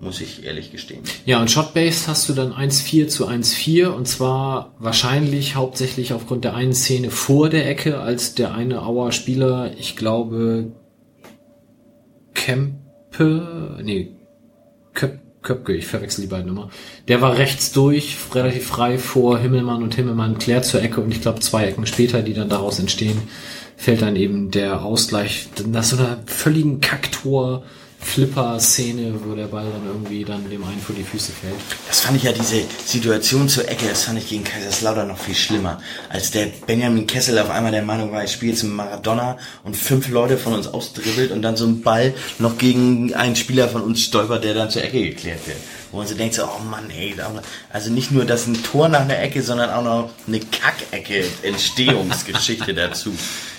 [0.00, 1.02] Muss ich ehrlich gestehen.
[1.24, 6.54] Ja, und Shotbase hast du dann 1-4 zu 1-4 und zwar wahrscheinlich hauptsächlich aufgrund der
[6.54, 10.72] einen Szene vor der Ecke, als der eine Auer Spieler, ich glaube,
[12.34, 14.12] Kempe, nee,
[14.92, 16.70] Köp, Köpke, ich verwechsel die beiden immer.
[17.08, 21.20] Der war rechts durch, relativ frei vor Himmelmann und Himmelmann klärt zur Ecke und ich
[21.20, 23.22] glaube zwei Ecken später, die dann daraus entstehen,
[23.76, 27.64] fällt dann eben der Ausgleich nach so einer völligen Kacktor
[28.04, 31.54] Flipper-Szene, wo der Ball dann irgendwie dann dem einen vor die Füße fällt.
[31.88, 35.34] Das fand ich ja diese Situation zur Ecke, das fand ich gegen Kaiserslautern noch viel
[35.34, 35.80] schlimmer.
[36.10, 40.08] Als der Benjamin Kessel auf einmal der Meinung war, ich spiele mit Maradona und fünf
[40.10, 44.02] Leute von uns ausdribbelt und dann so ein Ball noch gegen einen Spieler von uns
[44.02, 45.58] stolpert, der dann zur Ecke geklärt wird.
[45.90, 47.14] Wo man so denkt, so, oh Mann, ey,
[47.70, 52.74] also nicht nur das ein Tor nach einer Ecke, sondern auch noch eine Kackecke, Entstehungsgeschichte
[52.74, 53.12] dazu.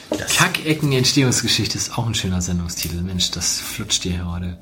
[0.10, 3.02] Das, Kackecken-Entstehungsgeschichte ist auch ein schöner Sendungstitel.
[3.02, 4.58] Mensch, das flutscht hier heute.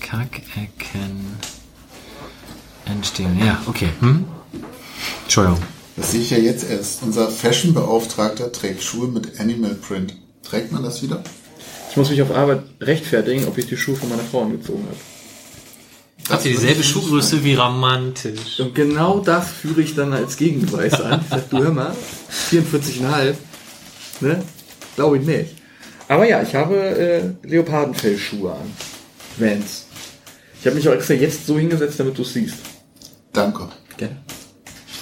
[0.00, 1.36] Kackecken
[2.84, 3.38] Entstehung.
[3.44, 3.88] Ja, okay.
[4.00, 4.24] Hm?
[5.24, 5.62] Entschuldigung.
[5.96, 7.02] Das sehe ich ja jetzt erst.
[7.02, 10.16] Unser Fashion-Beauftragter trägt Schuhe mit Animal Print.
[10.42, 11.22] Trägt man das wieder?
[11.90, 14.96] Ich muss mich auf Arbeit rechtfertigen, ob ich die Schuhe von meiner Frau angezogen habe.
[16.30, 18.60] Habt ihr dieselbe Schuhgröße wie romantisch?
[18.60, 21.20] Und genau das führe ich dann als Gegenbeweis an.
[21.24, 21.94] Ich sag, du hör mal,
[22.50, 23.34] 44,5.
[24.20, 24.42] Ne?
[24.96, 25.56] Glaube ich nicht.
[26.08, 28.72] Aber ja, ich habe äh, Leopardenfellschuhe an.
[29.38, 29.86] Vans.
[30.60, 32.56] Ich habe mich auch extra jetzt so hingesetzt, damit du es siehst.
[33.32, 33.68] Danke.
[33.96, 34.16] Gerne.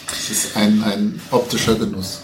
[0.07, 2.21] Das ist ein, ein optischer Genuss.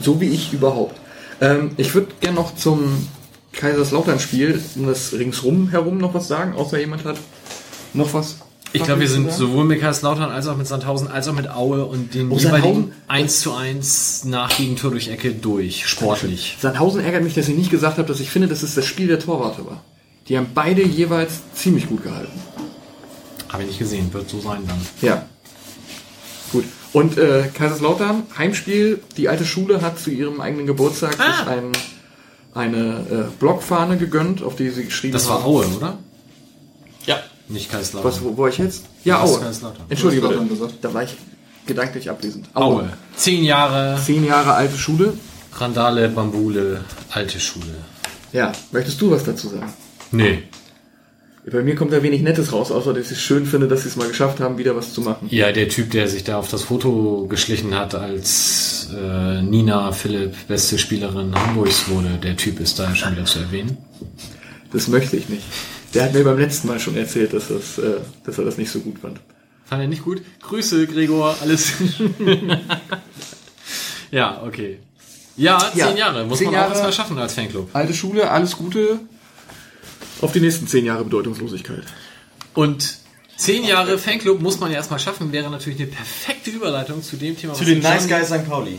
[0.00, 0.96] So wie ich überhaupt.
[1.40, 3.08] Ähm, ich würde gerne noch zum
[3.52, 7.18] Kaiserslautern-Spiel um das ringsrum herum noch was sagen, außer jemand hat
[7.94, 8.36] noch was.
[8.72, 11.84] Ich glaube, wir sind sowohl mit Kaiserslautern als auch mit Sandhausen als auch mit Aue
[11.86, 12.92] und den Oh, jeweiligen Sandhausen?
[13.08, 16.58] 1 zu 1 nach Gegentor durch Ecke durch, sportlich.
[16.60, 19.06] Sandhausen ärgert mich, dass ich nicht gesagt habe, dass ich finde, dass es das Spiel
[19.06, 19.82] der Torwarte war.
[20.28, 22.38] Die haben beide jeweils ziemlich gut gehalten.
[23.48, 24.78] Habe ich nicht gesehen, wird so sein dann.
[25.00, 25.24] Ja.
[26.52, 26.64] Gut.
[26.92, 31.38] Und äh, Kaiserslautern, Heimspiel, die alte Schule hat zu ihrem eigenen Geburtstag Ah.
[31.38, 31.72] sich ein,
[32.54, 35.40] eine äh, Blockfahne gegönnt, auf die sie geschrieben Das haben.
[35.42, 35.98] war Aue, oder?
[37.06, 37.18] ja.
[37.48, 38.10] Nicht Kaiserslautern.
[38.10, 38.84] Was, wo, wo war ich jetzt?
[39.04, 39.38] Ja, Aue.
[39.38, 39.86] Kaiserslautern.
[39.88, 40.44] Entschuldige bitte.
[40.46, 40.74] Gesagt.
[40.82, 41.16] Da war ich
[41.66, 42.48] gedanklich abwesend.
[42.54, 42.90] Aue.
[43.16, 45.14] Zehn Jahre Zehn Jahre alte Schule.
[45.54, 47.74] Randale, Bambule, alte Schule.
[48.32, 49.72] Ja, möchtest du was dazu sagen?
[50.12, 50.42] Nee.
[51.50, 53.88] Bei mir kommt da wenig Nettes raus, außer dass ich es schön finde, dass sie
[53.88, 55.28] es mal geschafft haben, wieder was zu machen.
[55.30, 60.34] Ja, der Typ, der sich da auf das Foto geschlichen hat, als äh, Nina Philipp
[60.46, 63.78] beste Spielerin Hamburgs wurde, der Typ ist da schon wieder zu erwähnen.
[64.72, 65.44] Das möchte ich nicht.
[65.94, 68.70] Der hat mir beim letzten Mal schon erzählt, dass, das, äh, dass er das nicht
[68.70, 69.20] so gut fand.
[69.64, 70.22] Fand er nicht gut?
[70.42, 71.72] Grüße, Gregor, alles.
[74.10, 74.78] ja, okay.
[75.36, 76.24] Ja, zehn Ja, Jahre.
[76.24, 76.70] Muss zehn man auch Jahre.
[76.72, 77.70] erstmal schaffen als Fanclub.
[77.72, 79.00] Alte Schule, alles Gute.
[80.20, 81.84] Auf die nächsten zehn Jahre Bedeutungslosigkeit.
[82.54, 82.98] Und
[83.36, 87.36] zehn Jahre Fanclub muss man ja erstmal schaffen, wäre natürlich eine perfekte Überleitung zu dem
[87.36, 88.48] Thema, Zu was den Nice Guys St.
[88.48, 88.78] Pauli.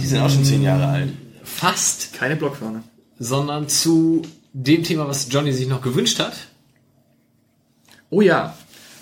[0.00, 1.08] Die sind auch schon zehn Jahre alt.
[1.44, 2.82] fast, Keine Blockfahne.
[3.18, 6.34] sondern zu dem Thema, was Johnny sich noch gewünscht hat.
[8.10, 8.56] Oh ja,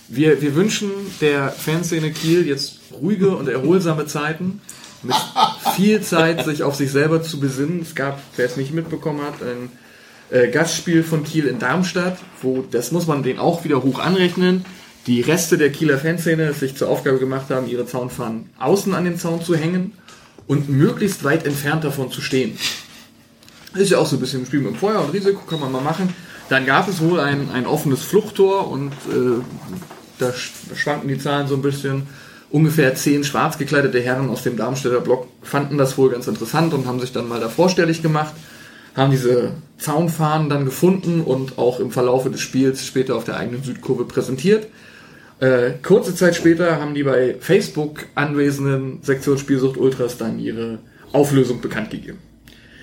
[0.08, 4.60] wir, wir wünschen der Fanszene Kiel jetzt ruhige und erholsame Zeiten.
[5.02, 5.16] Mit
[5.76, 7.80] viel Zeit, sich auf sich selber zu besinnen.
[7.82, 9.70] Es gab, wer es nicht mitbekommen hat, ein
[10.30, 14.64] äh, Gastspiel von Kiel in Darmstadt, wo, das muss man denen auch wieder hoch anrechnen,
[15.06, 19.04] die Reste der Kieler Fanszene es sich zur Aufgabe gemacht haben, ihre Zaunfahnen außen an
[19.04, 19.94] den Zaun zu hängen
[20.46, 22.58] und möglichst weit entfernt davon zu stehen.
[23.74, 25.70] Ist ja auch so ein bisschen ein Spiel mit dem Feuer und Risiko, kann man
[25.70, 26.12] mal machen.
[26.48, 29.40] Dann gab es wohl ein, ein offenes Fluchttor und äh,
[30.18, 32.08] da sch- schwanken die Zahlen so ein bisschen.
[32.50, 36.86] Ungefähr zehn schwarz gekleidete Herren aus dem Darmstädter Block fanden das wohl ganz interessant und
[36.86, 38.34] haben sich dann mal da vorstellig gemacht,
[38.96, 43.62] haben diese Zaunfahnen dann gefunden und auch im Verlaufe des Spiels später auf der eigenen
[43.62, 44.66] Südkurve präsentiert.
[45.38, 50.80] Äh, kurze Zeit später haben die bei Facebook anwesenden Sektion Spielsucht Ultras dann ihre
[51.12, 52.18] Auflösung bekannt gegeben.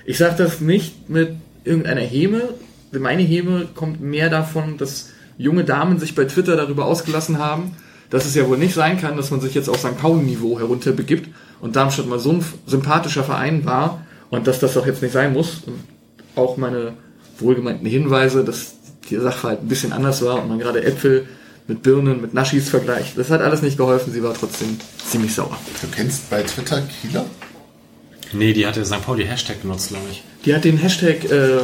[0.08, 2.54] Ich sage das nicht mit irgendeiner Häme.
[2.94, 7.76] Meine Häme kommt mehr davon, dass junge Damen sich bei Twitter darüber ausgelassen haben,
[8.10, 9.98] dass es ja wohl nicht sein kann, dass man sich jetzt auf St.
[9.98, 11.28] Pauli-Niveau herunterbegibt
[11.60, 15.34] und Darmstadt mal so ein sympathischer Verein war und dass das doch jetzt nicht sein
[15.34, 15.64] muss.
[15.68, 15.84] Und
[16.38, 16.94] auch meine
[17.38, 18.76] wohlgemeinten Hinweise, dass
[19.10, 21.28] die Sachverhalt ein bisschen anders war und man gerade Äpfel
[21.68, 23.18] mit Birnen, mit Naschis vergleicht.
[23.18, 25.58] Das hat alles nicht geholfen, sie war trotzdem ziemlich sauer.
[25.82, 27.26] Du kennst bei Twitter Kieler?
[28.34, 29.02] Nee, die hatte St.
[29.06, 30.24] Pauli Hashtag benutzt, glaube ich.
[30.46, 31.60] Die hat den Hashtag äh,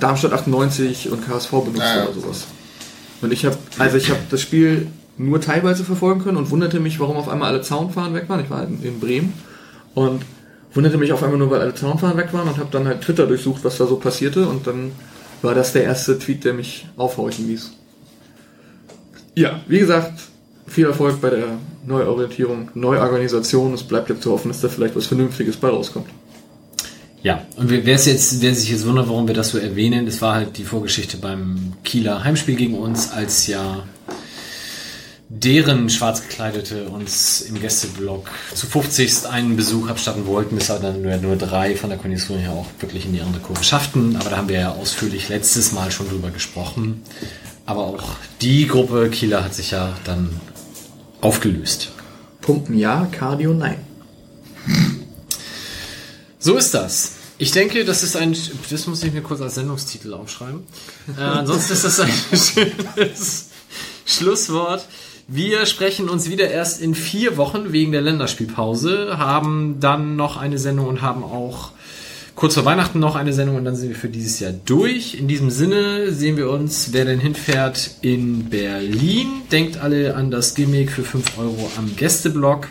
[0.00, 2.04] Darmstadt 98 und KSV benutzt Ah, ja.
[2.04, 2.44] oder sowas.
[3.22, 6.98] Und ich habe, also ich habe das Spiel nur teilweise verfolgen können und wunderte mich,
[6.98, 8.40] warum auf einmal alle Zaunfahnen weg waren.
[8.40, 9.32] Ich war halt in, in Bremen
[9.94, 10.22] und
[10.72, 13.26] wunderte mich auf einmal nur, weil alle Zaunfahnen weg waren und habe dann halt Twitter
[13.26, 14.90] durchsucht, was da so passierte und dann
[15.40, 17.70] war das der erste Tweet, der mich aufhorchen ließ.
[19.36, 20.12] Ja, wie gesagt,
[20.66, 21.46] viel Erfolg bei der
[21.86, 23.74] Neuorientierung, Neuorganisation.
[23.74, 26.08] Es bleibt jetzt zu hoffen, dass da vielleicht was Vernünftiges bei rauskommt.
[27.22, 30.34] Ja, und wer jetzt, wer sich jetzt wundert, warum wir das so erwähnen, das war
[30.34, 33.84] halt die Vorgeschichte beim Kieler Heimspiel gegen uns, als ja
[35.30, 41.36] deren Schwarzgekleidete uns im Gästeblock zu 50 einen Besuch abstatten wollten, bis dann nur, nur
[41.36, 44.16] drei von der Kondition her auch wirklich in die andere Kurve schafften.
[44.16, 47.02] Aber da haben wir ja ausführlich letztes Mal schon drüber gesprochen.
[47.66, 48.04] Aber auch
[48.42, 50.28] die Gruppe Kieler hat sich ja dann
[51.24, 51.90] aufgelöst.
[52.40, 53.78] Pumpen ja, Cardio nein.
[56.38, 57.12] So ist das.
[57.38, 58.36] Ich denke, das ist ein,
[58.70, 60.62] das muss ich mir kurz als Sendungstitel aufschreiben.
[61.16, 63.48] Äh, ansonsten ist das ein schönes
[64.04, 64.86] Schlusswort.
[65.26, 70.58] Wir sprechen uns wieder erst in vier Wochen wegen der Länderspielpause, haben dann noch eine
[70.58, 71.70] Sendung und haben auch
[72.34, 75.14] kurz vor Weihnachten noch eine Sendung und dann sind wir für dieses Jahr durch.
[75.14, 79.42] In diesem Sinne sehen wir uns, wer denn hinfährt, in Berlin.
[79.52, 82.68] Denkt alle an das Gimmick für 5 Euro am Gästeblock.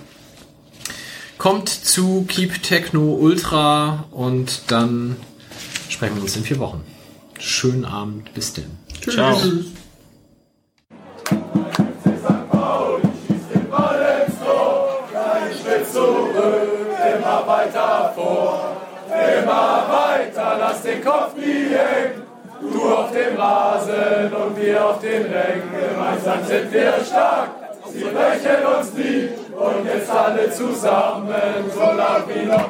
[1.37, 5.17] Kommt zu Keep Techno Ultra und dann
[5.89, 6.81] sprechen wir uns in vier Wochen.
[7.39, 8.71] Schönen Abend, bis denn.
[9.09, 9.37] Ciao.
[19.43, 22.23] Immer weiter, lass den Kopf nie hängen.
[22.61, 27.49] Du auf dem Rasen und wir auf den Rängen, gemeinsam sind wir stark.
[27.91, 32.69] Sie brechen uns nie und jetzt alle zusammen, so laut wie noch